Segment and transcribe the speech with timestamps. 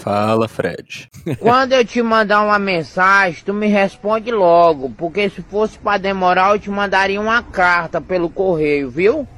[0.00, 1.10] Fala, Fred.
[1.38, 6.54] Quando eu te mandar uma mensagem, tu me responde logo, porque se fosse pra demorar,
[6.54, 9.28] eu te mandaria uma carta pelo correio, viu?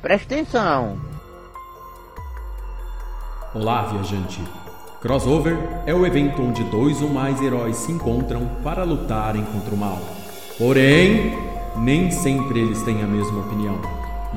[0.00, 0.96] Presta atenção.
[3.52, 4.40] Olá, viajante.
[5.00, 9.76] Crossover é o evento onde dois ou mais heróis se encontram para lutarem contra o
[9.76, 9.98] mal.
[10.56, 11.36] Porém,
[11.76, 13.80] nem sempre eles têm a mesma opinião.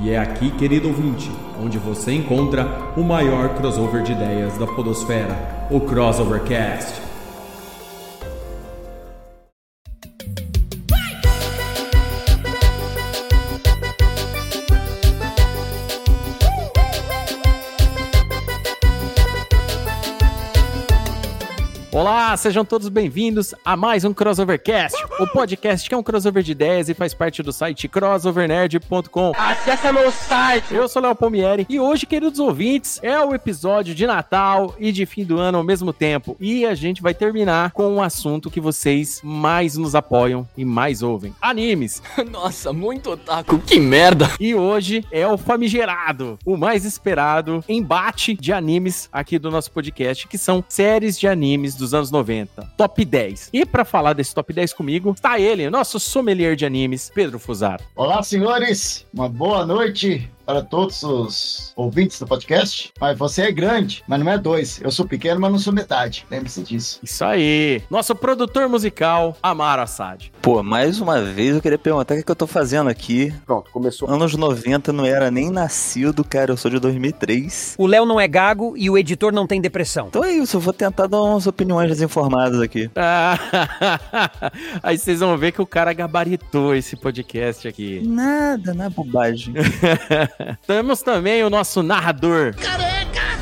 [0.01, 1.29] E é aqui, querido ouvinte,
[1.65, 7.04] onde você encontra o maior crossover de ideias da Podosfera, o Crossovercast.
[21.95, 26.51] Olá, sejam todos bem-vindos a mais um Crossovercast, o podcast que é um crossover de
[26.51, 29.31] ideias e faz parte do site crossovernerd.com.
[29.37, 30.73] Acesse meu site.
[30.73, 35.05] Eu sou Léo Palmieri e hoje, queridos ouvintes, é o episódio de Natal e de
[35.05, 36.35] fim do ano ao mesmo tempo.
[36.37, 41.01] E a gente vai terminar com um assunto que vocês mais nos apoiam e mais
[41.01, 42.03] ouvem: animes.
[42.29, 44.29] Nossa, muito otaku, que merda!
[44.37, 50.27] E hoje é o famigerado, o mais esperado embate de animes aqui do nosso podcast,
[50.27, 53.49] que são séries de animes dos anos 90, top 10.
[53.53, 57.83] E para falar desse top 10 comigo, está ele, nosso sommelier de animes, Pedro Fusaro.
[57.95, 59.05] Olá, senhores.
[59.13, 62.91] Uma boa noite para todos os ouvintes do podcast.
[62.99, 64.79] Mas você é grande, mas não é dois.
[64.81, 66.25] Eu sou pequeno, mas não sou metade.
[66.29, 66.99] Lembre-se disso.
[67.03, 67.81] Isso aí.
[67.89, 70.31] Nosso produtor musical, Amaro Assad.
[70.41, 73.33] Pô, mais uma vez eu queria perguntar o que, é que eu tô fazendo aqui.
[73.45, 74.09] Pronto, começou.
[74.09, 76.51] Anos 90 não era nem nascido, cara.
[76.51, 77.75] Eu sou de 2003.
[77.77, 80.07] O Léo não é gago e o editor não tem depressão.
[80.07, 82.89] Então é isso, eu vou tentar dar umas opiniões desinformadas aqui.
[82.95, 83.39] Ah,
[84.83, 88.01] aí vocês vão ver que o cara gabaritou esse podcast aqui.
[88.05, 89.53] Nada, não é bobagem.
[90.65, 92.53] Temos também o nosso narrador.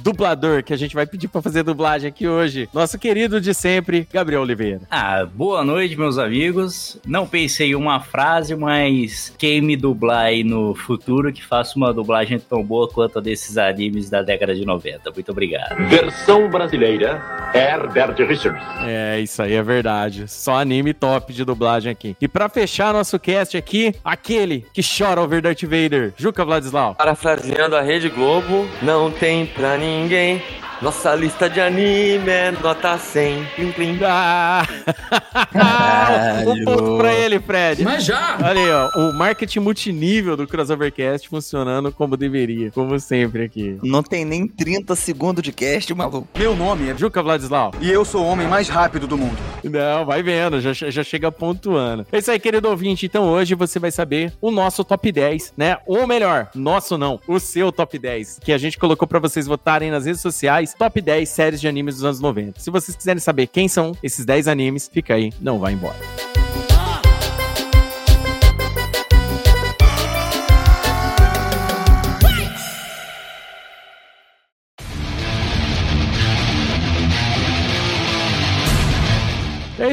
[0.03, 2.67] Dublador, que a gente vai pedir pra fazer dublagem aqui hoje.
[2.73, 4.81] Nosso querido de sempre, Gabriel Oliveira.
[4.91, 6.99] Ah, boa noite, meus amigos.
[7.07, 11.93] Não pensei em uma frase, mas quem me dublar aí no futuro que faça uma
[11.93, 15.09] dublagem tão boa quanto a desses animes da década de 90.
[15.09, 15.77] Muito obrigado.
[15.87, 17.21] Versão brasileira,
[17.55, 18.61] Herbert Richards.
[18.85, 20.27] É, isso aí é verdade.
[20.27, 22.17] Só anime top de dublagem aqui.
[22.19, 26.82] E pra fechar nosso cast aqui, aquele que chora ao ver Darth Vader, Juca Vladislau.
[26.91, 30.41] Parafraseando a Rede Globo, não tem pra ninguém.
[30.83, 33.45] Nossa lista de anime é nota 100.
[33.55, 33.99] Plim, plim.
[34.05, 34.67] Ah!
[36.45, 37.81] um ponto pra ele, Fred.
[37.85, 38.37] Mas já!
[38.43, 43.77] Olha aí, ó, o marketing multinível do Crossovercast funcionando como deveria, como sempre aqui.
[43.81, 46.27] Não tem nem 30 segundos de cast, maluco.
[46.37, 47.71] Meu nome é Juca Vladislau.
[47.79, 49.37] e eu sou o homem mais rápido do mundo.
[49.63, 52.05] Não, vai vendo, já, já chega pontuando.
[52.11, 53.05] É isso aí, querido ouvinte.
[53.05, 55.77] Então hoje você vai saber o nosso top 10, né?
[55.87, 59.89] Ou melhor, nosso não, o seu top 10, que a gente colocou pra vocês votarem
[59.89, 62.59] nas redes sociais, top 10 séries de animes dos anos 90.
[62.59, 65.97] Se vocês quiserem saber quem são esses 10 animes, fica aí, não vai embora.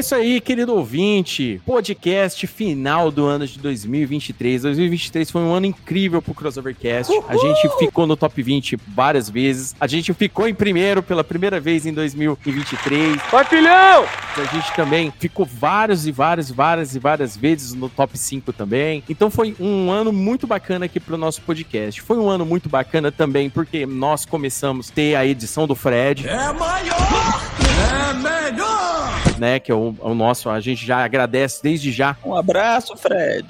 [0.01, 1.61] Isso aí, querido ouvinte.
[1.63, 4.63] Podcast final do ano de 2023.
[4.63, 7.13] 2023 foi um ano incrível pro Crossovercast.
[7.27, 9.75] A gente ficou no top 20 várias vezes.
[9.79, 13.21] A gente ficou em primeiro pela primeira vez em 2023.
[13.31, 14.05] Vai, filhão!
[14.35, 19.03] A gente também ficou vários e várias, várias e várias vezes no top 5 também.
[19.07, 22.01] Então foi um ano muito bacana aqui pro nosso podcast.
[22.01, 26.27] Foi um ano muito bacana também porque nós começamos a ter a edição do Fred.
[26.27, 27.70] É maior!
[27.81, 29.09] É melhor!
[29.37, 29.59] né?
[29.59, 33.47] Que é o, o nosso, a gente já agradece desde já Um abraço, Fred.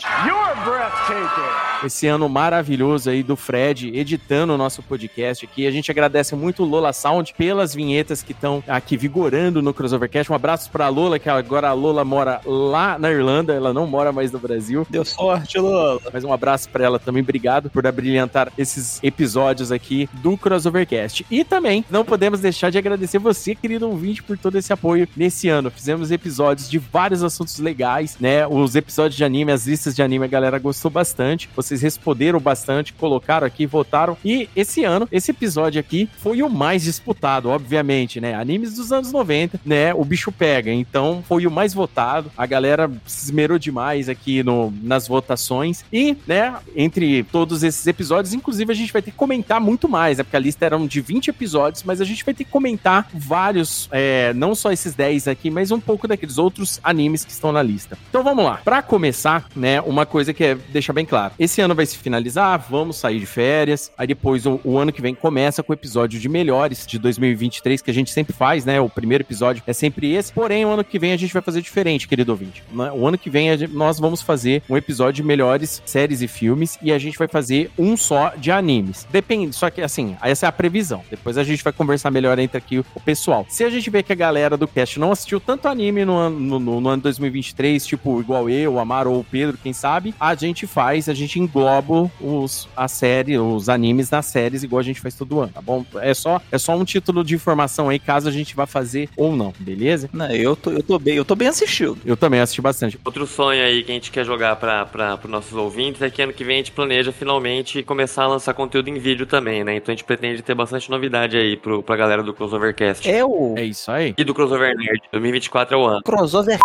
[1.85, 5.65] Esse ano maravilhoso aí do Fred editando o nosso podcast aqui.
[5.67, 10.31] A gente agradece muito o Lola Sound pelas vinhetas que estão aqui vigorando no Crossovercast.
[10.31, 14.11] Um abraço pra Lola, que agora a Lola mora lá na Irlanda, ela não mora
[14.11, 14.85] mais no Brasil.
[14.89, 16.01] Deu sorte, Lola.
[16.13, 17.21] Mas um abraço pra ela também.
[17.21, 21.25] Obrigado por abrilhantar esses episódios aqui do Crossovercast.
[21.29, 25.49] E também não podemos deixar de agradecer você, querido ouvinte, por todo esse apoio nesse
[25.49, 25.71] ano.
[25.71, 28.45] Fizemos episódios de vários assuntos legais, né?
[28.47, 31.49] Os episódios de anime, as listas de anime, a galera gostou bastante.
[31.71, 34.17] Vocês responderam bastante, colocaram aqui, votaram.
[34.25, 38.35] E esse ano, esse episódio aqui foi o mais disputado, obviamente, né?
[38.35, 39.93] Animes dos anos 90, né?
[39.93, 40.69] O bicho pega.
[40.69, 42.29] Então foi o mais votado.
[42.37, 45.85] A galera se esmerou demais aqui no, nas votações.
[45.93, 50.17] E, né, entre todos esses episódios, inclusive a gente vai ter que comentar muito mais,
[50.17, 50.25] né?
[50.25, 53.87] Porque a lista era de 20 episódios, mas a gente vai ter que comentar vários,
[53.93, 57.63] é, não só esses 10 aqui, mas um pouco daqueles outros animes que estão na
[57.63, 57.97] lista.
[58.09, 58.59] Então vamos lá.
[58.61, 61.33] Pra começar, né, uma coisa que é deixar bem claro.
[61.39, 63.91] Esse ano vai se finalizar, vamos sair de férias.
[63.97, 67.81] Aí depois o, o ano que vem começa com o episódio de melhores de 2023,
[67.81, 68.81] que a gente sempre faz, né?
[68.81, 70.33] O primeiro episódio é sempre esse.
[70.33, 72.63] Porém, o ano que vem a gente vai fazer diferente, querido ouvinte.
[72.71, 72.91] Né?
[72.91, 76.77] O ano que vem gente, nós vamos fazer um episódio de melhores séries e filmes
[76.81, 79.07] e a gente vai fazer um só de animes.
[79.11, 81.03] Depende, só que assim, essa é a previsão.
[81.09, 83.45] Depois a gente vai conversar melhor entre aqui o pessoal.
[83.49, 86.39] Se a gente vê que a galera do cast não assistiu tanto anime no ano,
[86.39, 90.13] no, no, no ano 2023, tipo igual eu, o Amaro ou o Pedro, quem sabe,
[90.19, 94.83] a gente faz, a gente engloba os, a série, os animes nas séries, igual a
[94.83, 95.85] gente faz todo ano, tá bom?
[95.95, 99.35] É só, é só um título de informação aí, caso a gente vá fazer ou
[99.35, 100.09] não, beleza?
[100.13, 101.97] Não, eu tô, eu tô bem, eu tô bem assistido.
[102.05, 102.99] Eu também assisti bastante.
[103.03, 106.33] Outro sonho aí que a gente quer jogar para os nossos ouvintes é que ano
[106.33, 109.75] que vem a gente planeja finalmente começar a lançar conteúdo em vídeo também, né?
[109.75, 113.09] Então a gente pretende ter bastante novidade aí pro, pra galera do Crossovercast.
[113.09, 113.55] É o.
[113.57, 114.13] É isso aí.
[114.17, 115.01] E do Crossover Nerd.
[115.11, 116.03] 2024 é o ano.
[116.03, 116.59] Crossover.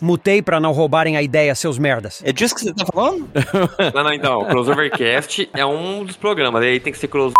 [0.00, 2.22] Mutei pra não roubarem a ideia, seus merdas.
[2.24, 3.28] É disso que você tá falando?
[3.94, 4.42] não, não, então.
[4.42, 7.32] O Crossovercast é um dos programas, aí tem que ser Cross.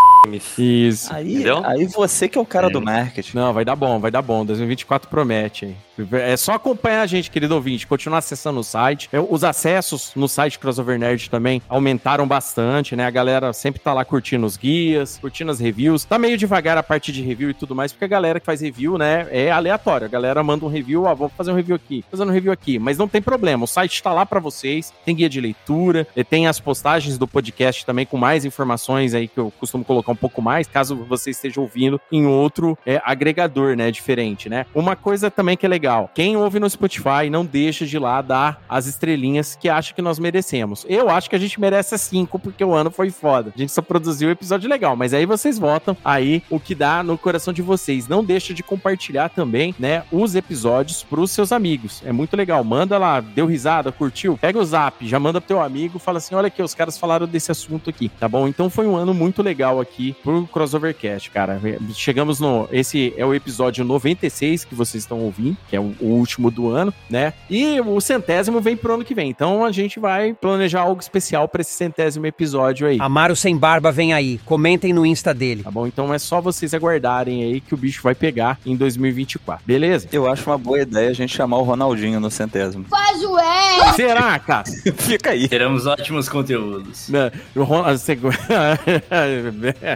[0.58, 1.12] Isso.
[1.12, 1.62] Aí, Entendeu?
[1.64, 2.70] aí você que é o cara é.
[2.70, 3.36] do marketing.
[3.36, 4.44] Não, vai dar bom, vai dar bom.
[4.44, 5.76] 2024 promete aí.
[6.12, 9.08] É só acompanhar a gente, querido ouvinte, continuar acessando o site.
[9.30, 13.06] Os acessos no site Crossover Nerd também aumentaram bastante, né?
[13.06, 16.04] A galera sempre tá lá curtindo os guias, curtindo as reviews.
[16.04, 18.60] Tá meio devagar a parte de review e tudo mais, porque a galera que faz
[18.60, 20.06] review, né, é aleatória.
[20.06, 22.78] A galera manda um review, ó, vou fazer um review aqui, fazendo um review aqui.
[22.78, 26.46] Mas não tem problema, o site tá lá para vocês, tem guia de leitura, tem
[26.46, 30.40] as postagens do podcast também com mais informações aí que eu costumo colocar um pouco
[30.40, 34.66] mais, caso você esteja ouvindo em outro é, agregador, né, diferente, né?
[34.74, 36.10] Uma coisa também que é legal legal.
[36.14, 40.18] Quem ouve no Spotify, não deixa de lá dar as estrelinhas que acha que nós
[40.18, 40.86] merecemos.
[40.88, 43.52] Eu acho que a gente merece cinco, porque o ano foi foda.
[43.54, 47.02] A gente só produziu um episódio legal, mas aí vocês votam aí o que dá
[47.02, 48.08] no coração de vocês.
[48.08, 52.02] Não deixa de compartilhar também, né, os episódios pros seus amigos.
[52.04, 52.62] É muito legal.
[52.64, 56.34] Manda lá, deu risada, curtiu, pega o zap, já manda pro teu amigo, fala assim,
[56.34, 58.48] olha aqui, os caras falaram desse assunto aqui, tá bom?
[58.48, 61.60] Então foi um ano muito legal aqui pro Crossovercast, cara.
[61.94, 62.68] Chegamos no...
[62.72, 66.92] Esse é o episódio 96 que vocês estão ouvindo, que é o, último do ano,
[67.08, 67.32] né?
[67.48, 69.30] E o centésimo vem pro ano que vem.
[69.30, 72.98] Então a gente vai planejar algo especial para esse centésimo episódio aí.
[73.00, 74.38] Amaro Sem Barba vem aí.
[74.44, 75.62] Comentem no Insta dele.
[75.62, 75.86] Tá bom?
[75.86, 79.64] Então é só vocês aguardarem aí que o bicho vai pegar em 2024.
[79.64, 80.06] Beleza?
[80.12, 82.84] Eu acho uma boa ideia a gente chamar o Ronaldinho no centésimo.
[82.90, 83.94] Faz o é!
[83.94, 84.64] Será, cara?
[84.98, 85.48] Fica aí.
[85.48, 87.08] Teremos ótimos conteúdos.
[87.08, 87.98] Não, o Ronald...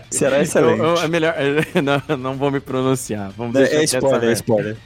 [0.08, 0.81] Será excelente.
[0.81, 1.34] Eu, eu, é melhor...
[1.84, 3.31] Não, não vou me pronunciar.
[3.37, 4.76] Vamos é, é spoiler, é spoiler.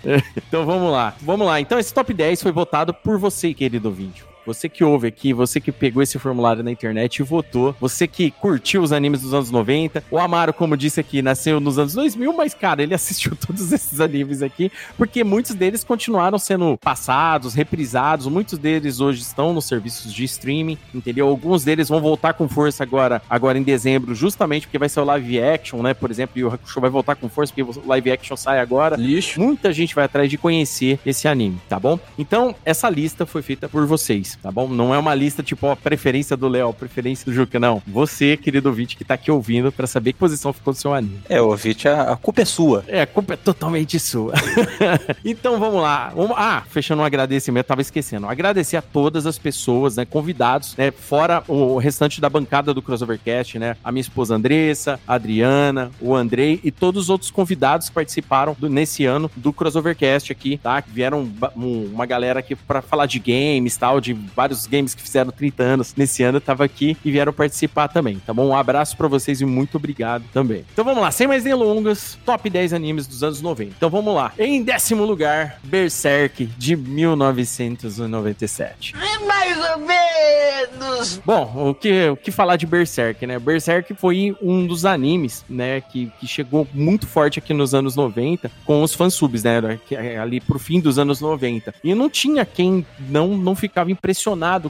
[0.48, 1.14] então vamos lá.
[1.20, 1.60] Vamos lá.
[1.60, 4.29] Então esse top 10 foi votado por você, querido ouvinte.
[4.50, 8.32] Você que ouve aqui, você que pegou esse formulário na internet e votou, você que
[8.32, 10.02] curtiu os animes dos anos 90.
[10.10, 14.00] O Amaro, como disse aqui, nasceu nos anos 2000, mas cara, ele assistiu todos esses
[14.00, 20.12] animes aqui, porque muitos deles continuaram sendo passados, reprisados, muitos deles hoje estão nos serviços
[20.12, 21.28] de streaming, entendeu?
[21.28, 25.04] Alguns deles vão voltar com força agora, agora em dezembro, justamente porque vai ser o
[25.04, 25.94] live action, né?
[25.94, 28.96] Por exemplo, e o Hakusho vai voltar com força porque o live action sai agora.
[28.96, 29.40] Lixo.
[29.40, 32.00] Muita gente vai atrás de conhecer esse anime, tá bom?
[32.18, 34.68] Então, essa lista foi feita por vocês tá bom?
[34.68, 37.82] Não é uma lista tipo a preferência do Léo, a preferência do Juca, não.
[37.86, 41.20] Você, querido ouvinte, que tá aqui ouvindo para saber que posição ficou do seu anime.
[41.28, 42.84] É, ouvinte, a, a culpa é sua.
[42.86, 44.32] É, a culpa é totalmente sua.
[45.24, 46.12] então vamos lá.
[46.36, 48.26] Ah, fechando um agradecimento, tava esquecendo.
[48.26, 53.58] Agradecer a todas as pessoas, né, convidados, né, fora o restante da bancada do Crossovercast,
[53.58, 57.94] né, a minha esposa Andressa, a Adriana, o Andrei e todos os outros convidados que
[57.94, 60.82] participaram do, nesse ano do Crossovercast aqui, tá?
[60.86, 65.62] Vieram uma galera aqui para falar de games, tal, de vários games que fizeram 30
[65.62, 68.48] anos nesse ano, tava aqui e vieram participar também, tá bom?
[68.48, 70.64] Um abraço para vocês e muito obrigado também.
[70.72, 73.72] Então vamos lá, sem mais delongas, top 10 animes dos anos 90.
[73.76, 74.32] Então vamos lá.
[74.38, 78.94] Em décimo lugar, Berserk de 1997.
[78.96, 81.20] É mais ou menos.
[81.24, 83.38] Bom, o que, o que falar de Berserk, né?
[83.38, 88.50] Berserk foi um dos animes, né, que, que chegou muito forte aqui nos anos 90
[88.64, 89.78] com os fansubs, né?
[89.90, 91.74] É ali pro fim dos anos 90.
[91.82, 94.09] E não tinha quem não, não ficava impressionado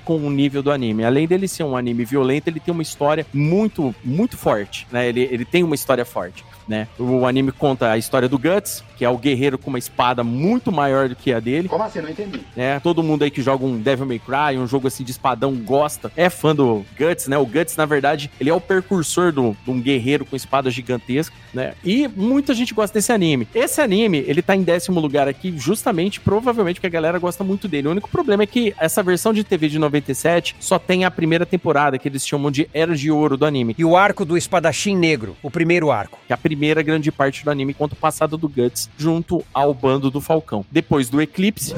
[0.01, 1.05] com o nível do anime.
[1.05, 5.09] Além dele ser um anime violento, ele tem uma história muito, muito forte, né?
[5.09, 6.87] Ele, ele tem uma história forte né?
[6.97, 10.71] O anime conta a história do Guts, que é o guerreiro com uma espada muito
[10.71, 11.69] maior do que a dele.
[11.69, 12.01] Como assim?
[12.01, 12.41] Não entendi.
[12.57, 15.53] É, todo mundo aí que joga um Devil May Cry, um jogo assim de espadão,
[15.57, 17.37] gosta, é fã do Guts, né?
[17.37, 21.35] O Guts, na verdade, ele é o precursor do, de um guerreiro com espada gigantesca,
[21.53, 21.75] né?
[21.85, 23.49] E muita gente gosta desse anime.
[23.53, 27.67] Esse anime, ele tá em décimo lugar aqui, justamente, provavelmente, porque a galera gosta muito
[27.67, 27.89] dele.
[27.89, 31.45] O único problema é que essa versão de TV de 97 só tem a primeira
[31.45, 33.75] temporada, que eles chamam de Era de Ouro do anime.
[33.77, 36.21] E o arco do espadachim negro, o primeiro arco.
[36.29, 39.43] Que é a primeira primeira grande parte do anime quanto o passado do Guts junto
[39.55, 40.63] ao bando do Falcão.
[40.71, 41.75] Depois do Eclipse.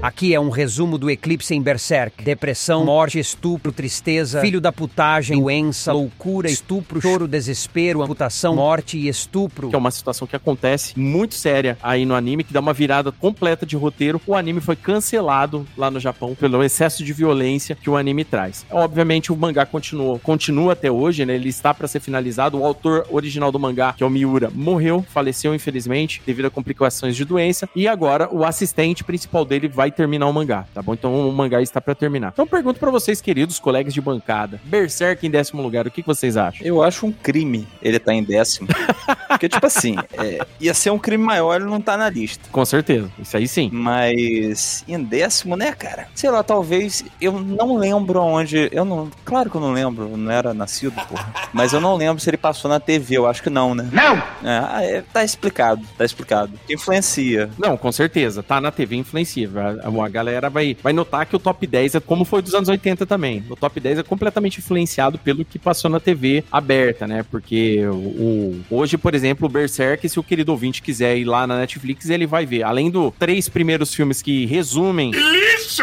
[0.00, 2.22] Aqui é um resumo do eclipse em Berserk.
[2.22, 9.08] Depressão, morte, estupro, tristeza, filho da putagem, doença, loucura, estupro, choro, desespero, amputação, morte e
[9.08, 9.68] estupro.
[9.68, 13.10] Que é uma situação que acontece muito séria aí no anime, que dá uma virada
[13.10, 14.20] completa de roteiro.
[14.24, 18.64] O anime foi cancelado lá no Japão pelo excesso de violência que o anime traz.
[18.70, 21.34] Obviamente o mangá continuou, continua até hoje, né?
[21.34, 22.56] Ele está para ser finalizado.
[22.56, 27.16] O autor original do mangá, que é o Miura, morreu, faleceu infelizmente devido a complicações
[27.16, 30.94] de doença e agora o assistente principal dele vai terminar o mangá, tá bom?
[30.94, 32.30] Então o mangá está para terminar.
[32.32, 36.08] Então pergunto para vocês, queridos colegas de bancada, Berserk em décimo lugar, o que, que
[36.08, 36.66] vocês acham?
[36.66, 38.68] Eu acho um crime ele tá em décimo.
[39.28, 42.48] Porque, tipo assim, é, ia ser um crime maior ele não tá na lista.
[42.50, 43.70] Com certeza, isso aí sim.
[43.72, 46.08] Mas em décimo, né, cara?
[46.14, 47.04] Sei lá, talvez.
[47.20, 48.68] Eu não lembro onde.
[48.72, 49.10] Eu não.
[49.24, 51.32] Claro que eu não lembro, eu não era nascido, porra.
[51.52, 53.88] Mas eu não lembro se ele passou na TV, eu acho que não, né?
[53.92, 54.16] Não!
[54.48, 56.52] É, ah, é, tá explicado, tá explicado.
[56.68, 57.50] Influencia.
[57.58, 58.42] Não, com certeza.
[58.42, 59.48] Tá na TV influencia.
[59.82, 63.06] A, galera vai, vai notar que o top 10 é como foi dos anos 80
[63.06, 63.44] também.
[63.48, 67.24] O top 10 é completamente influenciado pelo que passou na TV aberta, né?
[67.30, 71.58] Porque o, hoje, por exemplo, o Berserk, se o querido ouvinte quiser ir lá na
[71.58, 72.62] Netflix, ele vai ver.
[72.62, 75.10] Além dos três primeiros filmes que resumem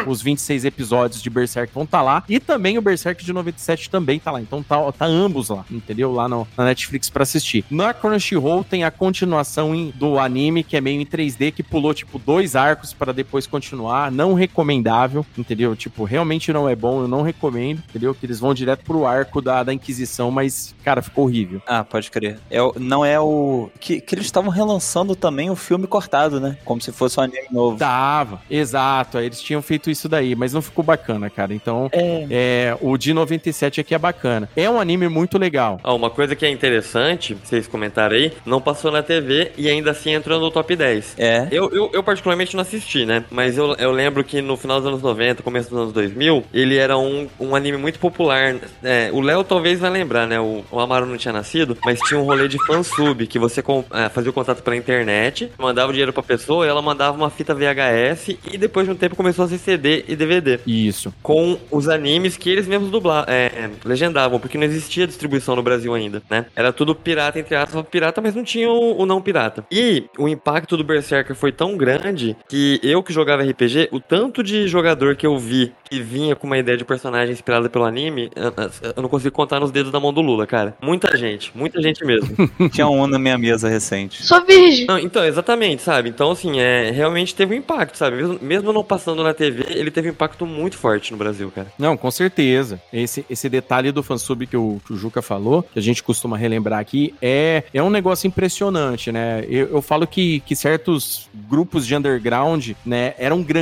[0.07, 2.23] os 26 episódios de Berserk vão estar lá.
[2.27, 4.41] E também o Berserk de 97 também tá lá.
[4.41, 6.11] Então tá, tá ambos lá, entendeu?
[6.11, 7.63] Lá no- na Netflix pra assistir.
[7.69, 11.93] Na Crunchyroll tem a continuação em- do anime, que é meio em 3D, que pulou,
[11.93, 13.84] tipo, dois arcos para depois continuar.
[14.11, 15.75] Não recomendável, entendeu?
[15.75, 18.13] Tipo, realmente não é bom, eu não recomendo, entendeu?
[18.13, 21.61] Que eles vão direto pro arco da, da Inquisição, mas, cara, ficou horrível.
[21.67, 22.39] Ah, pode crer.
[22.49, 23.69] É, não é o.
[23.79, 26.57] Que, que eles estavam relançando também o filme cortado, né?
[26.65, 27.77] Como se fosse um anime novo.
[27.77, 29.17] Tava, exato.
[29.17, 31.53] aí Eles tinham feito isso daí, mas não ficou bacana, cara.
[31.53, 32.27] Então, É.
[32.29, 34.49] é, o de 97 aqui é bacana.
[34.55, 35.79] É um anime muito legal.
[35.83, 39.91] Ah, uma coisa que é interessante, vocês comentaram aí, não passou na TV e ainda
[39.91, 41.15] assim entrou no top 10.
[41.17, 41.47] É.
[41.51, 43.23] Eu, eu, eu particularmente não assisti, né?
[43.29, 46.77] Mas eu, eu lembro que no final dos anos 90, começo dos anos 2000, ele
[46.77, 48.55] era um, um anime muito popular.
[48.83, 50.39] É, o Léo talvez vai lembrar, né?
[50.39, 53.83] O, o Amaro não tinha nascido, mas tinha um rolê de fansub, que você com-
[53.91, 57.53] é, fazia o contato pela internet, mandava o dinheiro pra pessoa, ela mandava uma fita
[57.53, 60.59] VHS e depois de um tempo começou a ser CD e DVD.
[60.65, 61.13] Isso.
[61.21, 65.63] Com os animes que eles mesmos dublavam, é, é, legendavam, porque não existia distribuição no
[65.63, 66.45] Brasil ainda, né?
[66.55, 69.65] Era tudo pirata, entre aspas, pirata, mas não tinha o, o não pirata.
[69.71, 74.43] E o impacto do Berserker foi tão grande que eu que jogava RPG, o tanto
[74.43, 78.31] de jogador que eu vi que vinha com uma ideia de personagem inspirada pelo anime,
[78.35, 78.53] eu,
[78.95, 80.75] eu não consigo contar nos dedos da mão do Lula, cara.
[80.81, 82.35] Muita gente, muita gente mesmo.
[82.71, 84.25] Tinha um na minha mesa recente.
[84.25, 84.87] Sou virgem.
[84.87, 86.09] Não, então, exatamente, sabe?
[86.09, 88.17] Então, assim, é, realmente teve um impacto, sabe?
[88.17, 91.71] Mesmo, mesmo não passando na TV, ele teve um impacto muito forte no Brasil, cara.
[91.77, 92.81] Não, com certeza.
[92.91, 96.37] Esse, esse detalhe do fansub que o, que o Juca falou, que a gente costuma
[96.37, 99.45] relembrar aqui, é, é um negócio impressionante, né?
[99.47, 103.54] Eu, eu falo que, que certos grupos de underground, né, eram grandes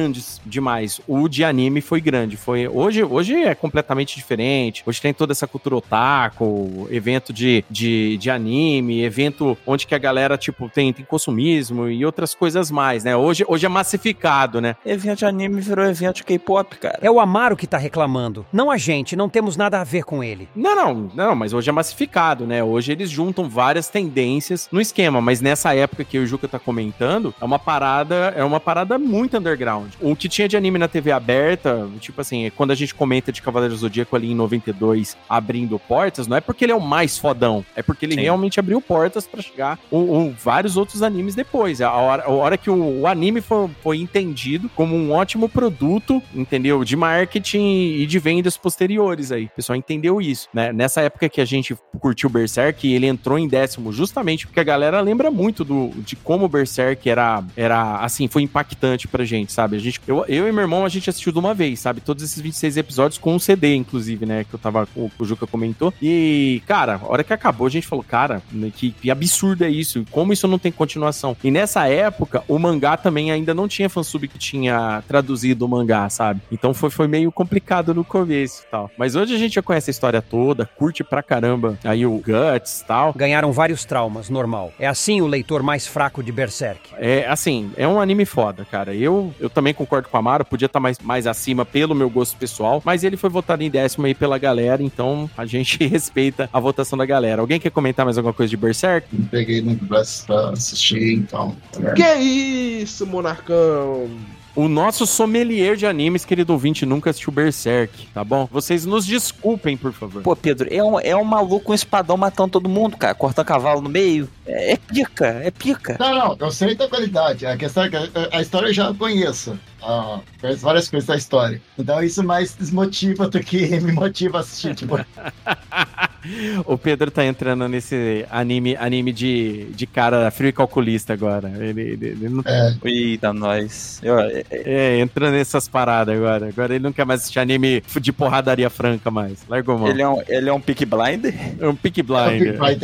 [0.45, 1.01] demais.
[1.07, 2.37] O de anime foi grande.
[2.37, 4.83] Foi, hoje, hoje é completamente diferente.
[4.85, 9.97] Hoje tem toda essa cultura otaku, evento de, de, de anime, evento onde que a
[9.97, 13.15] galera, tipo, tem, tem consumismo e outras coisas mais, né?
[13.15, 14.75] Hoje, hoje é massificado, né?
[14.85, 16.99] Evento de anime virou evento de K-pop, cara.
[17.01, 18.45] É o Amaro que tá reclamando.
[18.51, 20.47] Não a gente, não temos nada a ver com ele.
[20.55, 22.63] Não, não, não, mas hoje é massificado, né?
[22.63, 27.33] Hoje eles juntam várias tendências no esquema, mas nessa época que o Juca tá comentando,
[27.39, 29.82] é uma parada, é uma parada muito underground.
[30.01, 33.41] O que tinha de anime na TV aberta, tipo assim, quando a gente comenta de
[33.41, 37.17] Cavaleiro do Zodíaco ali em 92 abrindo portas, não é porque ele é o mais
[37.17, 38.21] fodão, é porque ele Sim.
[38.21, 41.81] realmente abriu portas pra chegar o, o- vários outros animes depois.
[41.81, 46.21] A hora, a hora que o, o anime foi, foi entendido como um ótimo produto,
[46.33, 46.83] entendeu?
[46.83, 49.45] De marketing e de vendas posteriores aí.
[49.45, 50.71] O pessoal entendeu isso, né?
[50.73, 54.99] Nessa época que a gente curtiu Berserk, ele entrou em décimo justamente porque a galera
[55.01, 59.72] lembra muito do, de como o Berserk era, era, assim, foi impactante pra gente, sabe?
[59.75, 62.01] A gente, eu, eu e meu irmão, a gente assistiu de uma vez, sabe?
[62.01, 64.43] Todos esses 26 episódios com um CD, inclusive, né?
[64.43, 65.93] Que eu tava, o, o Juca comentou.
[66.01, 69.69] E, cara, a hora que acabou, a gente falou, cara, né, que, que absurdo é
[69.69, 70.05] isso?
[70.11, 71.35] Como isso não tem continuação?
[71.43, 76.09] E nessa época, o mangá também ainda não tinha fansub que tinha traduzido o mangá,
[76.09, 76.41] sabe?
[76.51, 78.91] Então foi, foi meio complicado no começo e tal.
[78.97, 82.81] Mas hoje a gente já conhece a história toda, curte pra caramba aí o Guts
[82.81, 83.13] e tal.
[83.13, 84.71] Ganharam vários traumas, normal.
[84.79, 86.89] É assim o leitor mais fraco de Berserk.
[86.97, 88.93] É, assim, é um anime foda, cara.
[88.93, 92.37] Eu, eu também concordo com a Mara, podia estar mais, mais acima pelo meu gosto
[92.37, 96.59] pessoal, mas ele foi votado em décimo aí pela galera, então a gente respeita a
[96.59, 97.41] votação da galera.
[97.41, 99.07] Alguém quer comentar mais alguma coisa de Berserk?
[99.11, 101.55] Não peguei no Blast pra assistir, então.
[101.95, 104.09] Que isso, monarcão?
[104.55, 108.47] O nosso sommelier de animes, querido ouvinte, nunca assistiu Berserk, tá bom?
[108.51, 110.21] Vocês nos desculpem, por favor.
[110.21, 113.15] Pô, Pedro, é um, é um maluco com um espadão matando todo mundo, cara.
[113.15, 114.29] Cortando cavalo no meio.
[114.45, 115.95] É, é pica, é pica.
[115.99, 117.45] Não, não, eu sei da qualidade.
[117.45, 117.95] A questão é que
[118.31, 119.57] a, história eu já conheço.
[119.81, 121.61] Ah, conheço várias coisas da história.
[121.77, 124.75] Então isso mais desmotiva do que me motiva a assistir.
[124.75, 124.99] Tipo,
[126.65, 131.51] o Pedro tá entrando nesse anime, anime de, de cara frio e calculista agora.
[131.57, 132.43] Ele, ele, ele não...
[132.45, 133.99] é, Eita, nós.
[134.03, 136.47] Eu- é- é- É, entrando nessas paradas agora.
[136.47, 139.39] Agora ele não quer mais assistir anime de porradaria franca mais.
[139.47, 139.87] Largou mão.
[139.87, 141.33] ele, é um, ele é um pick blinder?
[141.59, 142.81] É um pick é o Big blind.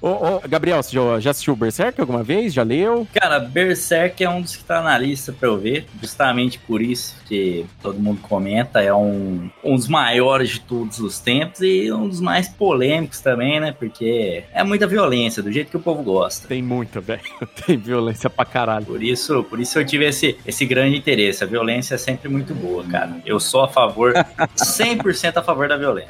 [0.00, 2.52] Ô, Gabriel, você já, já assistiu Berserk alguma vez?
[2.52, 3.06] Já leu?
[3.12, 7.16] Cara, Berserk é um dos que tá na lista pra eu ver, justamente por isso
[7.26, 12.08] que todo mundo comenta, é um, um dos maiores de todos os tempos e um
[12.08, 13.72] dos mais polêmicos também, né?
[13.72, 16.48] Porque é muita violência, do jeito que o povo gosta.
[16.48, 17.20] Tem muita, velho.
[17.66, 18.86] Tem violência pra caralho.
[18.86, 21.44] Por isso, por isso eu tive esse, esse grande interesse.
[21.44, 23.16] A violência é sempre muito boa, cara.
[23.24, 24.12] Eu sou a favor,
[24.56, 26.08] 100% a favor da violência.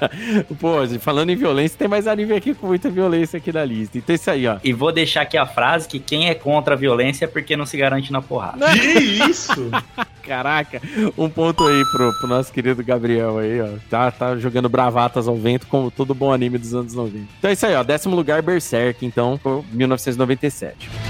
[0.60, 2.99] Pô, falando em violência, tem mais anime aqui com muita violência
[3.36, 3.98] aqui na lista.
[3.98, 4.58] Então é isso aí, ó.
[4.62, 7.66] E vou deixar aqui a frase que quem é contra a violência é porque não
[7.66, 8.66] se garante na porrada.
[8.72, 8.98] Que
[9.30, 9.70] isso?
[10.22, 10.80] Caraca,
[11.18, 13.68] um ponto aí pro, pro nosso querido Gabriel aí, ó.
[13.88, 17.26] Tá, tá jogando bravatas ao vento, como todo bom anime dos anos 90.
[17.38, 17.82] Então é isso aí, ó.
[17.82, 21.09] Décimo lugar, Berserk, então, por 1997.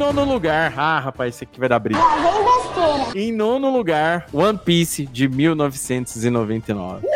[0.00, 2.00] Nono lugar, ah, rapaz, esse aqui vai dar briga.
[3.14, 7.06] Em nono lugar, One Piece de 1999.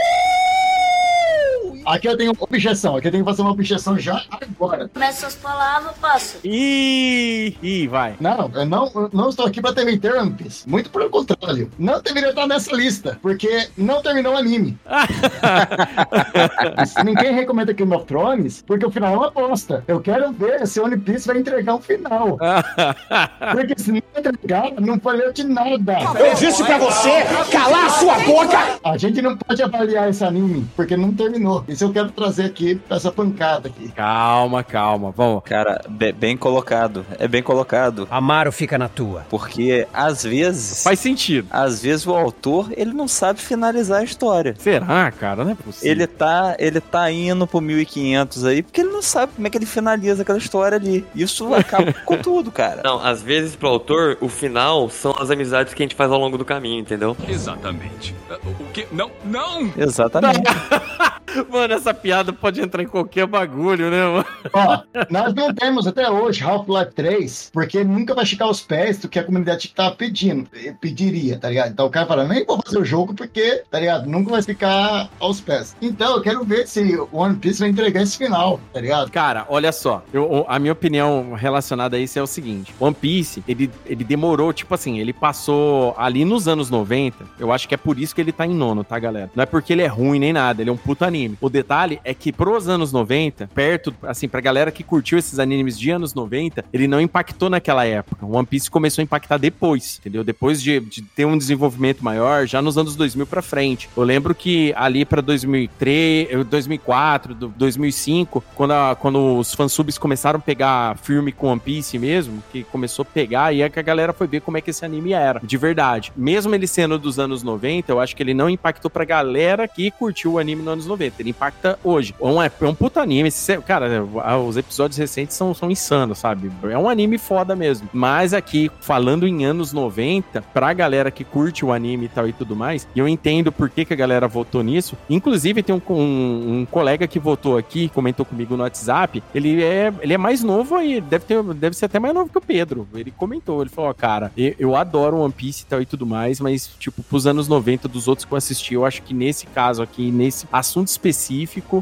[1.85, 2.97] Aqui eu tenho uma objeção.
[2.97, 4.88] Aqui eu tenho que fazer uma objeção já agora.
[4.88, 6.38] Começa suas palavras, passo.
[6.45, 8.14] Ih, ih, vai.
[8.21, 10.69] Não, eu não, eu não estou aqui para defender One Piece.
[10.69, 11.71] Muito pelo contrário.
[11.79, 14.79] Não deveria estar nessa lista, porque não terminou o anime.
[17.05, 19.85] Ninguém recomenda aqui o of Thrones, porque o final é uma bosta.
[19.87, 22.38] Eu quero ver se o One Piece vai entregar um final.
[23.53, 25.99] Porque se não entregar, não valeu de nada.
[26.19, 27.11] Eu disse pra você
[27.50, 28.79] calar a sua boca!
[28.85, 31.64] A gente não pode avaliar esse anime, porque não terminou.
[31.75, 33.88] Isso eu quero trazer aqui, pra essa pancada aqui.
[33.90, 35.42] Calma, calma, vamos.
[35.42, 37.05] Cara, be- bem colocado.
[37.18, 38.07] É bem colocado.
[38.12, 39.27] Amaro fica na tua.
[39.29, 40.85] Porque, às vezes...
[40.85, 41.48] Faz sentido.
[41.51, 44.55] Às vezes o autor, ele não sabe finalizar a história.
[44.57, 45.44] Será, cara?
[45.44, 45.90] Não é possível.
[45.90, 49.59] Ele tá, ele tá indo pro 1500 aí, porque ele não sabe como é que
[49.59, 51.05] ele finaliza aquela história ali.
[51.12, 52.83] Isso acaba com tudo, cara.
[52.85, 56.20] Não, às vezes pro autor, o final são as amizades que a gente faz ao
[56.20, 57.16] longo do caminho, entendeu?
[57.29, 58.14] Exatamente.
[58.61, 58.87] O que?
[58.92, 59.72] Não, não!
[59.77, 60.40] Exatamente.
[61.51, 64.27] Mano, essa piada pode entrar em qualquer bagulho, né, mano?
[64.53, 64.79] Ó,
[65.11, 69.18] nós não temos até hoje Half-Life 3, porque nunca vai chegar aos pés do que
[69.18, 71.70] a comunidade tá pedindo, eh, pediria, tá ligado?
[71.70, 74.07] Então o cara fala, nem vou fazer o jogo porque, tá ligado?
[74.09, 75.77] Nunca vai ficar aos pés.
[75.81, 79.11] Então eu quero ver se o One Piece vai entregar esse final, tá ligado?
[79.11, 80.03] Cara, olha só.
[80.12, 84.53] Eu- a minha opinião relacionada a isso é o seguinte: One Piece, ele, ele demorou,
[84.53, 87.24] tipo assim, ele passou ali nos anos 90.
[87.38, 89.31] Eu acho que é por isso que ele tá em nono, tá, galera?
[89.35, 91.37] Não é porque ele é ruim nem nada, ele é um puto anime.
[91.40, 95.79] O detalhe é que pros anos 90, perto, assim, pra galera que curtiu esses animes
[95.79, 98.27] de anos 90, ele não impactou naquela época.
[98.27, 100.23] One Piece começou a impactar depois, entendeu?
[100.25, 103.88] Depois de, de ter um desenvolvimento maior, já nos anos 2000 pra frente.
[103.97, 109.97] Eu lembro que ali pra 2003, eh, 2004, do- 2005, quando, a- quando os fansubs
[109.99, 113.79] começaram a pegar filme com One Piece mesmo, que começou a pegar, e é que
[113.79, 116.12] a galera foi ver como é que esse anime era, de verdade.
[116.17, 119.90] Mesmo ele sendo dos anos 90, eu acho que ele não impactou pra galera que
[119.90, 121.21] curtiu o anime nos anos 90.
[121.23, 122.14] Ele impacta hoje.
[122.20, 123.30] É um, é um puto anime.
[123.66, 124.04] Cara,
[124.38, 126.50] os episódios recentes são, são insanos, sabe?
[126.64, 127.88] É um anime foda mesmo.
[127.92, 132.33] Mas aqui, falando em anos 90, pra galera que curte o anime e tal e
[132.33, 134.96] tudo mais, e eu entendo por que, que a galera votou nisso.
[135.09, 139.22] Inclusive, tem um, um, um colega que votou aqui, comentou comigo no WhatsApp.
[139.35, 142.38] Ele é, ele é mais novo aí, deve, ter, deve ser até mais novo que
[142.38, 142.88] o Pedro.
[142.94, 146.07] Ele comentou, ele falou: ó, cara, eu, eu adoro One Piece e tal e tudo
[146.07, 149.46] mais, mas, tipo, pros anos 90 dos outros que eu assisti, eu acho que nesse
[149.46, 151.34] caso aqui, nesse assunto específico,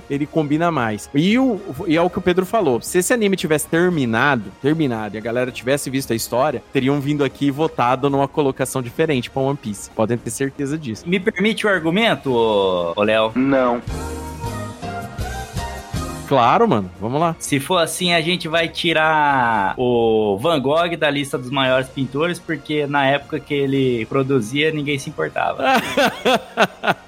[0.08, 1.10] ele combina mais.
[1.14, 5.16] E, o, e é o que o Pedro falou: se esse anime tivesse terminado, terminado,
[5.16, 9.30] e a galera tivesse visto a história, teriam vindo aqui e votado numa colocação diferente
[9.30, 9.90] pra One Piece.
[9.90, 11.04] Podem ter certeza disso.
[11.06, 13.32] Me permite o argumento, ô ô Léo?
[13.34, 13.82] Não.
[16.28, 16.90] Claro, mano.
[16.98, 17.36] Vamos lá.
[17.38, 22.38] Se for assim, a gente vai tirar o Van Gogh da lista dos maiores pintores,
[22.38, 25.62] porque na época que ele produzia, ninguém se importava.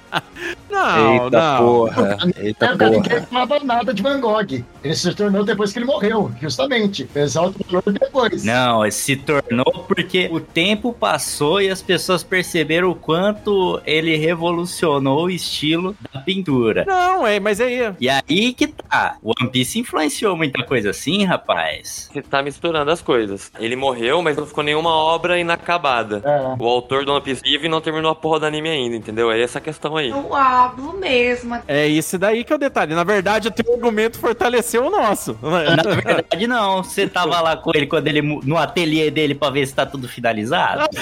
[0.75, 1.57] Não, Eita não.
[1.65, 2.17] porra.
[2.37, 3.21] Eita ninguém porra.
[3.21, 4.63] falava nada de Van Gogh.
[4.83, 7.09] Ele se tornou depois que ele morreu, justamente.
[7.15, 8.43] Exalta o valor depois.
[8.43, 15.25] Não, se tornou porque o tempo passou e as pessoas perceberam o quanto ele revolucionou
[15.25, 16.83] o estilo da pintura.
[16.85, 17.93] Não, é, mas aí.
[17.99, 19.17] E aí que tá.
[19.23, 22.09] O One Piece influenciou muita coisa assim, rapaz.
[22.11, 23.51] Você tá misturando as coisas.
[23.59, 26.21] Ele morreu, mas não ficou nenhuma obra inacabada.
[26.25, 26.61] É.
[26.61, 29.31] O autor do One Piece vive e não terminou a porra do anime ainda, entendeu?
[29.31, 30.09] É essa a questão aí.
[30.09, 30.35] Eu
[30.65, 31.57] hablo mesmo.
[31.67, 32.93] É isso daí que é o detalhe.
[32.93, 35.37] Na verdade, o teu argumento fortaleceu o nosso.
[35.41, 36.83] Na verdade, não.
[36.83, 40.07] Você tava lá com ele quando ele no ateliê dele pra ver se tá tudo
[40.07, 40.85] finalizado.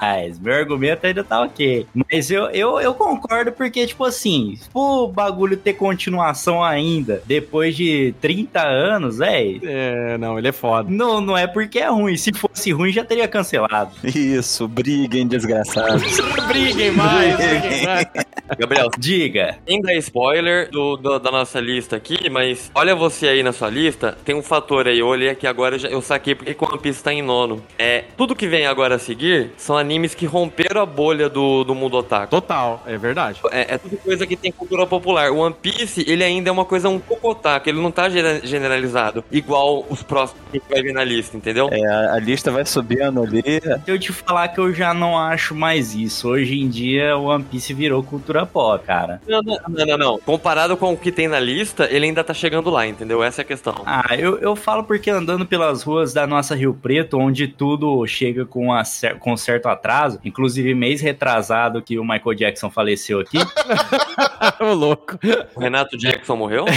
[0.00, 1.86] Mas meu argumento ainda tá ok.
[1.94, 8.14] Mas eu, eu, eu concordo porque, tipo assim, o bagulho ter continuação ainda, depois de
[8.20, 10.88] 30 anos, velho, é, não, ele é foda.
[10.90, 12.16] não, não é porque é ruim.
[12.16, 13.92] Se fosse ruim, já teria cancelado.
[14.04, 16.02] Isso, briguem, desgraçados.
[16.46, 17.61] briguem mais, briguem
[18.58, 19.56] Gabriel, Diga.
[19.66, 23.70] sem dar spoiler do, do- da nossa lista aqui, mas olha você aí na sua
[23.70, 27.12] lista, tem um fator aí, eu olhei aqui agora, eu saquei porque One Piece tá
[27.12, 27.62] em nono.
[27.78, 31.74] É, tudo que vem agora a seguir são animes que romperam a bolha do, do
[31.74, 32.30] mundo otaku.
[32.30, 33.40] Total, é verdade.
[33.50, 35.30] É, é tudo coisa que tem cultura popular.
[35.30, 39.24] O One Piece, ele ainda é uma coisa um pouco otaku, ele não tá generalizado,
[39.30, 41.68] igual os próximos que vai vir na lista, entendeu?
[41.72, 43.42] É, a, a lista vai subindo ali.
[43.86, 46.28] Eu te falar que eu já não acho mais isso.
[46.28, 49.20] Hoje em dia, o One Piece virou cultura pop, cara.
[49.28, 50.18] Não, não, não, não, não.
[50.18, 53.22] Comparado com o que tem na lista, ele ainda tá chegando lá, entendeu?
[53.22, 53.74] Essa é a questão.
[53.84, 58.46] Ah, eu, eu falo porque andando pelas ruas da nossa Rio Preto, onde tudo chega
[58.46, 63.36] com, cer- com certo atraso, inclusive mês retrasado que o Michael Jackson faleceu aqui,
[64.58, 65.18] Ô, louco.
[65.54, 66.64] O Renato Jackson morreu?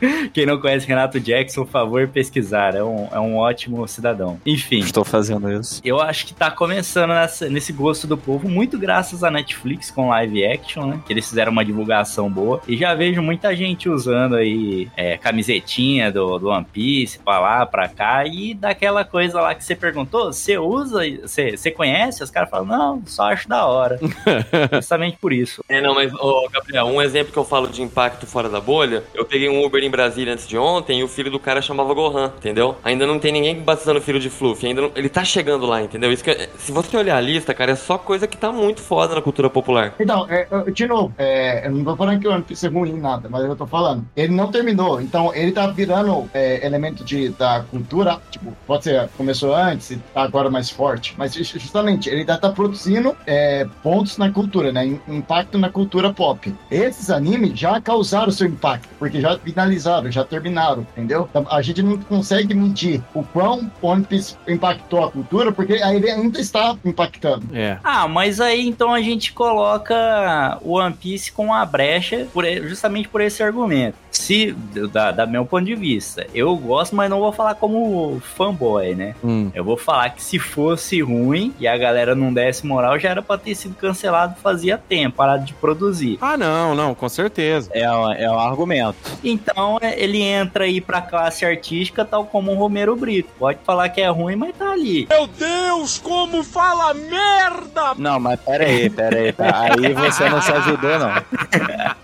[0.32, 4.40] quem não conhece Renato Jackson, por favor, pesquisar, é um, é um ótimo cidadão.
[4.46, 5.80] Enfim, Estou fazendo isso.
[5.84, 10.08] eu acho que tá começando nessa- nesse gosto do povo, muito graças à Netflix com
[10.08, 11.00] live action, né?
[11.06, 12.60] Que eles fizeram uma divulgação boa.
[12.66, 17.66] E já vejo muita gente usando aí é, camisetinha do, do One Piece pra lá,
[17.66, 18.24] pra cá.
[18.26, 22.22] E daquela coisa lá que você perguntou, você usa, você você conhece?
[22.22, 23.98] Os caras falam, não, só acho da hora.
[24.72, 25.64] Justamente por isso.
[25.68, 29.02] É, não, mas, ô, Gabriel, um exemplo que eu falo de impacto fora da bolha,
[29.14, 31.92] eu peguei um Uber em Brasília antes de ontem e o filho do cara chamava
[31.94, 32.76] Gohan, entendeu?
[32.84, 35.82] Ainda não tem ninguém batizando o filho de Fluffy, ainda não- ele tá chegando lá,
[35.82, 36.12] entendeu?
[36.12, 39.14] Isso que, se você olhar a lista, cara, é só coisa que tá muito foda
[39.14, 39.94] na cultura popular.
[39.98, 42.70] Então, é, é, de novo, é, eu não tô falando que o One Piece é
[42.70, 44.06] ruim nada, mas eu tô falando.
[44.16, 49.08] Ele não terminou, então ele tá virando é, elemento de, da cultura, tipo, pode ser,
[49.16, 53.66] começou antes e tá agora mais forte, mas ju- justamente, ele ainda tá produzindo é,
[53.82, 54.86] pontos na cultura, né?
[54.86, 56.52] im- Impacto na cultura pop.
[56.70, 59.70] Esses animes já causaram seu impacto, porque já finalizaram,
[60.10, 61.28] já terminaram, entendeu?
[61.30, 65.96] Então, a gente não consegue medir o quão One Piece impactou a cultura, porque aí
[65.96, 67.46] ele ainda está impactando.
[67.52, 67.78] É.
[67.82, 73.08] Ah, mas aí então a gente coloca o One Piece com a brecha por justamente
[73.08, 73.96] por esse argumento.
[74.10, 74.52] Se,
[74.92, 79.14] da, da meu ponto de vista, eu gosto, mas não vou falar como fanboy, né?
[79.22, 79.50] Hum.
[79.54, 83.22] Eu vou falar que se fosse ruim e a galera não desse moral, já era
[83.22, 86.18] pra ter sido cancelado fazia tempo, parado de produzir.
[86.20, 87.70] Ah, não, não, com certeza.
[87.72, 88.96] É, um- é um argumento.
[89.22, 93.30] Então é, ele entra aí pra classe artística, tal como o Romero Brito.
[93.38, 95.06] Pode falar que é ruim, mas tá ali.
[95.08, 97.94] Meu Deus, como fala merda!
[97.96, 99.32] Não, mas pera aí, pera aí.
[99.32, 99.46] tá?
[99.62, 101.10] Aí você não se ajudou, não.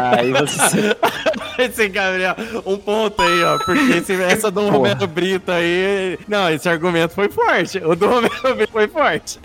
[0.00, 0.96] Aí você.
[1.58, 3.58] Esse Gabriel, um ponto aí, ó.
[3.58, 4.72] Porque esse, essa do Porra.
[4.72, 6.18] Romero Brito aí.
[6.26, 7.78] Não, esse argumento foi forte.
[7.78, 9.38] O do Romero Brito foi forte.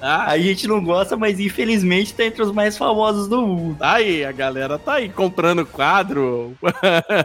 [0.00, 3.76] A gente não gosta, mas infelizmente tá entre os mais famosos do mundo.
[3.80, 6.54] Aí, a galera tá aí comprando quadro.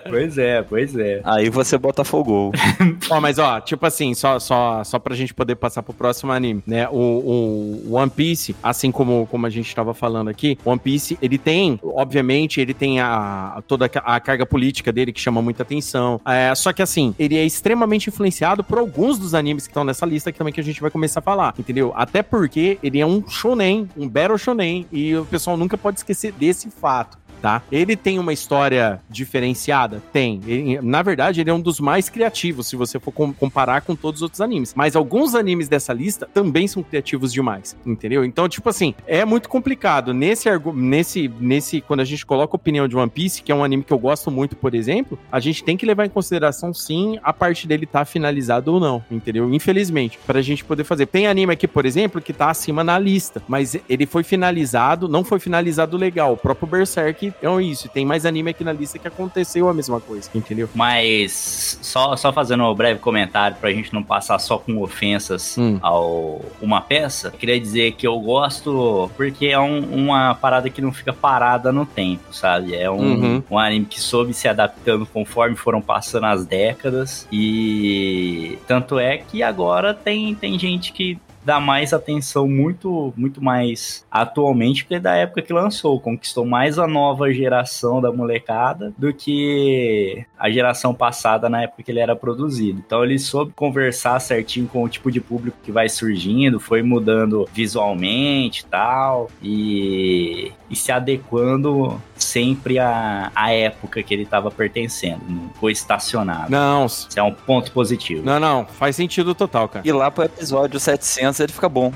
[0.09, 1.21] Pois é, pois é.
[1.23, 2.51] Aí você bota fogo.
[3.09, 6.63] ó, mas ó, tipo assim, só, só, só pra gente poder passar pro próximo anime,
[6.65, 6.87] né?
[6.89, 11.37] O, o One Piece, assim como, como a gente tava falando aqui, One Piece, ele
[11.37, 16.19] tem, obviamente, ele tem a, toda a carga política dele que chama muita atenção.
[16.25, 20.05] É, só que assim, ele é extremamente influenciado por alguns dos animes que estão nessa
[20.05, 21.93] lista aqui também que a gente vai começar a falar, entendeu?
[21.95, 26.31] Até porque ele é um shonen, um battle shonen, e o pessoal nunca pode esquecer
[26.31, 27.61] desse fato tá?
[27.71, 30.01] Ele tem uma história diferenciada?
[30.11, 30.41] Tem.
[30.47, 33.95] Ele- na verdade, ele é um dos mais criativos, se você for com- comparar com
[33.95, 34.73] todos os outros animes.
[34.75, 38.25] Mas alguns animes dessa lista também são criativos demais, entendeu?
[38.25, 40.11] Então, tipo assim, é muito complicado.
[40.11, 43.63] Nesse, nesse, nesse quando a gente coloca a opinião de One Piece, que é um
[43.63, 47.19] anime que eu gosto muito, por exemplo, a gente tem que levar em consideração, sim,
[47.23, 49.53] a parte dele tá finalizado ou não, entendeu?
[49.53, 51.05] Infelizmente, pra gente poder fazer.
[51.05, 55.23] Tem anime aqui, por exemplo, que tá acima na lista, mas ele foi finalizado, não
[55.23, 56.33] foi finalizado legal.
[56.33, 57.89] O próprio Berserk é isso.
[57.89, 60.69] Tem mais anime aqui na lista que aconteceu a mesma coisa, entendeu?
[60.73, 65.77] Mas só, só fazendo um breve comentário pra gente não passar só com ofensas Hum.
[65.81, 70.91] ao uma peça, queria dizer que eu gosto porque é um- uma parada que não
[70.91, 72.75] fica parada no tempo, sabe?
[72.75, 73.43] É um, Uhum.
[73.51, 79.41] um anime que soube se adaptando conforme foram passando as décadas e tanto é que
[79.43, 85.41] agora tem, tem gente que dá mais atenção muito muito mais atualmente porque da época
[85.41, 91.63] que lançou, conquistou mais a nova geração da molecada do que a geração passada na
[91.63, 92.81] época que ele era produzido.
[92.85, 97.47] Então ele soube conversar certinho com o tipo de público que vai surgindo, foi mudando
[97.53, 105.21] visualmente e tal e, e se adequando sempre à, à época que ele estava pertencendo,
[105.27, 106.49] não foi estacionado.
[106.49, 108.23] Não, Isso é um ponto positivo.
[108.25, 108.65] não, não.
[108.65, 109.87] Faz sentido total, cara.
[109.87, 111.91] E lá pro episódio 700 ele fica bom.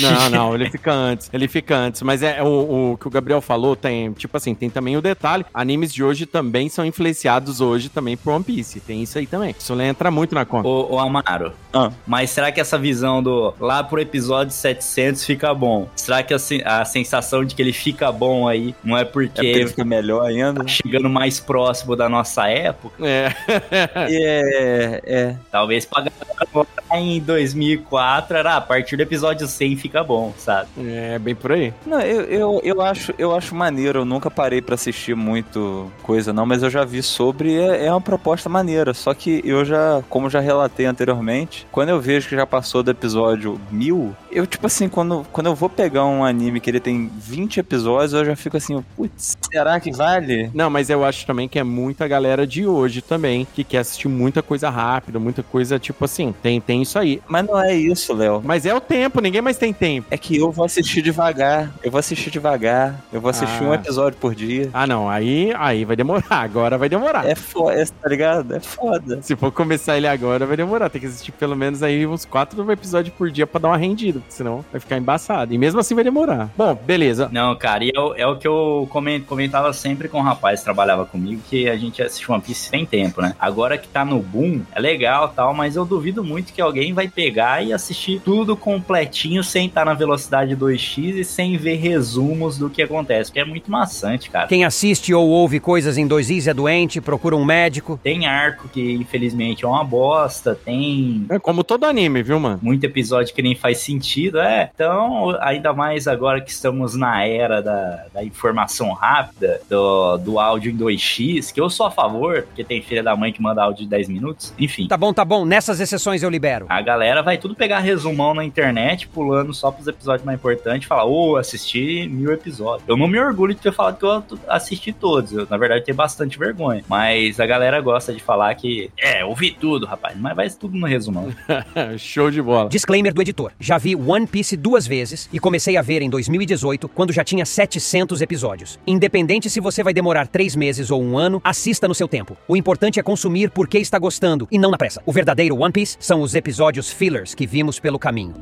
[0.00, 1.30] Não, não, ele fica antes.
[1.32, 2.02] Ele fica antes.
[2.02, 5.44] Mas é o, o que o Gabriel falou, tem, tipo assim, tem também o detalhe.
[5.52, 8.80] Animes de hoje também são influenciados hoje também por One Piece.
[8.80, 9.54] Tem isso aí também.
[9.58, 10.68] Isso entra muito na conta.
[10.68, 11.90] Ô, ô Amaro, Ah.
[12.06, 15.88] mas será que essa visão do lá pro episódio 700 fica bom?
[15.96, 16.38] Será que a,
[16.80, 19.84] a sensação de que ele fica bom aí não é É porque porque ele fica
[19.84, 20.62] melhor ainda.
[20.62, 22.94] tá chegando mais próximo da nossa época?
[23.06, 23.32] É.
[24.10, 25.36] É, é.
[25.50, 30.32] Talvez pra galera agora em 2004 era "Ah, a partir do episódio 100 fica bom,
[30.38, 30.68] sabe?
[30.78, 31.72] É bem por aí.
[31.86, 34.00] Não, eu, eu, eu, acho, eu acho maneiro.
[34.00, 37.50] Eu nunca parei pra assistir muito coisa, não, mas eu já vi sobre.
[37.52, 38.94] e É, é uma proposta maneira.
[38.94, 42.90] Só que eu já, como já relatei anteriormente, quando eu vejo que já passou do
[42.90, 47.10] episódio 1000, eu, tipo assim, quando, quando eu vou pegar um anime que ele tem
[47.16, 50.50] 20 episódios, eu já fico assim, putz, será que vale?
[50.54, 54.08] Não, mas eu acho também que é muita galera de hoje também que quer assistir
[54.08, 56.34] muita coisa rápida, muita coisa tipo assim.
[56.42, 57.20] Tem, tem isso aí.
[57.28, 58.40] Mas não é isso, Léo.
[58.44, 60.06] Mas é o tempo, ninguém mais tem tempo.
[60.10, 61.70] É que eu vou assistir devagar.
[61.82, 63.00] Eu vou assistir devagar.
[63.12, 63.68] Eu vou assistir Ah.
[63.68, 64.70] um episódio por dia.
[64.72, 66.24] Ah, não, aí, aí vai demorar.
[66.30, 67.26] Agora vai demorar.
[67.28, 68.54] É foda, tá ligado?
[68.54, 69.20] É foda.
[69.22, 70.88] Se for começar ele agora, vai demorar.
[70.88, 74.20] Tem que assistir pelo menos aí uns quatro episódios por dia pra dar uma rendida,
[74.20, 75.52] porque senão vai ficar embaçado.
[75.54, 76.48] E mesmo assim vai demorar.
[76.56, 77.28] Bom, beleza.
[77.32, 80.60] Não, cara, e é, o- é o que eu comen- comentava sempre com o rapaz
[80.60, 83.34] que trabalhava comigo, que a gente assiste One Piece tem tempo, né?
[83.38, 87.08] Agora que tá no boom, é legal tal, mas eu duvido muito que alguém vai
[87.08, 92.68] pegar e assistir tudo completinho sem estar na velocidade 2x e sem ver resumos do
[92.70, 94.46] que acontece, porque é muito maçante, cara.
[94.46, 97.98] Quem assiste ou ouve coisas em 2is é doente, procura um médico.
[98.02, 102.58] Tem arco que infelizmente é uma bosta, tem É como todo anime, viu, mano?
[102.62, 104.70] muito episódio que nem faz sentido, é.
[104.74, 110.72] Então, ainda mais agora que estamos na era da, da informação rápida, do, do áudio
[110.72, 113.84] em 2x, que eu sou a favor, porque tem filha da mãe que manda áudio
[113.84, 114.86] de 10 minutos, enfim.
[114.88, 116.53] Tá bom, tá bom, nessas exceções eu libero.
[116.68, 120.88] A galera vai tudo pegar resumão na internet, pulando só pros episódios mais importantes, e
[120.88, 122.88] falar, ô, assisti mil episódios.
[122.88, 125.32] Eu não me orgulho de ter falado que eu assisti todos.
[125.32, 126.84] Eu, na verdade, tenho bastante vergonha.
[126.88, 130.16] Mas a galera gosta de falar que, é, ouvi tudo, rapaz.
[130.16, 131.28] Mas vai tudo no resumão.
[131.98, 132.68] Show de bola.
[132.68, 133.52] Disclaimer do editor.
[133.58, 137.44] Já vi One Piece duas vezes e comecei a ver em 2018, quando já tinha
[137.44, 138.78] 700 episódios.
[138.86, 142.36] Independente se você vai demorar três meses ou um ano, assista no seu tempo.
[142.46, 145.02] O importante é consumir porque está gostando e não na pressa.
[145.04, 146.43] O verdadeiro One Piece são os episódios
[146.92, 148.34] fillers que vimos pelo caminho.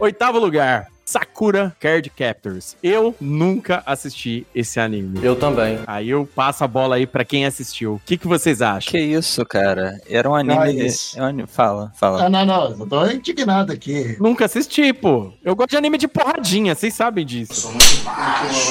[0.00, 0.97] Oitavo lugar.
[1.12, 2.76] Sakura Card Captors.
[2.82, 5.18] Eu nunca assisti esse anime.
[5.22, 5.78] Eu também.
[5.86, 7.94] Aí eu passo a bola aí pra quem assistiu.
[7.94, 8.90] O que, que vocês acham?
[8.90, 9.98] Que isso, cara?
[10.06, 10.58] Era um anime.
[10.58, 11.18] Ah, isso.
[11.18, 12.26] é anime- Fala, fala.
[12.26, 14.18] Ah, não, não, eu tô indignado aqui.
[14.20, 15.32] Nunca assisti, pô.
[15.42, 17.72] Eu gosto de anime de porradinha, vocês sabem disso.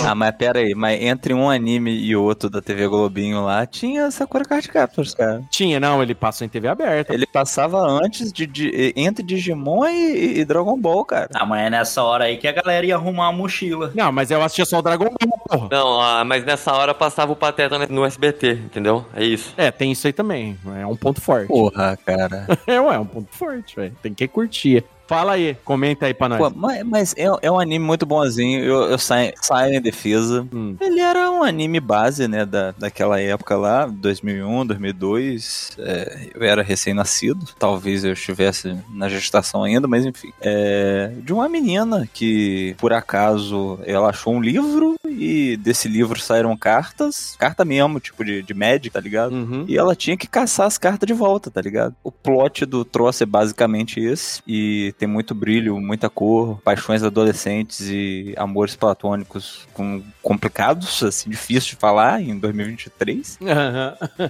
[0.06, 4.12] Ah, mas pera aí, mas entre um anime e outro da TV Globinho lá, tinha
[4.12, 5.41] Sakura Card Captors, cara.
[5.50, 7.15] Tinha, não, ele passou em TV aberta.
[7.15, 11.30] Ele passava antes de, de- entre Digimon e, e Dragon Ball, cara.
[11.34, 13.91] Ah, mas é nessa hora aí que a galera ia arrumar a mochila.
[13.93, 15.67] Não, mas eu assistia só o Dragon Ball, porra.
[15.71, 19.05] Não, ah, mas nessa hora passava o Pateta no SBT, entendeu?
[19.15, 19.53] É isso.
[19.57, 20.57] É, tem isso aí também.
[20.79, 21.47] É um ponto forte.
[21.47, 22.47] Porra, cara.
[22.67, 23.95] É, ué, é um ponto forte, velho.
[24.01, 24.83] Tem que curtir.
[25.08, 26.38] Fala aí, comenta aí pra nós.
[26.38, 30.48] Pô, mas mas é, é um anime muito bonzinho, eu, eu saio, saio em defesa.
[30.54, 30.76] Hum.
[30.82, 35.78] Ele era um anime base, né, da, daquela época lá, 2001, 2002.
[35.78, 40.32] É, eu era recém-nascido, talvez eu estivesse na gestação ainda, mas enfim.
[40.41, 46.56] É, de uma menina que, por acaso, ela achou um livro e desse livro saíram
[46.58, 49.34] cartas, carta mesmo, tipo de, de Magic, tá ligado?
[49.34, 49.65] Uhum.
[49.67, 51.96] E ela tinha que caçar as cartas de volta, tá ligado?
[52.04, 54.41] O plot do troço é basicamente esse.
[54.48, 61.71] E tem muito brilho, muita cor, paixões adolescentes e amores platônicos com, complicados, assim, difícil
[61.71, 63.38] de falar em 2023.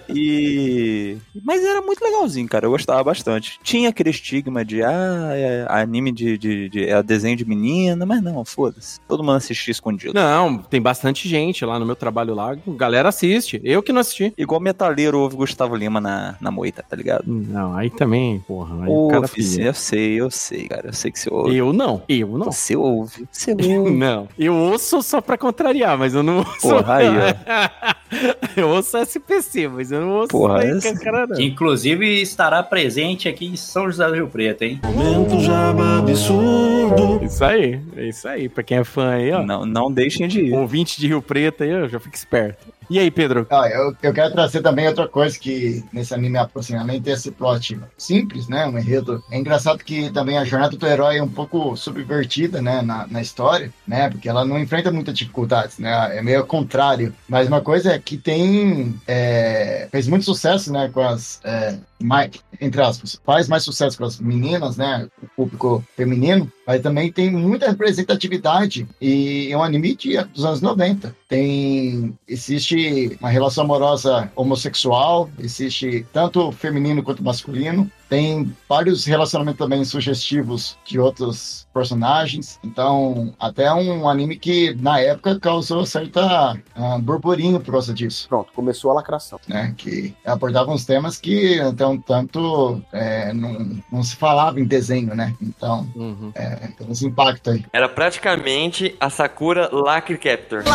[0.10, 1.18] E.
[1.44, 2.66] Mas era muito legalzinho, cara.
[2.66, 3.60] Eu gostava bastante.
[3.64, 8.22] Tinha aquele estigma de, ah, é anime de, de, de- é desenho de menina, mas
[8.22, 9.00] não, foda-se.
[9.08, 10.14] Todo mundo assistia escondido.
[10.14, 12.56] Não, tem bastante gente lá no meu trabalho lá.
[12.68, 13.62] Galera assiste.
[13.64, 14.34] Eu que não assisti.
[14.38, 17.24] Igual metaleiro ouve Gustavo Lima na, na moita, tá ligado?
[17.28, 18.84] Não, aí também, porra.
[18.86, 19.26] Aí o cara
[19.58, 20.88] eu sei, eu sei, cara.
[20.88, 21.56] Eu sei que você ouve.
[21.58, 22.02] Eu não.
[22.08, 22.52] Eu não.
[22.52, 23.28] Você ouve.
[23.32, 23.68] Você ouve.
[23.98, 24.28] Não.
[24.38, 26.60] Eu ouço só pra contrariar, mas eu não ouço.
[26.62, 27.08] Porra, aí,
[28.56, 31.36] eu ouço SPC, mas eu não ouço Porra, aí, esse- cara, não.
[31.36, 34.80] Que inclusive estará presente aqui em São José do Rio Preto, hein?
[34.84, 37.24] Momento jaba absurdo.
[37.24, 38.48] Isso aí, é isso aí.
[38.50, 39.44] Pra quem é fã aí, ó.
[39.44, 40.54] Não, não deixem de ir.
[40.54, 42.68] Ouvinte de Rio Preto aí, ó, já fica esperto.
[42.90, 43.46] E aí, Pedro?
[43.50, 47.80] Ah, eu, eu quero trazer também outra coisa que nesse anime aproximadamente tem esse plot
[47.98, 48.66] simples, né?
[48.66, 49.24] Um enredo.
[49.30, 52.82] É engraçado que também a jornada do herói é um pouco subvertida, né?
[52.82, 54.10] Na, na história, né?
[54.10, 56.18] Porque ela não enfrenta muitas dificuldades, né?
[56.18, 57.14] É meio ao contrário.
[57.28, 58.96] Mas uma coisa é que tem.
[59.08, 60.90] é, fez muito sucesso, né?
[60.94, 61.42] Com as.
[61.44, 65.08] é, mais, entre aspas, faz mais sucesso com as meninas, né?
[65.22, 70.62] O público feminino, mas também tem muita representatividade e é um anime de, dos anos
[70.62, 71.16] 90.
[71.28, 77.90] Tem existe uma relação amorosa homossexual, existe tanto feminino quanto masculino.
[78.10, 82.60] Tem vários relacionamentos também sugestivos de outros personagens.
[82.64, 88.52] Então, até um anime que na época causou certa ah, burburinho por causa disso Pronto,
[88.54, 89.40] começou a lacração.
[89.48, 94.66] né, que abordava uns temas que até um tanto é, não, não se falava em
[94.66, 95.34] desenho, né?
[95.42, 96.32] Então, Uhum.
[96.36, 97.66] é, tem esse impacto aí.
[97.74, 100.64] Era praticamente a Sakura Lacre Captor.
[100.66, 100.70] É,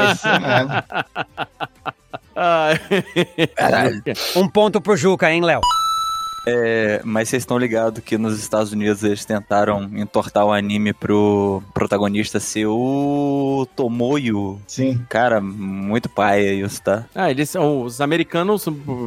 [0.00, 0.82] é isso mesmo.
[3.56, 4.02] Caralho.
[4.36, 5.60] Um ponto pro Juca, hein, Léo?
[6.46, 11.62] É, mas vocês estão ligados que nos Estados Unidos eles tentaram entortar o anime pro
[11.74, 14.60] protagonista ser o Tomoyo.
[14.66, 15.00] Sim.
[15.08, 17.04] Cara, muito paia isso, tá?
[17.14, 18.64] Ah, eles são os americanos,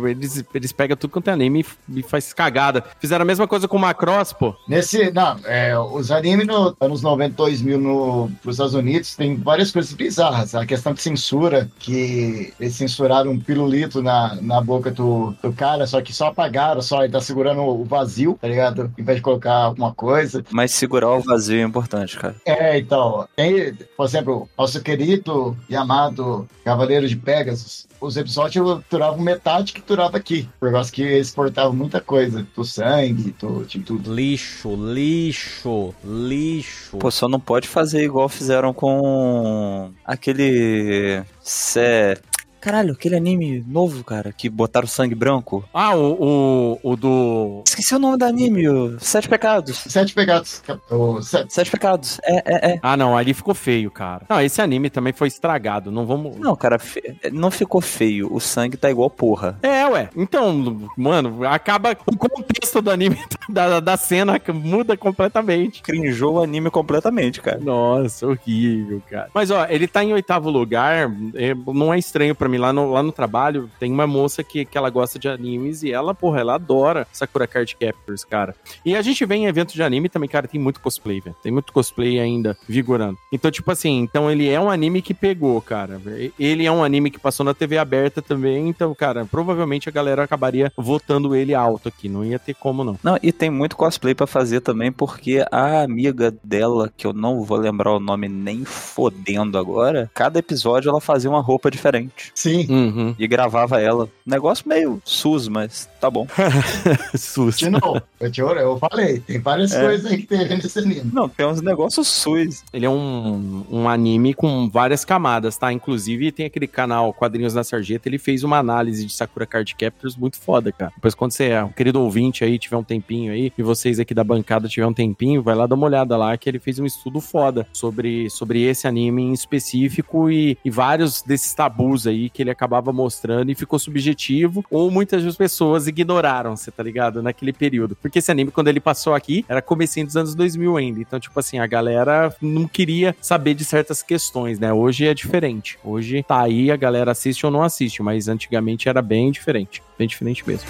[0.07, 2.83] eles, eles pegam tudo quanto é anime e, e faz cagada.
[2.99, 4.55] Fizeram a mesma coisa com o Macross, pô.
[4.67, 9.71] Nesse, não, é, os animes nos anos 90, 2000 no, nos Estados Unidos tem várias
[9.71, 10.53] coisas bizarras.
[10.53, 15.87] A questão de censura, que eles censuraram um pirulito na, na boca do, do cara,
[15.87, 18.91] só que só apagaram, só ele tá segurando o vazio, tá ligado?
[18.97, 20.43] Em vez de colocar alguma coisa.
[20.51, 22.35] Mas segurar o vazio é importante, cara.
[22.45, 29.19] É, então, tem, por exemplo, nosso querido e amado Cavaleiro de Pegasus, os episódios duravam
[29.19, 33.79] metade que durava aqui, por causa que eles portavam muita coisa, do sangue, do, de
[33.79, 34.13] tudo.
[34.13, 36.97] Lixo, lixo, lixo.
[36.97, 41.23] Pô, só não pode fazer igual fizeram com aquele.
[41.41, 42.17] Cé...
[42.61, 45.63] Caralho, aquele anime novo, cara, que botaram sangue branco.
[45.73, 47.63] Ah, o, o, o do.
[47.67, 49.77] Esqueci o nome do anime, o Sete Pecados.
[49.87, 50.61] Sete Pecados.
[50.89, 51.51] O sete...
[51.53, 52.79] Sete Pecados, é, é, é.
[52.83, 54.23] Ah, não, ali ficou feio, cara.
[54.29, 55.91] Não, esse anime também foi estragado.
[55.91, 56.37] Não vamos.
[56.37, 58.31] Não, cara, fe- não ficou feio.
[58.31, 59.57] O sangue tá igual porra.
[59.63, 60.09] É, ué.
[60.15, 61.97] Então, mano, acaba.
[62.05, 63.17] O contexto do anime,
[63.49, 65.81] da, da cena, muda completamente.
[65.81, 67.59] Crinjou o anime completamente, cara.
[67.59, 69.29] Nossa, horrível, cara.
[69.33, 71.09] Mas, ó, ele tá em oitavo lugar.
[71.35, 72.57] é, não é estranho pra mim.
[72.57, 75.91] Lá no, lá no trabalho, tem uma moça que, que ela gosta de animes e
[75.91, 78.55] ela, porra, ela adora Sakura Card Captors, cara.
[78.85, 81.35] E a gente vem em eventos de anime também, cara, tem muito cosplay, velho.
[81.41, 83.17] Tem muito cosplay ainda vigorando.
[83.31, 86.01] Então, tipo assim, então ele é um anime que pegou, cara.
[86.39, 88.67] Ele é um anime que passou na TV aberta também.
[88.67, 92.09] Então, cara, provavelmente a galera acabaria votando ele alto aqui.
[92.09, 92.99] Não ia ter como, não.
[93.03, 97.43] Não, e tem muito cosplay pra fazer também, porque a amiga dela, que eu não
[97.43, 102.31] vou lembrar o nome nem fodendo agora, cada episódio ela fazia uma roupa diferente.
[102.41, 102.65] Sim.
[102.69, 103.15] Uhum.
[103.19, 104.09] E gravava ela.
[104.25, 106.27] Negócio meio sus, mas tá bom.
[107.15, 107.57] sus.
[107.57, 109.81] De novo, eu, te, eu falei, tem várias É.
[109.81, 111.09] coisas aí que tem nesse anime.
[111.13, 112.63] Não, tem uns negócios sus.
[112.73, 115.71] Ele é um, um anime com várias camadas, tá?
[115.71, 120.15] Inclusive tem aquele canal Quadrinhos da Sarjeta, ele fez uma análise de Sakura Card Captors
[120.17, 120.91] muito foda, cara.
[120.95, 124.13] Depois quando você é um querido ouvinte aí, tiver um tempinho aí, e vocês aqui
[124.13, 126.85] da bancada tiver um tempinho, vai lá dar uma olhada lá, que ele fez um
[126.85, 132.41] estudo foda sobre, sobre esse anime em específico e, e vários desses tabus aí que
[132.41, 137.21] ele acabava mostrando e ficou subjetivo, ou muitas das pessoas ignoraram, você tá ligado?
[137.21, 137.95] Naquele período.
[137.95, 140.99] Porque esse anime, quando ele passou aqui, era comecinho dos anos 2000 ainda.
[140.99, 144.73] Então, tipo assim, a galera não queria saber de certas questões, né?
[144.73, 145.77] Hoje é diferente.
[145.83, 149.83] Hoje tá aí, a galera assiste ou não assiste, mas antigamente era bem diferente.
[149.97, 150.67] Bem diferente mesmo.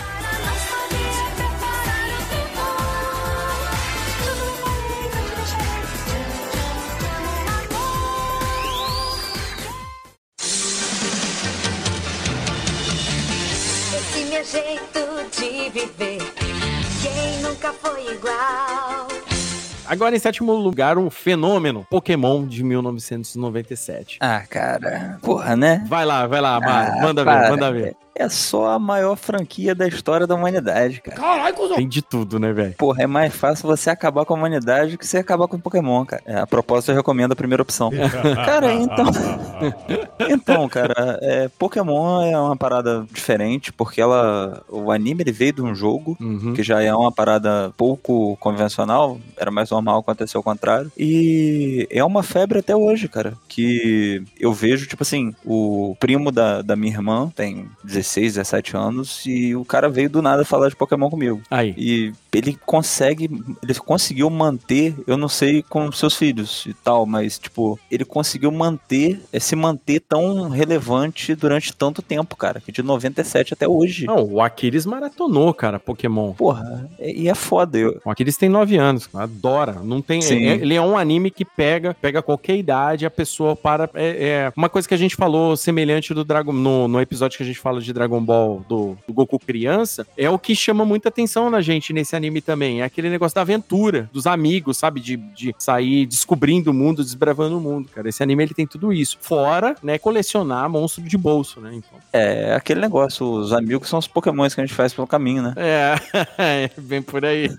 [19.92, 24.19] Agora, em sétimo lugar, o fenômeno Pokémon de 1997.
[24.21, 25.19] Ah, cara.
[25.21, 25.83] Porra, né?
[25.85, 26.94] Vai lá, vai lá, Mário.
[26.94, 27.42] Ah, manda para.
[27.42, 27.96] ver, manda ver.
[28.14, 31.18] É só a maior franquia da história da humanidade, cara.
[31.18, 31.78] Caralho, cuzão.
[31.78, 32.74] Tem de tudo, né, velho?
[32.78, 36.06] Porra, é mais fácil você acabar com a humanidade que você acabar com o Pokémon,
[36.06, 36.22] cara.
[36.26, 37.90] É, a propósito, eu recomendo a primeira opção.
[38.46, 39.06] cara, então.
[40.30, 44.62] então, cara, é, Pokémon é uma parada diferente, porque ela.
[44.70, 46.54] O anime ele veio de um jogo, Uhum.
[46.54, 50.92] que já é uma parada pouco convencional, era mais normal acontecer o contrário.
[50.98, 53.34] E é uma febre até hoje, cara.
[53.48, 58.00] Que eu vejo, tipo assim, o primo da, da minha irmã tem 16,
[58.33, 61.41] 17 anos, e o cara veio do nada falar de Pokémon comigo.
[61.49, 61.73] Aí.
[61.77, 63.29] E ele consegue,
[63.62, 68.52] ele conseguiu manter, eu não sei com seus filhos e tal, mas tipo, ele conseguiu
[68.52, 74.06] manter, eh, se manter tão relevante durante tanto tempo, cara, que de 97 até hoje.
[74.06, 76.32] Não, o Aquiles maratonou, cara, Pokémon.
[76.34, 77.77] Porra, é- e é foda.
[77.77, 79.73] Eu, O Aquiles tem 9 anos, adora.
[79.84, 80.21] Não tem.
[80.21, 80.46] Sim.
[80.46, 83.90] é- ele é um anime que pega, pega qualquer idade, a pessoa para.
[83.94, 86.54] É, é uma coisa que a gente falou semelhante do Dragon.
[86.54, 90.29] No, no episódio que a gente fala de Dragon Ball do, do Goku criança, é
[90.29, 92.82] o que chama muita atenção na gente nesse anime também.
[92.82, 95.00] É aquele negócio da aventura, dos amigos, sabe?
[95.00, 98.10] De, de sair descobrindo o mundo, desbravando o mundo, cara.
[98.10, 99.17] Esse anime ele tem tudo isso.
[99.22, 101.72] Fora, né, colecionar monstro de bolso, né?
[101.74, 102.00] Então.
[102.12, 105.54] é aquele negócio, os amigos são os pokémons que a gente faz pelo caminho, né?
[105.58, 107.50] É, bem por aí.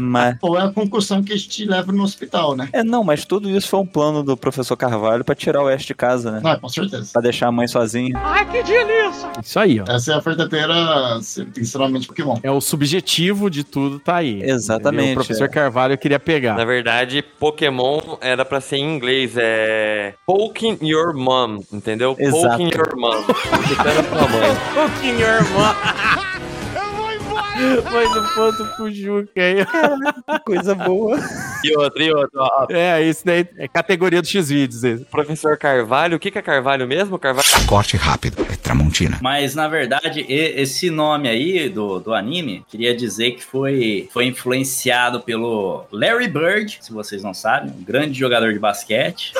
[0.00, 0.36] Mas.
[0.42, 2.68] Ou é a concussão que a gente leva no hospital, né?
[2.72, 5.84] É, não, mas tudo isso foi um plano do professor Carvalho pra tirar o Ash
[5.84, 6.40] de casa, né?
[6.42, 7.10] Não, com certeza.
[7.12, 8.12] Pra deixar a mãe sozinha.
[8.16, 9.30] Ai, que delícia.
[9.42, 9.84] Isso aí, ó.
[9.90, 11.18] Essa é a verdadeira
[11.98, 12.38] de Pokémon.
[12.42, 14.42] É o subjetivo de tudo, tá aí.
[14.42, 15.12] Exatamente, entendeu?
[15.12, 15.48] O professor é.
[15.48, 16.56] Carvalho queria pegar.
[16.56, 20.14] Na verdade, Pokémon era pra ser em inglês, é.
[20.26, 22.16] Poking Your Mom, entendeu?
[22.18, 22.48] Exato.
[22.48, 23.22] Poking Your Mom.
[23.68, 26.27] Ficando com a
[27.58, 27.76] mãe.
[27.76, 27.92] Pouquinho, irmão.
[27.92, 29.66] Mas o ponto pro Juca aí.
[30.44, 31.18] Coisa boa.
[31.64, 32.40] E outra, e outra.
[32.40, 32.66] ó.
[32.70, 34.84] É, isso daí é categoria do X-Vídeos.
[34.84, 35.04] esse.
[35.10, 37.18] Professor Carvalho, o que que é Carvalho mesmo?
[37.18, 37.46] Carvalho.
[37.66, 39.18] Corte rápido, é Tramontina.
[39.20, 45.20] Mas, na verdade, esse nome aí do, do anime, queria dizer que foi, foi influenciado
[45.20, 49.32] pelo Larry Bird, se vocês não sabem, um grande jogador de basquete.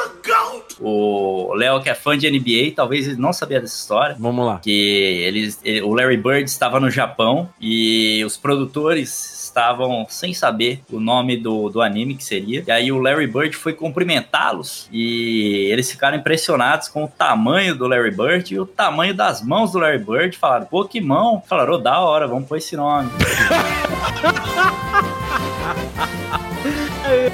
[0.80, 4.16] O Léo, que é fã de NBA, talvez ele não sabia dessa história.
[4.18, 4.58] Vamos lá.
[4.62, 4.70] Que
[5.24, 11.00] eles, ele- o Larry Bird estava no Japão e os produtores estavam sem saber o
[11.00, 12.62] nome do, do anime que seria.
[12.66, 17.86] E aí o Larry Bird foi cumprimentá-los e eles ficaram impressionados com o tamanho do
[17.88, 20.36] Larry Bird e o tamanho das mãos do Larry Bird.
[20.36, 21.42] Falaram, pô, que mão.
[21.46, 23.08] Falaram, ô, da hora, vamos pôr esse nome.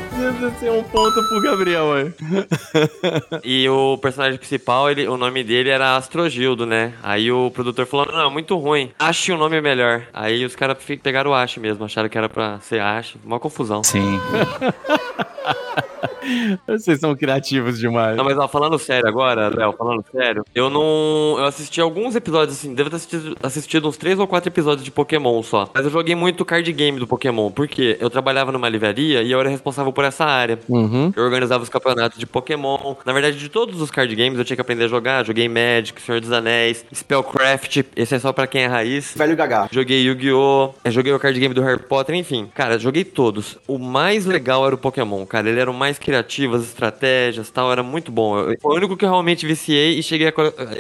[0.09, 2.13] Precisa ser um ponto pro Gabriel, aí.
[3.45, 6.95] E o personagem principal, ele, o nome dele era Astrogildo, né?
[7.03, 8.91] Aí o produtor falou: não, é muito ruim.
[8.99, 10.03] Ache o nome melhor.
[10.13, 13.17] Aí os caras pegaram o Ache mesmo, acharam que era pra ser Ache.
[13.25, 13.83] Uma confusão.
[13.83, 14.21] Sim.
[16.67, 18.17] Vocês são criativos demais.
[18.17, 21.37] Não, mas ó, falando sério agora, Léo, falando sério, eu não.
[21.39, 24.91] Eu assisti alguns episódios, assim, devo ter assistido, assistido uns três ou quatro episódios de
[24.91, 25.69] Pokémon só.
[25.75, 29.41] Mas eu joguei muito card game do Pokémon, porque eu trabalhava numa livraria e eu
[29.41, 30.59] era responsável por essa área.
[30.69, 31.13] Uhum.
[31.15, 32.95] Eu organizava os campeonatos de Pokémon.
[33.05, 35.25] Na verdade, de todos os card games eu tinha que aprender a jogar.
[35.25, 39.15] Joguei Magic, Senhor dos Anéis, Spellcraft, esse é só pra quem é raiz.
[39.17, 39.69] Velho Gagá.
[39.71, 40.75] Joguei Yu-Gi-Oh!
[40.85, 42.49] eh, Joguei o card game do Harry Potter, enfim.
[42.55, 43.59] Cara, joguei todos.
[43.67, 45.49] O mais legal era o Pokémon, cara.
[45.49, 48.39] Ele era o mais criativo, as estratégias tal, era muito bom.
[48.39, 50.33] Eu- Foi o único que eu realmente viciei e cheguei a,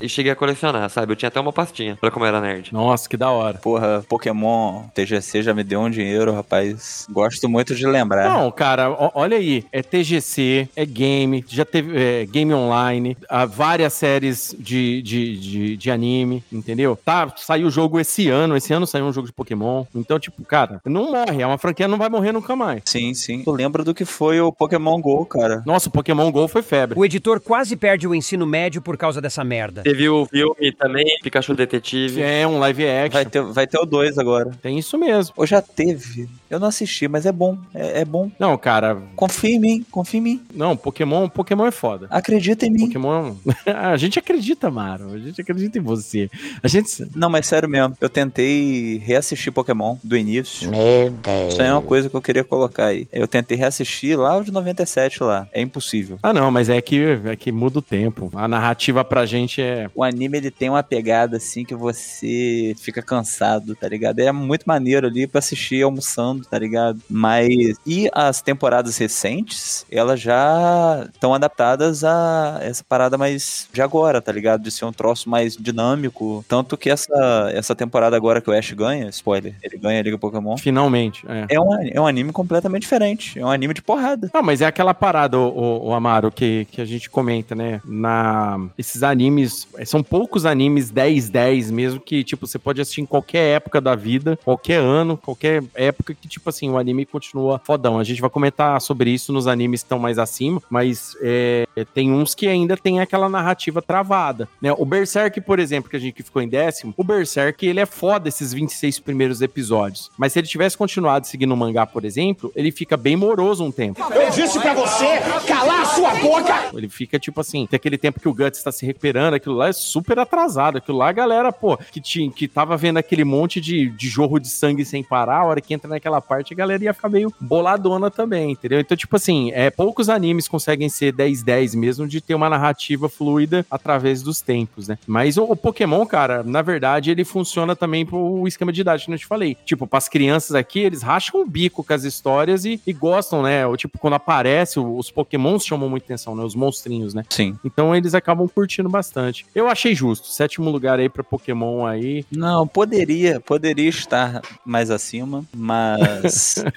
[0.02, 1.12] e cheguei a colecionar, sabe?
[1.12, 2.72] Eu tinha até uma pastinha pra como era nerd.
[2.72, 3.58] Nossa, que da hora.
[3.58, 7.06] Porra, Pokémon TGC já me deu um dinheiro, rapaz.
[7.10, 8.28] Gosto muito de lembrar.
[8.28, 9.64] Não, cara, olha aí.
[9.72, 15.76] É TGC, é game, já teve é, game online, há várias séries de, de, de,
[15.76, 16.98] de anime, entendeu?
[17.04, 19.84] Tá, saiu o jogo esse ano, esse ano saiu um jogo de Pokémon.
[19.94, 22.82] Então, tipo, cara, não morre, é uma franquia não vai morrer nunca mais.
[22.86, 23.42] Sim, sim.
[23.44, 25.62] Tu lembra do que foi o Pokémon GO, cara?
[25.66, 26.98] Nossa, o Pokémon GO foi febre.
[26.98, 29.82] O editor quase perde o ensino médio por causa dessa merda.
[29.82, 32.22] Teve o filme também, Pikachu Detetive.
[32.22, 33.12] É, um live action.
[33.12, 34.50] Vai ter, vai ter o 2 agora.
[34.62, 35.34] Tem isso mesmo.
[35.36, 36.26] Ou já teve.
[36.54, 37.58] Eu não assisti, mas é bom.
[37.74, 38.30] É, é bom.
[38.38, 40.40] Não, cara, Confia em mim, confia em mim.
[40.54, 42.06] não, Pokémon, Pokémon é foda.
[42.10, 42.86] Acredita em mim.
[42.86, 43.34] Pokémon.
[43.66, 45.12] a gente acredita, Maro.
[45.12, 46.30] A gente acredita em você.
[46.62, 47.06] A gente.
[47.14, 47.96] Não, mas sério mesmo.
[48.00, 50.70] Eu tentei reassistir Pokémon do início.
[50.70, 51.52] Meu Deus.
[51.52, 53.08] Isso aí é uma coisa que eu queria colocar aí.
[53.12, 55.48] Eu tentei reassistir lá o de 97 lá.
[55.52, 56.18] É impossível.
[56.22, 58.30] Ah, não, mas é que, é que muda o tempo.
[58.34, 59.90] A narrativa pra gente é.
[59.92, 64.20] O anime ele tem uma pegada assim que você fica cansado, tá ligado?
[64.20, 66.43] É muito maneiro ali pra assistir almoçando.
[66.46, 67.00] Tá ligado?
[67.08, 67.76] Mas.
[67.86, 74.32] E as temporadas recentes, elas já estão adaptadas a essa parada mais de agora, tá
[74.32, 74.62] ligado?
[74.62, 76.44] De ser um troço mais dinâmico.
[76.48, 80.18] Tanto que essa, essa temporada agora que o Ash ganha, spoiler, ele ganha a Liga
[80.18, 80.56] Pokémon.
[80.56, 81.46] Finalmente, é.
[81.54, 83.38] É um, é um anime completamente diferente.
[83.38, 84.30] É um anime de porrada.
[84.32, 87.80] Não, mas é aquela parada, o, o, o Amaro, que, que a gente comenta, né?
[87.84, 93.56] Na, esses animes, são poucos animes 10-10 mesmo, que, tipo, você pode assistir em qualquer
[93.56, 97.98] época da vida, qualquer ano, qualquer época que, tipo assim, o anime continua fodão.
[97.98, 102.12] A gente vai comentar sobre isso nos animes que estão mais acima, mas é, tem
[102.12, 104.72] uns que ainda tem aquela narrativa travada, né?
[104.76, 108.28] O Berserk, por exemplo, que a gente ficou em décimo, o Berserk, ele é foda
[108.28, 110.10] esses 26 primeiros episódios.
[110.16, 113.70] Mas se ele tivesse continuado seguindo o mangá, por exemplo, ele fica bem moroso um
[113.70, 114.00] tempo.
[114.12, 116.70] Eu disse pra você calar a sua boca!
[116.74, 119.68] Ele fica tipo assim, tem aquele tempo que o Guts está se recuperando, aquilo lá
[119.68, 120.78] é super atrasado.
[120.78, 124.38] Aquilo lá, a galera, pô, que, tinha, que tava vendo aquele monte de, de jorro
[124.38, 127.32] de sangue sem parar, a hora que entra naquela parte, a galera ia ficar meio
[127.40, 128.80] boladona também, entendeu?
[128.80, 133.64] Então, tipo assim, é, poucos animes conseguem ser 10-10 mesmo de ter uma narrativa fluida
[133.70, 134.98] através dos tempos, né?
[135.06, 139.12] Mas o, o Pokémon, cara, na verdade, ele funciona também pro esquema de idade que
[139.12, 139.56] eu te falei.
[139.64, 143.66] Tipo, pras crianças aqui, eles racham o bico com as histórias e, e gostam, né?
[143.66, 146.42] Ou, tipo, quando aparece, os Pokémons chamam muita atenção, né?
[146.42, 147.24] Os monstrinhos, né?
[147.30, 147.58] Sim.
[147.64, 149.46] Então eles acabam curtindo bastante.
[149.54, 150.28] Eu achei justo.
[150.28, 152.24] Sétimo lugar aí pra Pokémon aí.
[152.30, 156.00] Não, poderia, poderia estar mais acima, mas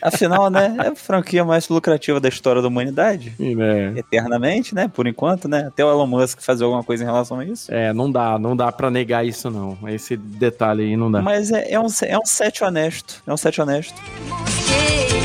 [0.02, 3.34] afinal, né, é a franquia mais lucrativa da história da humanidade.
[3.40, 3.94] E, né?
[3.96, 4.90] Eternamente, né?
[4.94, 5.68] Por enquanto, né?
[5.68, 7.74] Até o Elon Musk fazer alguma coisa em relação a isso.
[7.74, 9.78] É, não dá, não dá pra negar isso, não.
[9.88, 11.22] Esse detalhe aí não dá.
[11.22, 13.22] Mas é, é um, é um set honesto.
[13.26, 13.96] É um set honesto.
[13.98, 15.17] mundo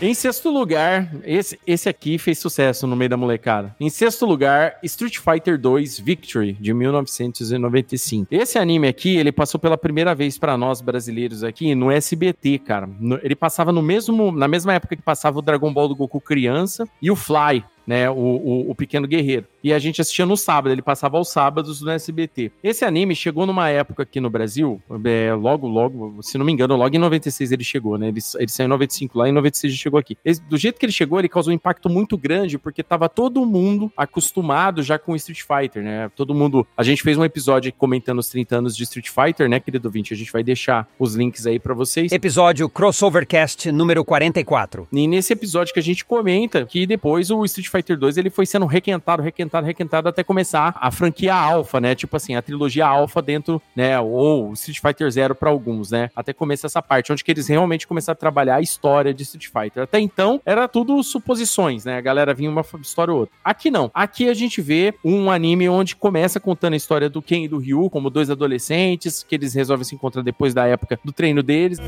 [0.00, 3.74] Em sexto lugar, esse, esse aqui fez sucesso no meio da molecada.
[3.80, 8.28] Em sexto lugar, Street Fighter 2 Victory, de 1995.
[8.30, 12.88] Esse anime aqui, ele passou pela primeira vez pra nós brasileiros aqui no SBT, cara.
[13.00, 16.20] No- ele passava no mesmo, na mesma época que passava o Dragon Ball do Goku
[16.20, 17.64] criança e o Fly.
[17.84, 19.46] Né, o, o, o Pequeno Guerreiro.
[19.62, 22.52] E a gente assistia no sábado, ele passava aos sábados no SBT.
[22.62, 26.76] Esse anime chegou numa época aqui no Brasil, é, logo, logo, se não me engano,
[26.76, 28.08] logo em 96 ele chegou, né?
[28.08, 30.16] Ele, ele saiu em 95 lá, em 96 ele chegou aqui.
[30.24, 33.44] Esse- do jeito que ele chegou, ele causou um impacto muito grande, porque tava todo
[33.44, 36.10] mundo acostumado já com Street Fighter, né?
[36.14, 36.66] Todo mundo.
[36.76, 40.12] A gente fez um episódio comentando os 30 anos de Street Fighter, né, querido Vinte?
[40.12, 42.12] A gente vai deixar os links aí pra vocês.
[42.12, 44.86] Episódio Crossovercast número 44.
[44.92, 48.44] E nesse episódio que a gente comenta que depois o Street Fighter 2 ele foi
[48.46, 51.94] sendo requentado, requentado, requentado até começar a franquia Alpha, né?
[51.94, 53.98] Tipo assim, a trilogia Alpha dentro, né?
[54.00, 56.10] Ou Street Fighter Zero pra alguns, né?
[56.14, 59.46] Até começa essa parte, onde que eles realmente começaram a trabalhar a história de Street
[59.46, 59.82] Fighter.
[59.84, 61.96] Até então, era tudo suposições, né?
[61.96, 63.34] A galera vinha uma história ou outra.
[63.44, 63.90] Aqui não.
[63.94, 67.58] Aqui a gente vê um anime onde começa contando a história do Ken e do
[67.58, 71.78] Ryu como dois adolescentes, que eles resolvem se encontrar depois da época do treino deles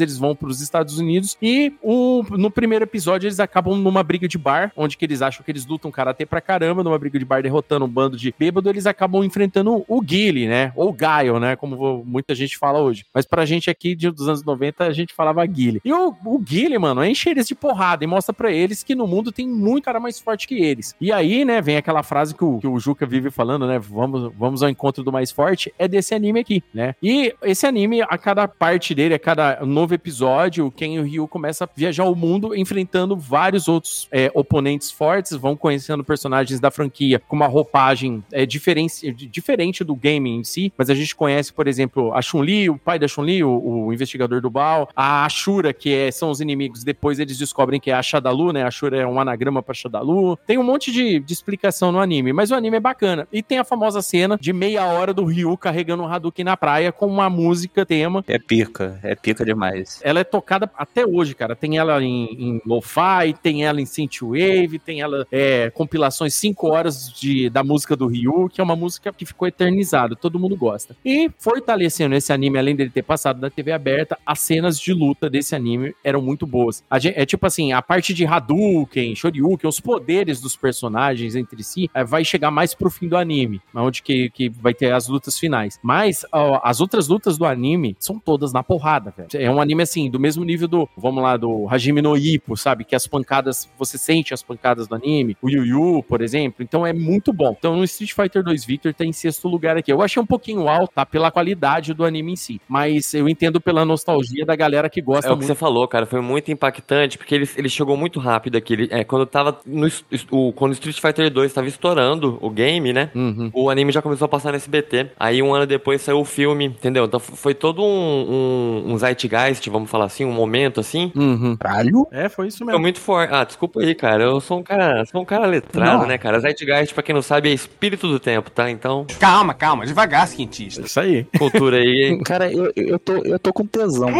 [0.00, 4.26] eles vão para os Estados Unidos e o, no primeiro episódio eles acabam numa briga
[4.28, 7.24] de bar, onde que eles acham que eles lutam karatê pra caramba, numa briga de
[7.24, 10.72] bar derrotando um bando de bêbado, eles acabam enfrentando o Guile, né?
[10.76, 11.56] Ou Gaio, né?
[11.56, 13.04] Como muita gente fala hoje.
[13.14, 15.80] Mas pra gente aqui de- dos anos 90 a gente falava Guile.
[15.84, 19.06] E o, o Guile, mano, enche eles de porrada e mostra pra eles que no
[19.06, 20.94] mundo tem muito cara mais forte que eles.
[21.00, 23.78] E aí, né, vem aquela frase que o, que o Juca vive falando, né?
[23.78, 26.94] Vamos, vamos ao encontro do mais forte, é desse anime aqui, né?
[27.02, 31.02] E esse anime, a cada parte dele, a cada novo episódio, o Ken e o
[31.02, 36.58] Ryu começam a viajar o mundo enfrentando vários outros é, oponentes fortes, vão conhecendo personagens
[36.58, 41.14] da franquia com uma roupagem é, diferente, diferente do game em si, mas a gente
[41.14, 45.26] conhece, por exemplo, a Chun-Li, o pai da Chun-Li, o, o investigador do Baal, a
[45.26, 48.62] Ashura, que é- são os inimigos, depois eles descobrem que é a Shadalu, né?
[48.62, 50.38] A Ashura é um anagrama pra Shadalu.
[50.46, 53.28] Tem um monte de, de explicação no anime, mas o anime é bacana.
[53.30, 56.90] E tem a famosa cena de meia hora do Ryu carregando um Hadouken na praia
[56.90, 59.65] com uma música tema É pica, é pica demais.
[60.02, 61.54] Ela é tocada até hoje, cara.
[61.56, 67.12] Tem ela em, em lo-fi, tem ela em synthwave, tem ela é, compilações 5 horas
[67.12, 70.96] de, da música do Ryu, que é uma música que ficou eternizada, todo mundo gosta.
[71.04, 75.28] E fortalecendo esse anime, além dele ter passado na TV aberta, as cenas de luta
[75.30, 76.82] desse anime eram muito boas.
[76.90, 81.62] A gen- é tipo assim, a parte de Hadouken, Shoryuken, os poderes dos personagens entre
[81.62, 85.08] si, é, vai chegar mais pro fim do anime, onde que, que vai ter as
[85.08, 85.78] lutas finais.
[85.82, 89.28] Mas ó, as outras lutas do anime são todas na porrada, velho.
[89.34, 92.84] É um anime assim, do mesmo nível do, vamos lá, do Hajime no Ippo, sabe?
[92.84, 95.36] Que as pancadas, você sente as pancadas do anime.
[95.42, 96.62] O Yu Yu, por exemplo.
[96.62, 97.54] Então é muito bom.
[97.58, 99.92] Então no Street Fighter 2 Victor tá em sexto lugar aqui.
[99.92, 101.04] Eu achei um pouquinho alto, tá?
[101.06, 102.60] Pela qualidade do anime em si.
[102.68, 105.46] Mas eu entendo pela nostalgia da galera que gosta É o que muito.
[105.48, 106.06] você falou, cara.
[106.06, 108.72] Foi muito impactante, porque ele, ele chegou muito rápido aqui.
[108.72, 109.58] Ele- é, quando tava.
[109.66, 109.88] No,
[110.30, 113.10] o, quando o Street Fighter 2 tava estourando o game, né?
[113.14, 113.50] Uhum.
[113.52, 115.10] O anime já começou a passar no SBT.
[115.18, 117.04] Aí um ano depois saiu o filme, entendeu?
[117.04, 121.12] Então foi todo um, um, um zeitgeist, vamos falar assim, um momento assim.
[121.14, 121.56] Uhum.
[121.56, 122.06] Caralho.
[122.10, 122.80] É, foi isso Foi mesmo.
[122.80, 123.32] muito forte.
[123.32, 124.24] Ah, desculpa aí, cara.
[124.24, 126.06] Eu sou um cara, sou um cara letrado, Não.
[126.06, 126.38] né, cara?
[126.40, 128.70] Zeitgeist, pra quem não sabe, é espírito do tempo, tá?
[128.70, 130.82] Então, Calma, calma, devagar, cientista.
[130.82, 131.24] Isso aí.
[131.38, 132.20] cultura aí.
[132.24, 134.10] Cara, eu, eu, tô, eu tô com tesão.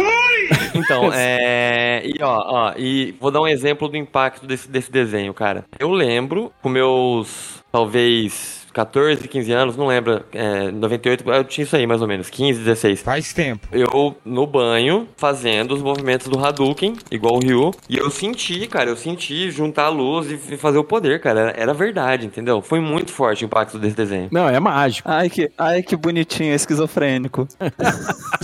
[0.73, 2.01] Então, é.
[2.05, 5.65] E ó, ó, e vou dar um exemplo do impacto desse, desse desenho, cara.
[5.79, 11.75] Eu lembro, com meus, talvez, 14, 15 anos, não lembro, é, 98, eu tinha isso
[11.75, 13.01] aí mais ou menos, 15, 16.
[13.01, 13.67] Faz tempo.
[13.71, 18.91] Eu no banho, fazendo os movimentos do Hadouken, igual o Ryu, e eu senti, cara,
[18.91, 21.39] eu senti juntar a luz e fazer o poder, cara.
[21.39, 22.61] Era, era verdade, entendeu?
[22.61, 24.29] Foi muito forte o impacto desse desenho.
[24.31, 25.09] Não, é mágico.
[25.09, 27.47] Ai, que, ai, que bonitinho, esquizofrênico.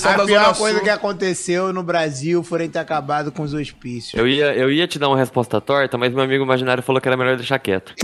[0.04, 4.16] A pior coisa que aconteceu no Brasil foi ter acabado com os hospícios.
[4.16, 7.08] Eu ia, eu ia te dar uma resposta torta, mas meu amigo imaginário falou que
[7.08, 7.94] era melhor deixar quieto.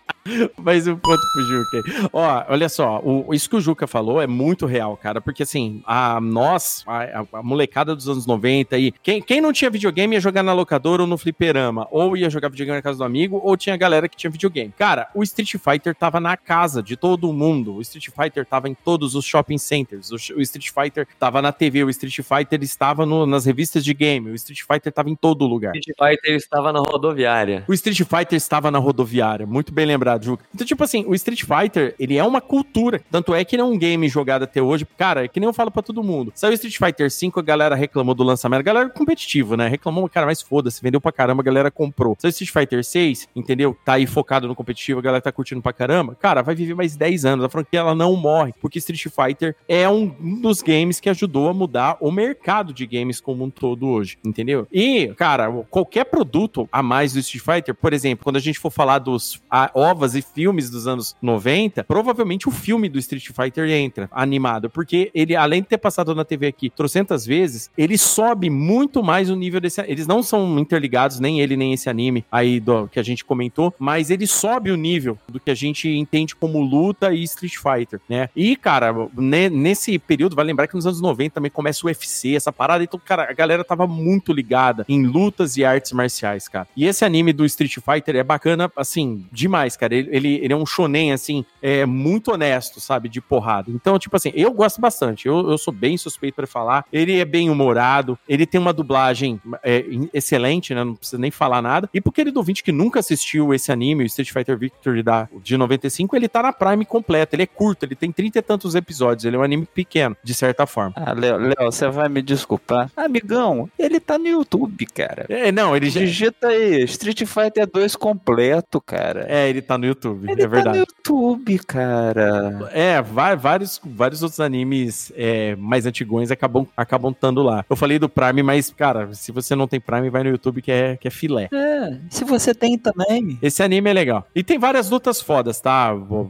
[0.57, 2.09] Mais um ponto pro Juca.
[2.13, 5.81] Ó, olha só, o, isso que o Juca falou é muito real, cara, porque assim,
[5.85, 10.19] a nós, a, a- molecada dos anos 90 aí, quem, quem não tinha videogame ia
[10.21, 13.57] jogar na locadora ou no fliperama, ou ia jogar videogame na casa do amigo, ou
[13.57, 14.71] tinha galera que tinha videogame.
[14.77, 18.75] Cara, o Street Fighter tava na casa de todo mundo, o Street Fighter tava em
[18.75, 23.05] todos os shopping centers, o, o Street Fighter tava na TV, o Street Fighter estava
[23.05, 25.75] no- nas revistas de game, o Street Fighter tava em todo lugar.
[25.75, 27.63] Street Fighter estava na rodoviária.
[27.67, 30.43] O Street Fighter estava na rodoviária, muito bem lembrado, Juca.
[30.53, 33.01] Então, tipo assim, o Street Fighter, ele é uma cultura.
[33.11, 34.85] Tanto é que ele é um game jogado até hoje.
[34.97, 36.31] Cara, é que nem eu falo pra todo mundo.
[36.35, 38.59] Saiu Street Fighter V, a galera reclamou do lançamento.
[38.59, 39.67] A galera competitiva, né?
[39.67, 42.15] Reclamou, cara, mas foda-se, vendeu pra caramba, a galera comprou.
[42.19, 43.77] Saiu Street Fighter 6, entendeu?
[43.85, 46.15] Tá aí focado no competitivo, a galera tá curtindo pra caramba.
[46.15, 47.45] Cara, vai viver mais 10 anos.
[47.45, 50.07] A franquia, ela não morre, porque Street Fighter é um
[50.41, 54.67] dos games que ajudou a mudar o mercado de games como um todo hoje, entendeu?
[54.71, 58.71] E, cara, qualquer produto a mais do Street Fighter, por exemplo, quando a gente for
[58.71, 59.71] falar dos a,
[60.01, 65.11] ovas e filmes dos anos 90, provavelmente o filme do Street Fighter entra animado, porque
[65.13, 69.35] ele, além de ter passado na TV aqui trocentas vezes, ele sobe muito mais o
[69.35, 69.79] nível desse.
[69.81, 73.73] Eles não são interligados, nem ele, nem esse anime aí do, que a gente comentou,
[73.77, 77.99] mas ele sobe o nível do que a gente entende como luta e Street Fighter,
[78.09, 78.29] né?
[78.35, 82.35] E, cara, ne- nesse período, vai lembrar que nos anos 90 também começa o UFC,
[82.35, 86.67] essa parada, então, cara, a galera tava muito ligada em lutas e artes marciais, cara.
[86.75, 89.90] E esse anime do Street Fighter é bacana, assim, demais, cara.
[89.95, 93.69] Ele, ele, ele é um shonen, assim, é muito honesto, sabe, de porrada.
[93.69, 95.27] Então, tipo assim, eu gosto bastante.
[95.27, 96.85] Eu, eu sou bem suspeito pra falar.
[96.91, 99.83] Ele é bem humorado, ele tem uma dublagem é,
[100.13, 100.83] excelente, né?
[100.83, 101.89] Não precisa nem falar nada.
[101.93, 105.57] E pro querido ouvinte que nunca assistiu esse anime, o Street Fighter Victory da, de
[105.57, 107.35] 95, ele tá na Prime completo.
[107.35, 109.25] Ele é curto, ele tem trinta e tantos episódios.
[109.25, 110.93] Ele é um anime pequeno, de certa forma.
[110.95, 112.89] Ah, Léo, Léo, você vai me desculpar.
[112.95, 115.25] Amigão, ele tá no YouTube, cara.
[115.29, 116.01] É, não, ele já.
[116.01, 119.25] Digita aí, Street Fighter 2 completo, cara.
[119.27, 120.65] É, ele tá no YouTube, Ele é verdade.
[120.65, 122.69] tá no YouTube, cara.
[122.71, 127.65] É, vários, vários outros animes é, mais antigões acabam acabam estando lá.
[127.69, 130.71] Eu falei do Prime, mas, cara, se você não tem Prime, vai no YouTube que
[130.71, 131.49] é, que é filé.
[131.51, 133.37] É, se você tem também.
[133.41, 134.25] Esse anime é legal.
[134.35, 135.89] E tem várias lutas fodas, tá?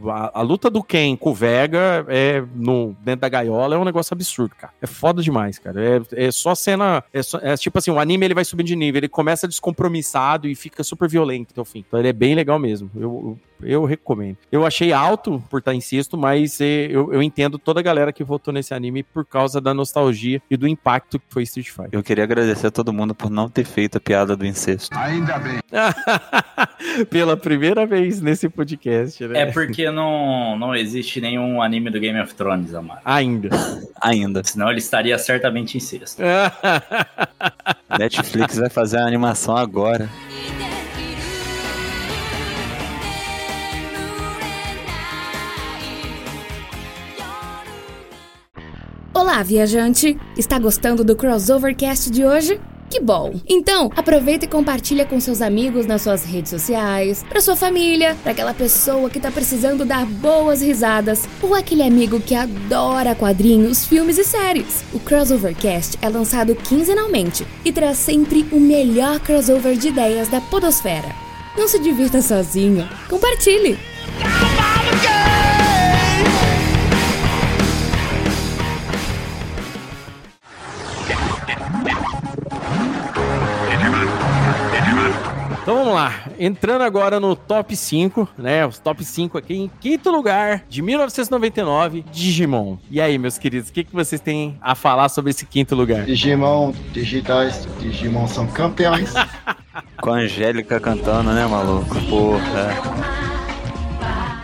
[0.10, 3.86] A, a luta do Ken com o Vega é no, dentro da gaiola é um
[3.86, 4.74] negócio absurdo, cara.
[4.82, 5.80] É foda demais, cara.
[6.16, 7.04] É, é só cena.
[7.14, 10.47] É, só- é tipo assim, o anime ele vai subindo de nível, ele começa descompromissado
[10.47, 11.84] e fica super violento até o fim.
[11.88, 12.89] Então ele é bem legal mesmo.
[12.95, 14.38] Eu, eu, eu recomendo.
[14.52, 18.12] Eu achei alto por estar em sexto, mas é, eu, eu entendo toda a galera
[18.12, 21.89] que votou nesse anime por causa da nostalgia e do impacto que foi Street Fighter.
[21.92, 24.98] Eu queria agradecer a todo mundo por não ter feito a piada do incesto.
[24.98, 25.60] Ainda bem.
[27.10, 29.42] Pela primeira vez nesse podcast, né?
[29.42, 33.02] É porque não, não existe nenhum anime do Game of Thrones, Amaro.
[33.06, 33.50] Ainda.
[34.02, 34.44] Ainda.
[34.44, 36.22] Senão ele estaria certamente em sexto.
[37.98, 40.10] Netflix vai fazer a animação agora.
[49.14, 50.18] Olá, viajante!
[50.38, 52.62] Está gostando do Crossovercast de hoje?
[52.89, 53.34] Que bom!
[53.45, 58.32] Então, aproveita e compartilha com seus amigos nas suas redes sociais, para sua família, para
[58.32, 64.18] aquela pessoa que tá precisando dar boas risadas, ou aquele amigo que adora quadrinhos, filmes
[64.18, 64.82] e séries.
[64.93, 71.14] O Crossovercast é lançado quinzenalmente e traz sempre o melhor crossover de ideias da podosfera.
[71.57, 73.78] Não se divirta sozinho, compartilhe!
[85.62, 88.66] Então vamos lá, entrando agora no top 5, né?
[88.66, 92.78] Os top 5 aqui em quinto lugar de 1999, Digimon.
[92.89, 96.03] E aí, meus queridos, o que, que vocês têm a falar sobre esse quinto lugar?
[96.03, 99.14] Digimon digitais, Digimon são campeões.
[100.01, 101.95] Com a Angélica cantando, né, maluco?
[102.09, 103.30] Porra.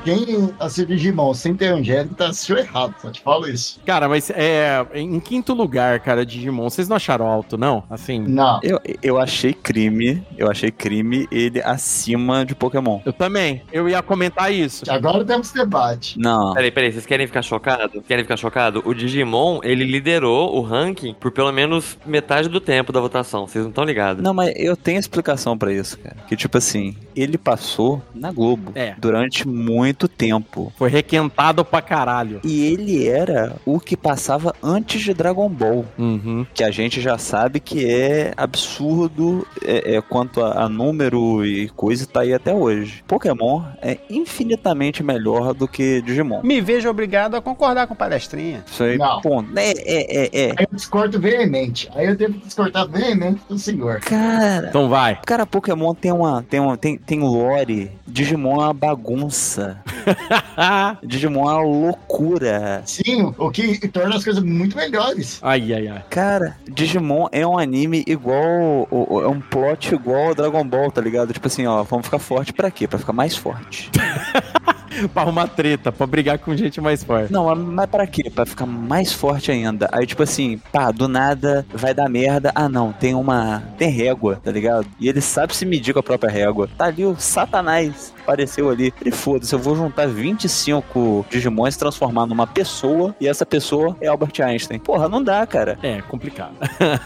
[0.07, 3.77] Quem assistiu Digimon sem ter Angélica tá assistiu errado, só te falo isso.
[3.85, 4.85] Cara, mas é.
[4.93, 7.83] Em quinto lugar, cara, Digimon, vocês não acharam alto, não?
[7.89, 8.19] Assim.
[8.19, 8.61] Não.
[8.63, 13.01] Eu, eu achei crime, eu achei crime ele acima de Pokémon.
[13.05, 13.63] Eu também.
[13.69, 14.85] Eu ia comentar isso.
[14.89, 16.17] Agora temos debate.
[16.17, 16.53] Não.
[16.53, 18.01] Peraí, peraí, vocês querem ficar chocados?
[18.07, 18.81] Querem ficar chocados?
[18.85, 23.45] O Digimon, ele liderou o ranking por pelo menos metade do tempo da votação.
[23.45, 24.23] Vocês não estão ligados?
[24.23, 26.15] Não, mas eu tenho explicação pra isso, cara.
[26.29, 28.95] Que tipo assim, ele passou na Globo É.
[28.97, 30.73] durante muito tempo.
[30.75, 32.41] Foi requentado pra caralho.
[32.43, 35.85] E ele era o que passava antes de Dragon Ball.
[35.97, 36.45] Uhum.
[36.53, 41.69] Que a gente já sabe que é absurdo é, é, quanto a, a número e
[41.69, 43.03] coisa e tá aí até hoje.
[43.07, 46.41] Pokémon é infinitamente melhor do que Digimon.
[46.43, 48.63] Me vejo obrigado a concordar com o palestrinha.
[48.65, 49.21] Isso aí, Não.
[49.21, 49.57] ponto.
[49.57, 50.51] É, é, é, é.
[50.57, 51.89] Aí eu discordo veemente.
[51.95, 53.99] Aí eu tenho que discordar veemente do senhor.
[54.01, 54.67] Cara.
[54.67, 55.19] Então vai.
[55.25, 56.43] Cara, Pokémon tem uma.
[56.43, 57.91] Tem, uma, tem, tem lore.
[58.05, 59.81] Digimon é uma bagunça.
[61.03, 62.81] Digimon é uma loucura.
[62.85, 65.39] Sim, o que torna as coisas muito melhores.
[65.41, 66.03] ai, ai, ai.
[66.09, 68.87] Cara, Digimon é um anime igual.
[68.91, 71.33] É um plot igual ao Dragon Ball, tá ligado?
[71.33, 72.87] Tipo assim, ó, vamos ficar forte pra quê?
[72.87, 73.89] Pra ficar mais forte.
[75.13, 77.31] pra arrumar treta, pra brigar com gente mais forte.
[77.31, 78.29] Não, mas- mas pra quê?
[78.29, 79.87] Pra ficar mais forte ainda.
[79.91, 82.51] Aí, tipo assim, pá, do nada vai dar merda.
[82.55, 83.63] Ah, não, tem uma.
[83.77, 84.87] Tem régua, tá ligado?
[84.99, 86.69] E ele sabe se medir com a própria régua.
[86.77, 88.13] Tá ali o Satanás.
[88.27, 88.93] Apareceu ali.
[88.99, 93.15] Ele foda-se, eu vou juntar 25 Digimons e transformar numa pessoa.
[93.21, 94.79] E essa pessoa é Albert Einstein.
[94.79, 95.79] Porra, não dá, cara.
[95.81, 96.55] É, complicado.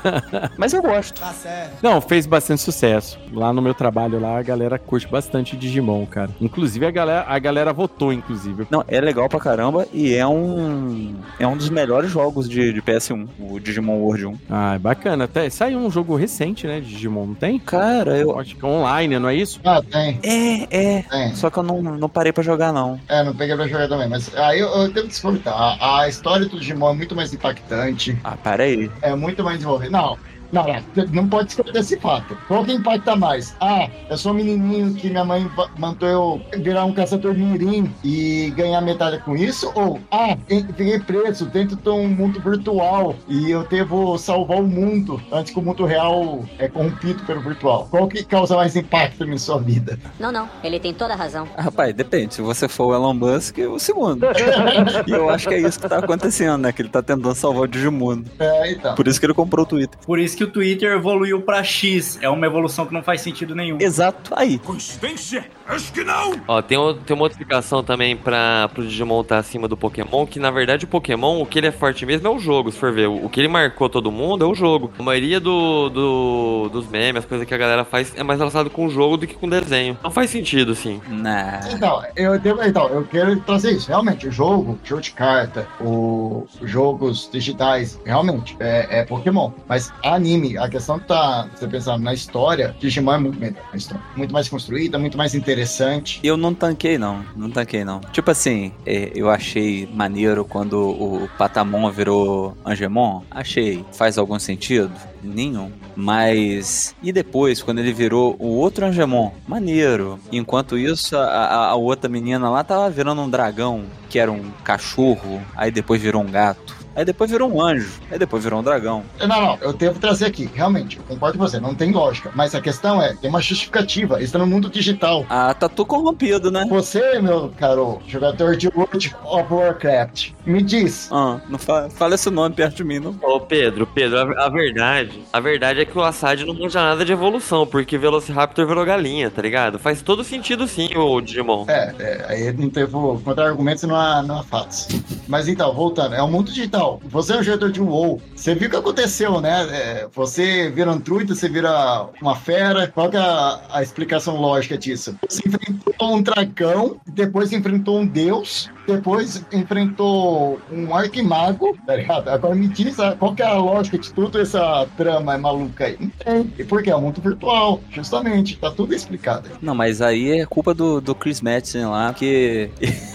[0.58, 1.20] Mas eu gosto.
[1.20, 1.78] Tá certo.
[1.84, 3.20] Não, fez bastante sucesso.
[3.32, 6.32] Lá no meu trabalho, lá, a galera curte bastante Digimon, cara.
[6.42, 8.66] Inclusive, a galera, a galera votou, inclusive.
[8.72, 11.16] Não, é legal pra caramba e é um.
[11.38, 14.38] É um dos melhores jogos de, de PS1, o Digimon World 1.
[14.50, 15.26] Ah, é bacana.
[15.26, 17.60] Até saiu um jogo recente, né, de Digimon, não tem?
[17.60, 18.40] Cara, eu.
[18.40, 19.60] Acho que é online, não é isso?
[19.64, 20.20] Ah, tem.
[20.24, 21.06] É, é.
[21.12, 21.36] Tem.
[21.36, 22.98] Só que eu não, não parei pra jogar, não.
[23.10, 25.54] É, não peguei pra jogar também, mas aí eu, eu tenho que discordar.
[25.54, 28.90] A, a história do Digimon é muito mais impactante, Ah, para aí.
[29.02, 29.92] é muito mais envolvida.
[29.92, 30.18] Não,
[30.52, 32.38] não, não, não pode discordar desse fato.
[32.48, 33.56] Qual que impacta mais?
[33.60, 38.52] Ah, eu sou um menininho que minha mãe mandou eu virar um caçador mirim e
[38.56, 39.72] ganhar medalha com isso?
[39.76, 45.22] Ou, ah, fiquei preso dentro de um mundo virtual e eu devo salvar o mundo
[45.32, 47.88] antes que o mundo real é corrompido pelo virtual?
[47.90, 49.98] Qual que causa mais impacto na sua vida?
[50.20, 51.48] Não, não, ele tem toda a razão.
[51.56, 52.34] Ah, Rapaz, depende.
[52.34, 54.26] Se você for o Elon Musk, o segundo.
[55.08, 56.72] e eu acho que é isso que tá acontecendo, né?
[56.72, 58.30] Que ele tá tentando salvar o Digimundo.
[58.40, 58.96] É, então.
[58.96, 59.98] Por isso que ele comprou o Twitter.
[60.06, 62.18] Por isso que o Twitter evoluiu pra X.
[62.22, 63.78] É uma evolução que não faz sentido nenhum.
[63.80, 64.58] Exato, aí.
[64.60, 65.46] Coincidência?
[65.68, 66.34] Acho que não.
[66.48, 70.26] Ó, tem, o- tem uma outra explicação também pra, pro Digimon estar acima do Pokémon,
[70.26, 72.78] que na verdade o Pokémon, o que ele é forte mesmo é o jogo, se
[72.78, 73.08] for ver.
[73.08, 74.92] O, o que ele marcou todo mundo é o jogo.
[75.00, 78.70] A maioria do, do- dos memes, as coisas que a galera faz, é mais relacionado
[78.70, 79.98] com o jogo do que com desenho.
[80.04, 81.02] Não faz sentido, assim.
[81.10, 81.60] Nah.
[81.72, 83.88] Então, eu, então, eu quero trazer isso.
[83.88, 89.52] Realmente, o jogo, jogo de carta, o, os jogos digitais, realmente, é, é Pokémon.
[89.68, 93.62] Mas anime, a questão tá, você pensar na história, Digimon é muito melhor.
[93.74, 94.04] A história.
[94.16, 96.20] Muito mais construída, muito mais interessante.
[96.24, 97.24] Eu não tanquei, não.
[97.36, 98.00] Não tanquei, não.
[98.12, 103.24] Tipo assim, é, eu achei maneiro quando o Patamon virou Angemon.
[103.30, 103.84] Achei.
[103.94, 104.92] Faz algum sentido?
[105.24, 105.72] Nenhum.
[105.96, 106.96] Mas.
[107.02, 109.32] E depois, quando ele virou o outro Angemon?
[109.48, 110.20] Maneiro.
[110.32, 115.42] Enquanto isso, a- a outra menina lá tava virando um dragão, que era um cachorro.
[115.56, 116.81] Aí depois virou um gato.
[116.96, 118.00] Aí depois virou um anjo.
[118.12, 119.04] Aí depois virou um dragão.
[119.20, 120.50] Não, não, eu devo trazer aqui.
[120.54, 122.32] Realmente, eu concordo com você, não tem lógica.
[122.36, 124.22] Mas a questão é, tem uma justificativa.
[124.22, 125.26] Está no mundo digital.
[125.30, 126.66] Ah, tá tudo corrompido, né?
[126.70, 131.10] Você, meu caro jogador de World of Warcraft, me diz.
[131.12, 133.16] Ah, não fa fala esse nome perto de mim, não.
[133.22, 137.06] Ô, Pedro, Pedro, a, a verdade, a verdade é que o Assad não manja nada
[137.06, 139.80] de evolução, porque Velociraptor virou galinha, tá ligado?
[139.80, 141.66] Faz todo sentido sim o Digimon.
[141.68, 144.88] É, é, aí não teve contra argumentos e não há, não há fatos.
[145.28, 146.81] Mas então, voltando, é um mundo digital.
[147.04, 148.22] Você é um jogador de WoW.
[148.36, 149.68] Você viu o que aconteceu, né?
[149.72, 152.88] É, você vira um druida, você vira uma fera.
[152.88, 155.16] Qual que é a, a explicação lógica disso?
[155.30, 162.30] Você enfrentou um dragão, depois enfrentou um deus, depois enfrentou um arquimago, tá ligado?
[162.30, 165.98] Agora me diz ah, qual que é a lógica de tudo essa trama maluca aí.
[166.00, 166.54] Não tem.
[166.58, 166.90] E por quê?
[166.90, 168.58] É um mundo virtual, justamente.
[168.58, 169.50] Tá tudo explicado.
[169.62, 172.70] Não, mas aí é culpa do, do Chris Madison lá, que.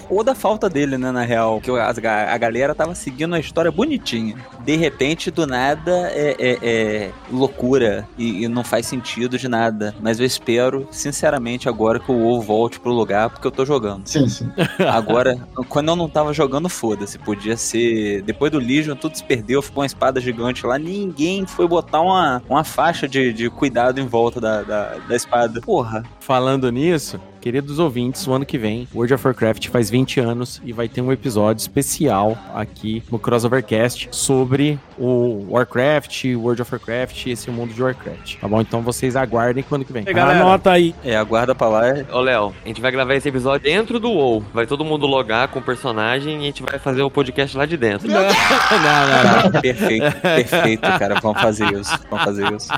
[0.09, 1.61] Ou da falta dele, né, na real.
[1.61, 4.37] Que ga- a galera tava seguindo a história bonitinha.
[4.65, 8.07] De repente, do nada, é, é- é loucura.
[8.19, 9.95] E, e não faz sentido de nada.
[10.01, 14.07] Mas eu espero, sinceramente, agora que o WoW volte pro lugar, porque eu tô jogando.
[14.07, 14.51] Sim, sim.
[14.91, 15.37] Agora,
[15.69, 17.19] quando eu não tava jogando, foda-se.
[17.19, 18.23] Podia ser.
[18.23, 20.79] Depois do Legion, tudo se perdeu, ficou uma espada gigante lá.
[20.79, 25.61] Ninguém foi botar uma, uma faixa de, de cuidado em volta da, da, da espada.
[25.61, 26.03] Porra.
[26.21, 30.73] Falando nisso, queridos ouvintes, o ano que vem, World of Warcraft faz 20 anos e
[30.73, 37.31] vai ter um episódio especial aqui no Crossovercast sobre o Warcraft, World of Warcraft e
[37.31, 38.39] esse mundo de Warcraft.
[38.41, 38.61] Tá bom?
[38.61, 40.05] Então vocês aguardem quando que vem.
[40.19, 40.93] Anota aí.
[41.05, 41.87] É, aguarda pra lá.
[41.87, 44.43] é- Ô, Léo, a gente vai gravar esse episódio dentro do WoW.
[44.53, 47.65] Vai todo mundo logar com o personagem e a gente vai fazer o podcast lá
[47.65, 48.09] de dentro.
[48.11, 49.61] não, não, não.
[49.61, 51.21] Perfeito, perfeito, cara.
[51.21, 51.97] Vamos fazer isso.
[52.11, 52.73] Vamos fazer isso.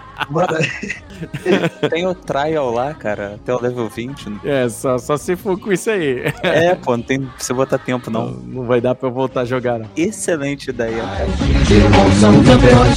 [1.89, 4.29] Tem o trial lá, cara, até o level 20.
[4.29, 4.41] né?
[4.45, 6.23] É, só, só se for com isso aí.
[6.43, 8.31] É, pô, não tem pra você botar tempo, não.
[8.31, 9.89] Não vai dar pra eu voltar a jogar, não.
[9.95, 11.27] Excelente ideia, cara.
[11.65, 12.97] Digimon são campeões.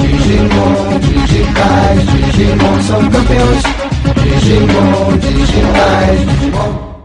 [0.00, 2.00] Digimon digitais.
[2.32, 3.62] Digimon são campeões.
[4.40, 6.20] Digimon digitais.
[6.40, 6.95] Digimon.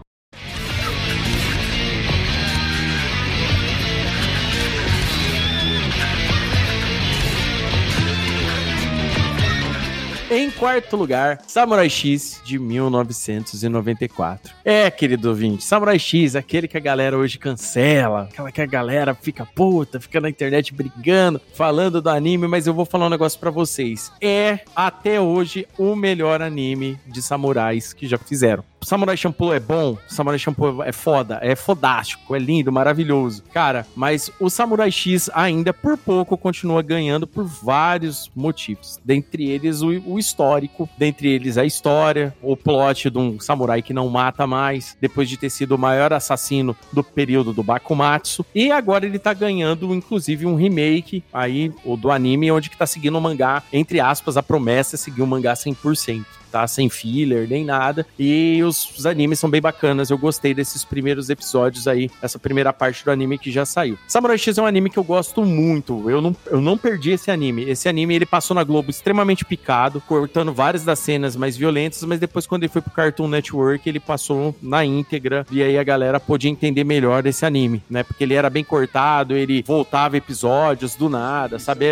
[10.34, 14.54] Em quarto lugar, Samurai X de 1994.
[14.64, 19.14] É, querido ouvinte, Samurai X, aquele que a galera hoje cancela, aquela que a galera
[19.14, 23.38] fica puta, fica na internet brigando, falando do anime, mas eu vou falar um negócio
[23.38, 24.10] pra vocês.
[24.22, 28.64] É, até hoje, o melhor anime de samurais que já fizeram.
[28.82, 33.42] Samurai Champloo é bom, Samurai Champloo é foda, é fodástico, é lindo, maravilhoso.
[33.52, 38.98] Cara, mas o Samurai X ainda por pouco continua ganhando por vários motivos.
[39.04, 43.94] Dentre eles o, o histórico, dentre eles a história, o plot de um samurai que
[43.94, 48.44] não mata mais, depois de ter sido o maior assassino do período do Bakumatsu.
[48.54, 52.86] E agora ele tá ganhando, inclusive, um remake aí, o do anime, onde que tá
[52.86, 56.66] seguindo o mangá, entre aspas, a promessa é seguir o mangá 100% tá?
[56.66, 58.06] Sem filler, nem nada.
[58.18, 60.10] E os, os animes são bem bacanas.
[60.10, 63.98] Eu gostei desses primeiros episódios aí, essa primeira parte do anime que já saiu.
[64.06, 66.10] Samurai X é um anime que eu gosto muito.
[66.10, 67.68] Eu não, eu não perdi esse anime.
[67.68, 72.20] Esse anime ele passou na Globo extremamente picado, cortando várias das cenas mais violentas, mas
[72.20, 76.20] depois quando ele foi pro Cartoon Network, ele passou na íntegra e aí a galera
[76.20, 78.02] podia entender melhor esse anime, né?
[78.02, 81.86] Porque ele era bem cortado, ele voltava episódios do nada, sabe?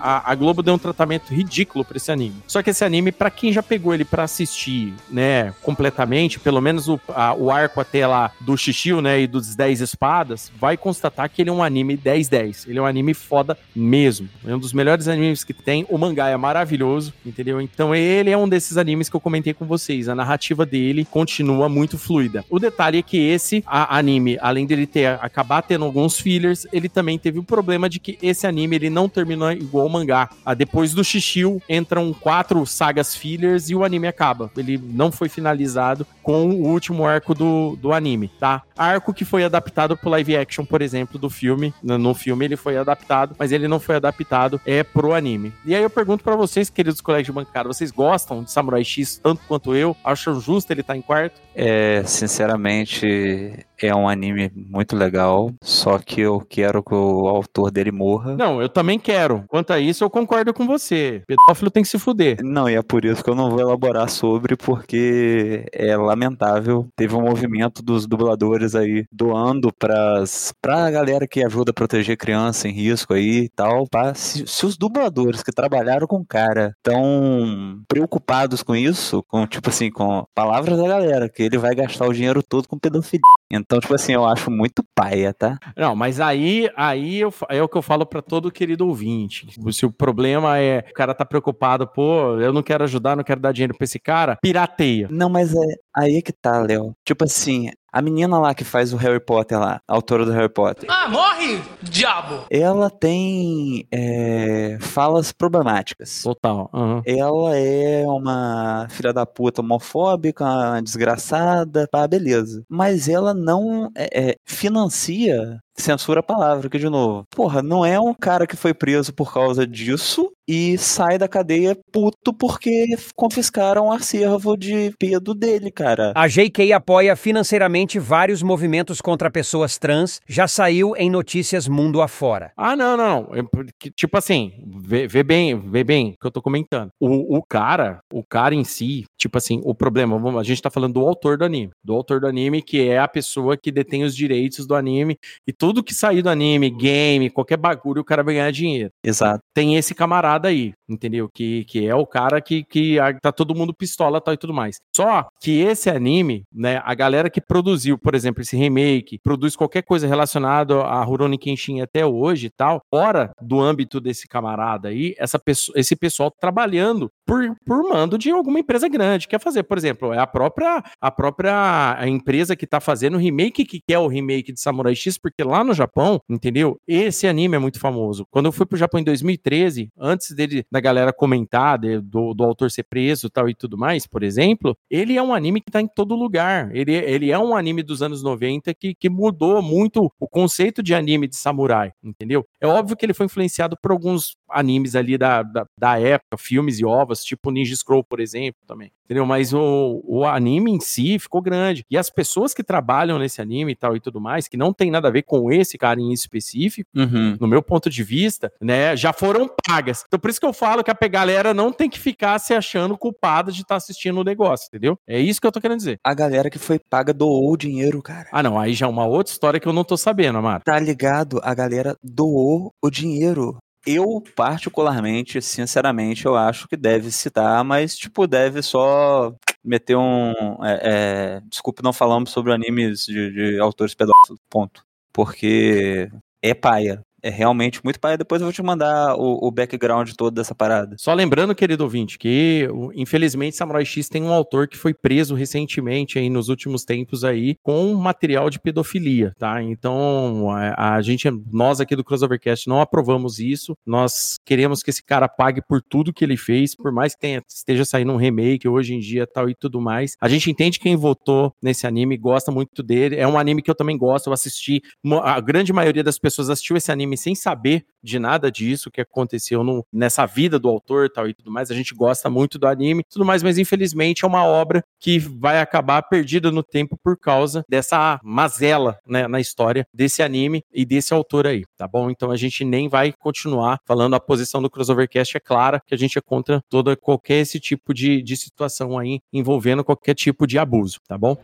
[0.00, 2.36] A, a Globo deu um tratamento ridículo pra esse anime.
[2.46, 6.88] Só que esse anime, pra quem já pegou ele pra assistir, né, completamente, pelo menos
[6.88, 11.28] o, a- o arco até lá do Shishio, né, e dos 10 espadas, vai constatar
[11.28, 12.68] que ele é um anime 10-10.
[12.68, 14.28] Ele é um anime foda mesmo.
[14.46, 15.86] É um dos melhores animes que tem.
[15.88, 17.60] O mangá é maravilhoso, entendeu?
[17.60, 20.08] Então ele é um desses animes que eu comentei com vocês.
[20.08, 22.44] A narrativa dele continua muito fluida.
[22.50, 27.18] O detalhe é que esse anime, além dele ter acabar tendo alguns fillers, ele também
[27.18, 30.28] teve o problema de que esse anime ele não terminou igual o mangá.
[30.44, 34.50] Ah, depois do Shishio entram quatro sagas fillers e o anime acaba.
[34.56, 38.62] Ele não foi finalizado com o último arco do, do anime, tá?
[38.76, 41.72] Arco que foi adaptado pro live action, por exemplo, do filme.
[41.82, 45.52] No, filme ele foi adaptado, mas ele não foi adaptado é pro anime.
[45.64, 49.20] E aí eu pergunto pra vocês, queridos colegas de bancada, vocês gostam de Samurai X
[49.22, 49.96] tanto quanto eu?
[50.04, 51.40] Acham justo ele estar em quarto?
[51.54, 57.90] É, sinceramente, é um anime muito legal, só que eu quero que o autor dele
[57.90, 58.36] morra.
[58.36, 59.44] Não, eu também quero.
[59.48, 61.22] Quanto a isso, eu concordo com você.
[61.26, 62.38] Pedófilo tem que se fuder.
[62.42, 66.86] Não, e é por isso que eu não vou elaborar sobre, porque é lamentável.
[66.96, 72.68] Teve um movimento dos dubladores aí doando pras, pra galera que ajuda a proteger criança
[72.68, 73.86] em risco aí e tal.
[73.90, 79.46] Pra, se, se os dubladores que trabalharam com o cara tão preocupados com isso, com
[79.46, 83.20] tipo assim, com palavras da galera, que ele vai gastar o dinheiro todo com pedofilia.
[83.50, 85.58] Então, tipo assim, eu acho muito paia, tá?
[85.76, 89.46] Não, mas aí, aí eu é o que eu falo pra todo querido ouvinte.
[89.72, 93.40] Se o problema é o cara tá preocupado, pô, eu não quero ajudar, não quero
[93.40, 95.08] dar dinheiro pra esse cara, pirateia.
[95.10, 96.94] Não, mas é aí é que tá, Léo.
[97.04, 100.50] Tipo assim, a menina lá que faz o Harry Potter lá, a autora do Harry
[100.50, 100.86] Potter.
[100.86, 102.44] Ah, morre, diabo!
[102.50, 106.22] Ela tem é, falas problemáticas.
[106.22, 106.70] Total.
[107.06, 112.62] Ela é uma filha da puta homofóbica, uma desgraçada, pá, beleza.
[112.68, 117.26] Mas ela não é, é, financia censura a palavra aqui de novo.
[117.30, 121.76] Porra, não é um cara que foi preso por causa disso e sai da cadeia
[121.92, 126.12] puto porque confiscaram o acervo de pedo dele, cara.
[126.14, 132.52] A JK apoia financeiramente vários movimentos contra pessoas trans, já saiu em notícias mundo afora.
[132.56, 133.28] Ah, não, não.
[133.32, 136.90] É porque, tipo assim, vê, vê bem, vê bem o que eu tô comentando.
[137.00, 140.94] O, o cara, o cara em si, tipo assim, o problema, a gente tá falando
[140.94, 141.72] do autor do anime.
[141.84, 145.18] Do autor do anime, que é a pessoa que detém os direitos do anime.
[145.46, 148.90] E tudo que sair do anime, game, qualquer bagulho, o cara vai ganhar dinheiro.
[149.04, 149.42] Exato.
[149.54, 151.28] Tem esse camarada aí, entendeu?
[151.32, 154.76] Que, que é o cara que, que tá todo mundo pistola tal e tudo mais.
[154.94, 159.82] Só que esse anime, né, a galera que produziu, por exemplo, esse remake, produz qualquer
[159.82, 165.14] coisa relacionada a Rurouni Kenshin até hoje e tal, fora do âmbito desse camarada aí,
[165.18, 169.28] essa pessoa, esse pessoal trabalhando por, por mando de alguma empresa grande.
[169.28, 173.64] Quer fazer, por exemplo, é a própria, a própria empresa que tá fazendo o remake
[173.64, 176.78] que quer o remake de Samurai X, porque lá no Japão, entendeu?
[176.86, 178.26] Esse anime é muito famoso.
[178.30, 182.44] Quando eu fui pro Japão em 2013, antes dele da galera comentar de- do, do
[182.44, 185.80] autor ser preso tal e tudo mais, por exemplo, ele é um anime que tá
[185.80, 186.70] em todo lugar.
[186.76, 190.94] Ele, ele é um anime dos anos 90 que, que mudou muito o conceito de
[190.94, 192.44] anime de samurai, entendeu?
[192.60, 196.78] É óbvio que ele foi influenciado por alguns animes ali da, da, da época, filmes
[196.78, 198.90] e ovas, tipo Ninja Scroll, por exemplo, também.
[199.04, 199.24] Entendeu?
[199.24, 201.84] Mas o, o anime em si ficou grande.
[201.88, 204.90] E as pessoas que trabalham nesse anime e tal e tudo mais, que não tem
[204.90, 207.36] nada a ver com esse cara em específico, Uhum.
[207.40, 210.02] no meu ponto de vista, né, já foram pagas.
[210.08, 212.98] Então por isso que eu falo que a galera não tem que ficar se achando
[212.98, 214.98] culpada de estar assistindo o negócio, entendeu?
[215.06, 215.98] É isso que eu tô querendo dizer.
[216.02, 218.28] A galera que foi paga doou o dinheiro, cara.
[218.32, 220.64] Ah, não, aí já é uma outra história que eu não tô sabendo, Amaro.
[220.64, 221.40] Tá ligado?
[221.44, 223.56] A galera doou o dinheiro.
[223.86, 229.32] Eu, particularmente, sinceramente, eu acho que deve citar, mas, tipo, deve só
[229.62, 230.32] meter um.
[230.64, 234.84] é, é, desculpe, não falamos sobre animes de, de autores pedófilos, ponto.
[235.12, 236.10] Porque
[236.42, 237.00] é paia.
[237.26, 238.16] É realmente muito paia.
[238.16, 240.94] Depois eu vou te mandar o, o background todo dessa parada.
[240.96, 246.20] Só lembrando, querido ouvinte, que infelizmente Samurai X tem um autor que foi preso recentemente
[246.20, 249.60] aí nos últimos tempos aí com material de pedofilia, tá?
[249.60, 253.76] Então, a, a gente, nós aqui do Crossovercast não aprovamos isso.
[253.84, 257.42] Nós queremos que esse cara pague por tudo que ele fez, por mais que tenha,
[257.48, 260.16] esteja saindo um remake hoje em dia tal e tudo mais.
[260.20, 263.16] A gente entende quem votou nesse anime, gosta muito dele.
[263.16, 264.80] É um anime que eu também gosto, eu assisti.
[265.24, 269.64] A grande maioria das pessoas assistiu esse anime sem saber de nada disso que aconteceu
[269.64, 271.70] no- nessa vida do autor tal e tudo mais.
[271.70, 275.58] A gente gosta muito do anime tudo mais, mas infelizmente é uma obra que vai
[275.60, 281.12] acabar perdida no tempo por causa dessa mazela né, na história desse anime e desse
[281.12, 282.08] autor aí, tá bom?
[282.08, 285.98] Então a gente nem vai continuar falando a posição do Crossovercast é clara que a
[285.98, 290.58] gente é contra toda qualquer esse tipo de, de situação aí envolvendo qualquer tipo de
[290.58, 291.36] abuso, tá bom?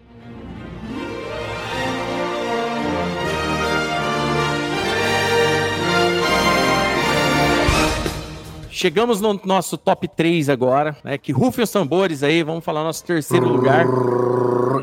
[8.83, 11.17] Chegamos no nosso top 3 agora, né?
[11.17, 13.87] Que rufem os tambores aí, vamos falar nosso terceiro lugar.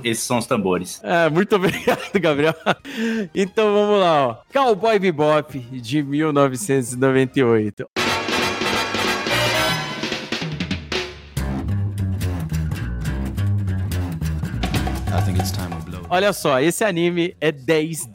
[0.06, 1.02] Esses são os tambores.
[1.04, 2.56] É, muito obrigado, Gabriel.
[3.36, 4.38] Então vamos lá, ó.
[4.54, 7.90] Cowboy Bebop de 1998.
[15.08, 16.06] I think it's time we blow.
[16.10, 18.06] Olha só, esse anime é 10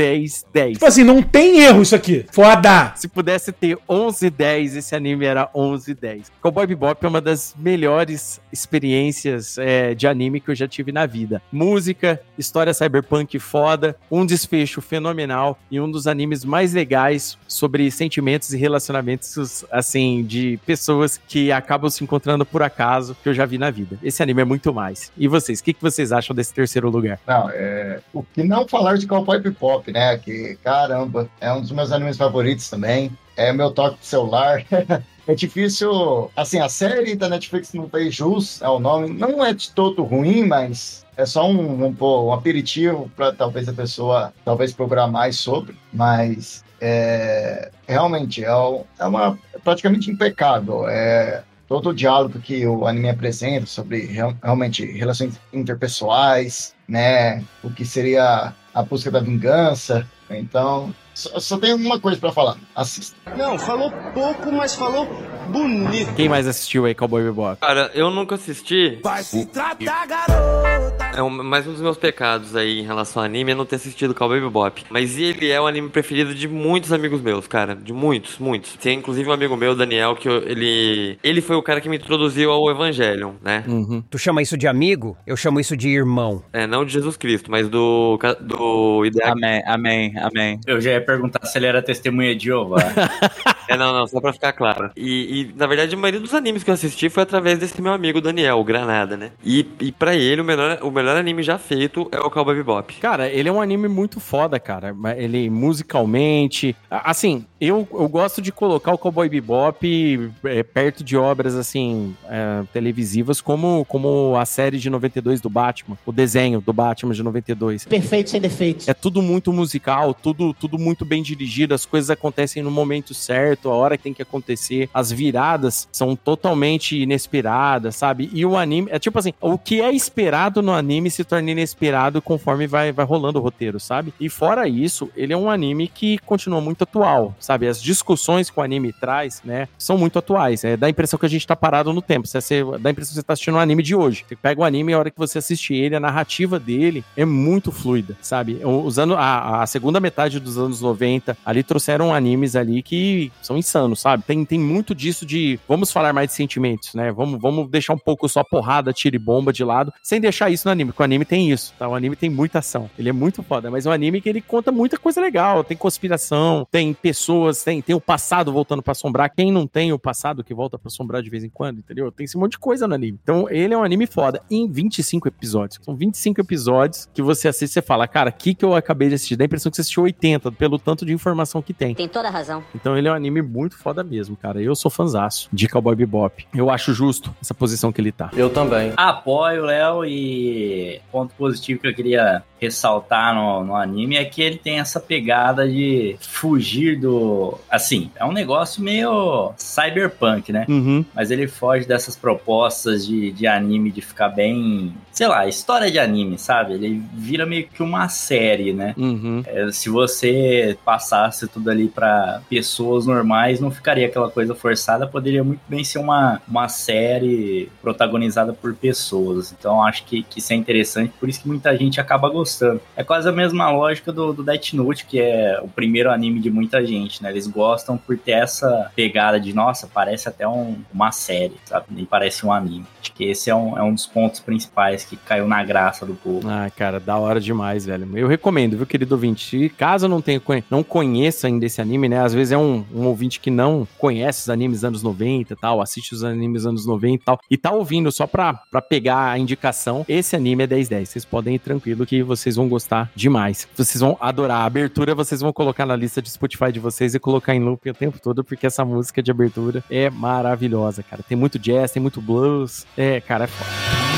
[0.00, 0.20] 10.
[0.20, 0.72] 10 10.
[0.74, 2.24] Tipo assim, não tem erro isso aqui.
[2.32, 2.92] Foda!
[2.96, 6.32] Se pudesse ter 11 10, esse anime era 11 10.
[6.40, 11.06] Cowboy Bebop é uma das melhores experiências é, de anime que eu já tive na
[11.06, 11.42] vida.
[11.52, 18.52] Música, história cyberpunk foda, um desfecho fenomenal e um dos animes mais legais sobre sentimentos
[18.52, 23.58] e relacionamentos, assim, de pessoas que acabam se encontrando por acaso que eu já vi
[23.58, 23.98] na vida.
[24.02, 25.12] Esse anime é muito mais.
[25.16, 27.18] E vocês, o que, que vocês acham desse terceiro lugar?
[27.26, 28.00] Não, é.
[28.12, 30.16] O que não falar de Cowboy Bebop, né?
[30.18, 33.10] Que, caramba, é um dos meus animes favoritos também.
[33.36, 34.64] É meu toque de celular.
[35.26, 36.28] É difícil.
[36.34, 39.10] Assim, a série da Netflix não fez jus ao nome.
[39.16, 43.72] Não é de todo ruim, mas é só um, um, um aperitivo para talvez a
[43.72, 45.76] pessoa talvez procurar mais sobre.
[45.92, 50.88] Mas é, realmente é, é uma é praticamente impecável.
[50.88, 57.44] É, todo o diálogo que o anime apresenta sobre real- realmente relações interpessoais, né?
[57.62, 60.06] O que seria a busca da vingança.
[60.30, 62.56] Então, só, só tenho uma coisa para falar.
[62.74, 63.16] Assista.
[63.36, 65.06] Não, falou pouco, mas falou
[65.48, 66.14] bonito.
[66.14, 67.60] Quem mais assistiu aí Cowboy Bebop?
[67.60, 69.00] Cara, eu nunca assisti.
[69.02, 70.99] Vai se tratar, garota.
[71.16, 73.76] É um, mais um dos meus pecados aí em relação ao anime é não ter
[73.76, 74.84] assistido Cowboy Bebop.
[74.88, 77.74] Mas ele é o anime preferido de muitos amigos meus, cara.
[77.74, 78.74] De muitos, muitos.
[78.76, 81.18] Tem inclusive um amigo meu, Daniel, que eu- ele.
[81.22, 83.64] Ele foi o cara que me introduziu ao Evangelion, né?
[84.08, 85.16] Tu chama isso de amigo?
[85.26, 86.42] Eu chamo isso de irmão.
[86.52, 88.16] É, não de Jesus Cristo, mas do.
[88.40, 89.32] do ideal.
[89.32, 90.60] Amém, amém, amém.
[90.66, 92.78] Eu já ia perguntar se ele era testemunha de Jeová.
[93.70, 94.90] É, não, não, só pra ficar claro.
[94.96, 97.92] E, e, na verdade, a maioria dos animes que eu assisti foi através desse meu
[97.92, 99.30] amigo Daniel, o Granada, né?
[99.44, 102.92] E, e pra ele, o melhor, o melhor anime já feito é o Cowboy Bebop.
[102.96, 104.92] Cara, ele é um anime muito foda, cara.
[105.16, 106.74] Ele musicalmente.
[106.90, 112.64] Assim, eu, eu gosto de colocar o Cowboy Bebop é, perto de obras, assim, é,
[112.72, 117.84] televisivas, como, como a série de 92 do Batman, o desenho do Batman de 92.
[117.84, 118.88] Perfeito sem defeitos.
[118.88, 123.59] É tudo muito musical, tudo, tudo muito bem dirigido, as coisas acontecem no momento certo,
[123.68, 128.30] a hora que tem que acontecer, as viradas são totalmente inesperadas, sabe?
[128.32, 132.22] E o anime, é tipo assim, o que é esperado no anime se torna inesperado
[132.22, 134.12] conforme vai, vai rolando o roteiro, sabe?
[134.20, 137.66] E fora isso, ele é um anime que continua muito atual, sabe?
[137.68, 140.64] As discussões que o anime traz, né, são muito atuais.
[140.64, 142.26] É, dá a impressão que a gente tá parado no tempo.
[142.26, 144.24] Você, você- dá a impressão que você tá assistindo um anime de hoje.
[144.28, 147.24] Você pega o anime e a hora que você assiste ele, a narrativa dele é
[147.24, 148.60] muito fluida, sabe?
[148.64, 154.00] Usando a, a segunda metade dos anos 90, ali trouxeram animes ali que são insanos,
[154.00, 154.22] sabe?
[154.22, 157.10] Tem, tem muito disso de vamos falar mais de sentimentos, né?
[157.10, 160.68] Vamos, vamos deixar um pouco só porrada, tiro e bomba de lado, sem deixar isso
[160.68, 161.88] no anime, porque o anime tem isso, tá?
[161.88, 162.88] O anime tem muita ação.
[162.96, 165.64] Ele é muito foda, mas é um anime que ele conta muita coisa legal.
[165.64, 169.34] Tem conspiração, tem pessoas, tem, tem o passado voltando pra assombrar.
[169.34, 172.12] Quem não tem o passado que volta pra assombrar de vez em quando, entendeu?
[172.12, 173.18] Tem esse monte de coisa no anime.
[173.20, 174.40] Então, ele é um anime foda.
[174.48, 175.80] Em 25 episódios.
[175.82, 179.16] São 25 episódios que você assiste e fala, cara, o que, que eu acabei de
[179.16, 179.36] assistir?
[179.36, 181.94] Dá a impressão que você assistiu 80, pelo tanto de informação que tem.
[181.94, 182.62] Tem toda a razão.
[182.74, 184.60] Então ele é um anime muito foda mesmo, cara.
[184.60, 186.46] Eu sou fanzaço de Cowboy Bebop.
[186.54, 188.30] Eu acho justo essa posição que ele tá.
[188.36, 188.92] Eu também.
[188.96, 194.56] Apoio, Léo, e ponto positivo que eu queria ressaltar no, no anime é que ele
[194.58, 197.58] tem essa pegada de fugir do.
[197.70, 200.66] Assim, é um negócio meio cyberpunk, né?
[200.68, 201.04] Uhum.
[201.14, 204.94] Mas ele foge dessas propostas de, de anime de ficar bem.
[205.10, 206.74] Sei lá, história de anime, sabe?
[206.74, 208.94] Ele vira meio que uma série, né?
[208.96, 209.42] Uhum.
[209.46, 215.42] É, se você passasse tudo ali pra pessoas normais, não ficaria aquela coisa forçada, poderia
[215.42, 219.54] muito bem ser uma, uma série protagonizada por pessoas.
[219.58, 222.49] Então acho que, que isso é interessante, por isso que muita gente acaba gostando.
[222.96, 226.50] É quase a mesma lógica do, do Death Note, que é o primeiro anime de
[226.50, 227.30] muita gente, né?
[227.30, 231.86] Eles gostam por ter essa pegada de, nossa, parece até um- uma série, sabe?
[231.90, 232.84] Nem parece um anime.
[233.00, 236.14] Acho que esse é um, é um dos pontos principais que caiu na graça do
[236.14, 236.48] povo.
[236.48, 238.08] Ah, cara, da hora demais, velho.
[238.16, 239.44] Eu recomendo, viu, querido ouvinte?
[239.48, 240.40] Se caso não tenha,
[240.70, 242.20] não conheça ainda esse anime, né?
[242.20, 245.80] Às vezes é um, um ouvinte que não conhece os animes anos 90 e tal,
[245.80, 249.38] assiste os animes anos 90 e tal, e tá ouvindo só pra, pra pegar a
[249.38, 250.04] indicação.
[250.08, 251.08] Esse anime é 1010.
[251.08, 253.68] Vocês podem ir tranquilo que vocês vão gostar demais.
[253.76, 254.62] Vocês vão adorar.
[254.62, 257.88] A abertura vocês vão colocar na lista de Spotify de vocês e colocar em loop
[257.88, 261.22] o tempo todo, porque essa música de abertura é maravilhosa, cara.
[261.22, 262.86] Tem muito jazz, tem muito blues.
[262.96, 264.09] É, cara, é foda.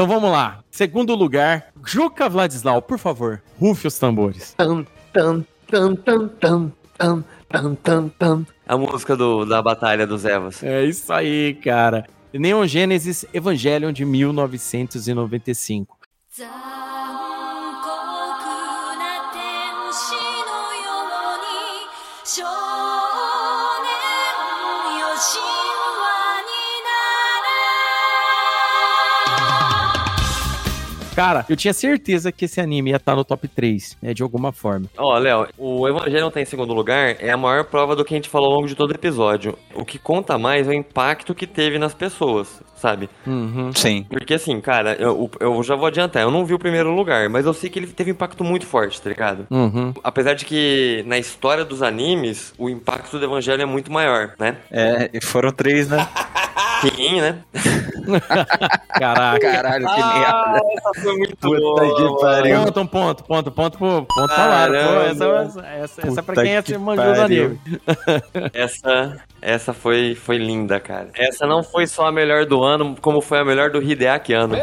[0.00, 0.64] Então vamos lá.
[0.70, 4.54] Segundo lugar, Juca Vladislau, por favor, rufe os tambores.
[4.54, 8.46] Tam, tam, tam, tam, tam, tam, tam, tam, tam.
[8.66, 10.62] A música do, da Batalha dos Evas.
[10.62, 12.06] É isso aí, cara.
[12.32, 15.98] Neon Genesis Evangelion de 1995.
[16.30, 16.89] 残
[31.20, 34.52] Cara, eu tinha certeza que esse anime ia estar no top 3, né, de alguma
[34.52, 34.86] forma.
[34.96, 38.16] Ó, Léo, o Evangelho tá em segundo lugar é a maior prova do que a
[38.16, 39.58] gente falou ao longo de todo o episódio.
[39.74, 43.10] O que conta mais é o impacto que teve nas pessoas, sabe?
[43.26, 43.70] Uhum.
[43.74, 44.06] Sim.
[44.08, 47.44] Porque assim, cara, eu, eu já vou adiantar, eu não vi o primeiro lugar, mas
[47.44, 49.46] eu sei que ele teve um impacto muito forte, tá ligado?
[49.50, 49.92] Uhum.
[50.02, 54.56] Apesar de que na história dos animes, o impacto do Evangelho é muito maior, né?
[54.70, 56.08] É, e foram três, né?
[56.82, 57.38] Sim, né?
[58.98, 59.38] Caraca.
[59.40, 60.14] Caralho, que Ah,
[60.52, 60.60] merda.
[60.76, 61.96] essa foi muito Puta boa.
[62.16, 62.64] que pariu.
[62.64, 64.74] Ponto, um ponto, ponto, ponto, ponto, ponto falado.
[64.74, 67.60] Essa, essa, essa, essa é pra quem é que manjou do anime.
[68.52, 71.08] Essa, essa foi, foi linda, cara.
[71.14, 74.56] Essa não foi só a melhor do ano, como foi a melhor do Hideaki ano.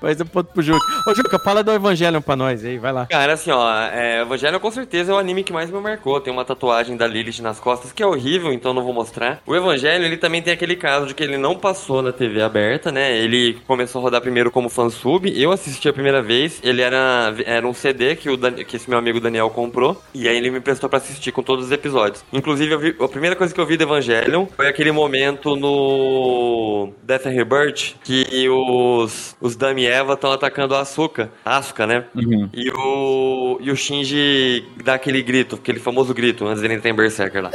[0.00, 0.84] Mas um ponto pro Juca.
[1.08, 3.06] Ô, Juca, fala do Evangelho pra nós aí, vai lá.
[3.06, 6.20] Cara, assim, ó, é, Evangelho com certeza é o anime que mais me marcou.
[6.20, 9.40] Tem uma tatuagem da Lilith nas costas que é horrível, então não vou mostrar.
[9.46, 12.90] O Evangelho, ele também tem aquele caso de que ele não passou na TV aberta,
[12.92, 13.16] né?
[13.18, 15.32] Ele começou a rodar primeiro como fansub.
[15.34, 16.60] Eu assisti a primeira vez.
[16.62, 20.00] Ele era, era um CD que, o Dan- que esse meu amigo Daniel comprou.
[20.14, 22.24] E aí ele me prestou pra assistir com todos os episódios.
[22.32, 26.92] Inclusive, eu vi- a primeira coisa que eu vi do Evangelion foi aquele momento no
[27.02, 31.30] Death and Rebirth que os, os Dami e Eva estão atacando a Asuka.
[31.44, 32.04] Asuka, né?
[32.14, 32.48] Uhum.
[32.52, 36.94] E o, e o Shinji dá aquele grito, aquele famoso grito, antes dele entrar em
[36.94, 37.50] Berserker lá.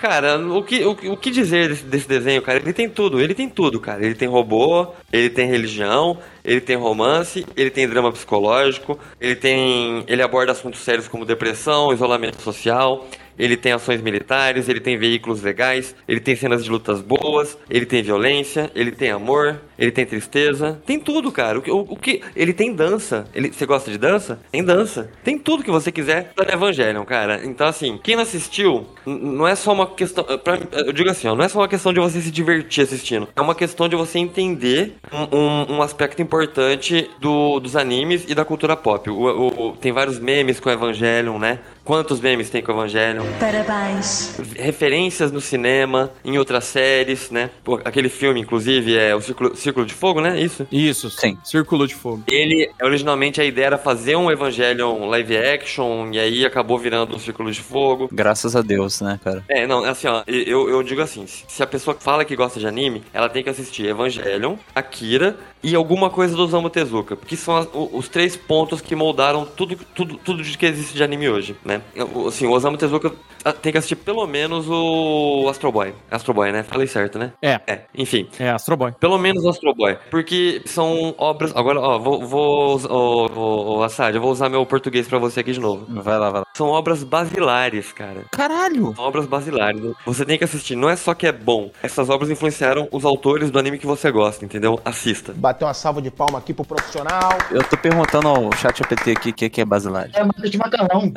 [0.00, 2.60] Cara, o que, o, o que dizer desse, desse desenho, cara?
[2.60, 4.04] Ele tem tudo, ele tem tudo, cara.
[4.04, 10.04] Ele tem robô, ele tem religião, ele tem romance, ele tem drama psicológico, ele tem.
[10.06, 13.06] ele aborda assuntos sérios como depressão, isolamento social.
[13.38, 17.86] Ele tem ações militares, ele tem veículos legais, ele tem cenas de lutas boas, ele
[17.86, 21.56] tem violência, ele tem amor, ele tem tristeza, tem tudo, cara.
[21.56, 23.26] O, que- o, o que ele tem dança.
[23.32, 24.40] Ele, você gosta de dança?
[24.50, 25.08] Tem dança.
[25.22, 27.40] Tem tudo que você quiser tá no Evangelion, cara.
[27.44, 31.36] Então assim, quem não assistiu, não é só uma questão, pra, eu digo assim, ó,
[31.36, 33.28] não é só uma questão de você se divertir assistindo.
[33.36, 38.44] É uma questão de você entender um, um- aspecto importante do- dos animes e da
[38.44, 39.08] cultura pop.
[39.10, 41.58] O- o- tem vários memes com o Evangelion, né?
[41.88, 43.24] Quantos memes tem com o Evangelion?
[43.40, 44.36] Parabéns.
[44.58, 47.48] referências no cinema, em outras séries, né?
[47.64, 50.38] Pô, aquele filme, inclusive, é o Círculo, Círculo de Fogo, né?
[50.38, 50.66] Isso.
[50.70, 51.38] Isso, Sim.
[51.42, 52.24] Círculo de Fogo.
[52.28, 57.18] Ele, originalmente, a ideia era fazer um Evangelion live action, e aí acabou virando um
[57.18, 58.10] Círculo de Fogo.
[58.12, 59.42] Graças a Deus, né, cara?
[59.48, 62.66] É, não, assim, ó, eu, eu digo assim, se a pessoa fala que gosta de
[62.66, 67.56] anime, ela tem que assistir Evangelion, Akira e alguma coisa do Osamu Tezuka, porque são
[67.56, 71.56] as- os três pontos que moldaram tudo, tudo, tudo de que existe de anime hoje,
[71.64, 71.77] né?
[72.14, 73.12] O- Assim, o Osamu Tezuka
[73.52, 75.94] tem que assistir pelo menos o Astro Boy.
[76.10, 76.62] Astro Boy, né?
[76.62, 77.32] Falei certo, né?
[77.42, 77.60] É.
[77.66, 78.28] É, enfim.
[78.38, 78.92] É, Astro Boy.
[78.92, 79.98] Pelo menos Astro Boy.
[80.10, 81.54] Porque são obras.
[81.54, 82.26] Agora, ó, vou.
[82.26, 85.86] vou ô, Assad, eu vou usar meu português pra você aqui de novo.
[85.88, 86.46] Vai lá, vai lá.
[86.54, 88.24] São obras basilares, cara.
[88.32, 88.94] Caralho!
[88.94, 89.80] São obras basilares.
[90.04, 90.76] Você tem que assistir.
[90.76, 91.70] Não é só que é bom.
[91.82, 94.80] Essas obras influenciaram os autores do anime que você gosta, entendeu?
[94.84, 95.32] Assista.
[95.34, 97.30] Bateu uma salva de palma aqui pro profissional.
[97.50, 100.10] Eu tô perguntando ao chat APT aqui o que, que é basilar.
[100.12, 101.12] É marca de macarrão.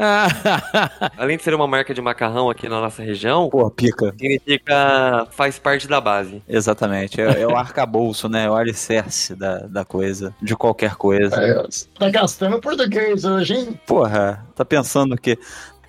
[1.17, 4.11] Além de ser uma marca de macarrão aqui na nossa região, Pô, pica.
[4.11, 6.41] significa faz parte da base.
[6.47, 7.19] Exatamente.
[7.21, 8.45] É, é o arcabouço, né?
[8.45, 10.33] É o alicerce da, da coisa.
[10.41, 11.35] De qualquer coisa.
[11.35, 11.63] É,
[11.97, 13.79] tá gastando português hoje, hein?
[13.85, 15.37] Porra, tá pensando que.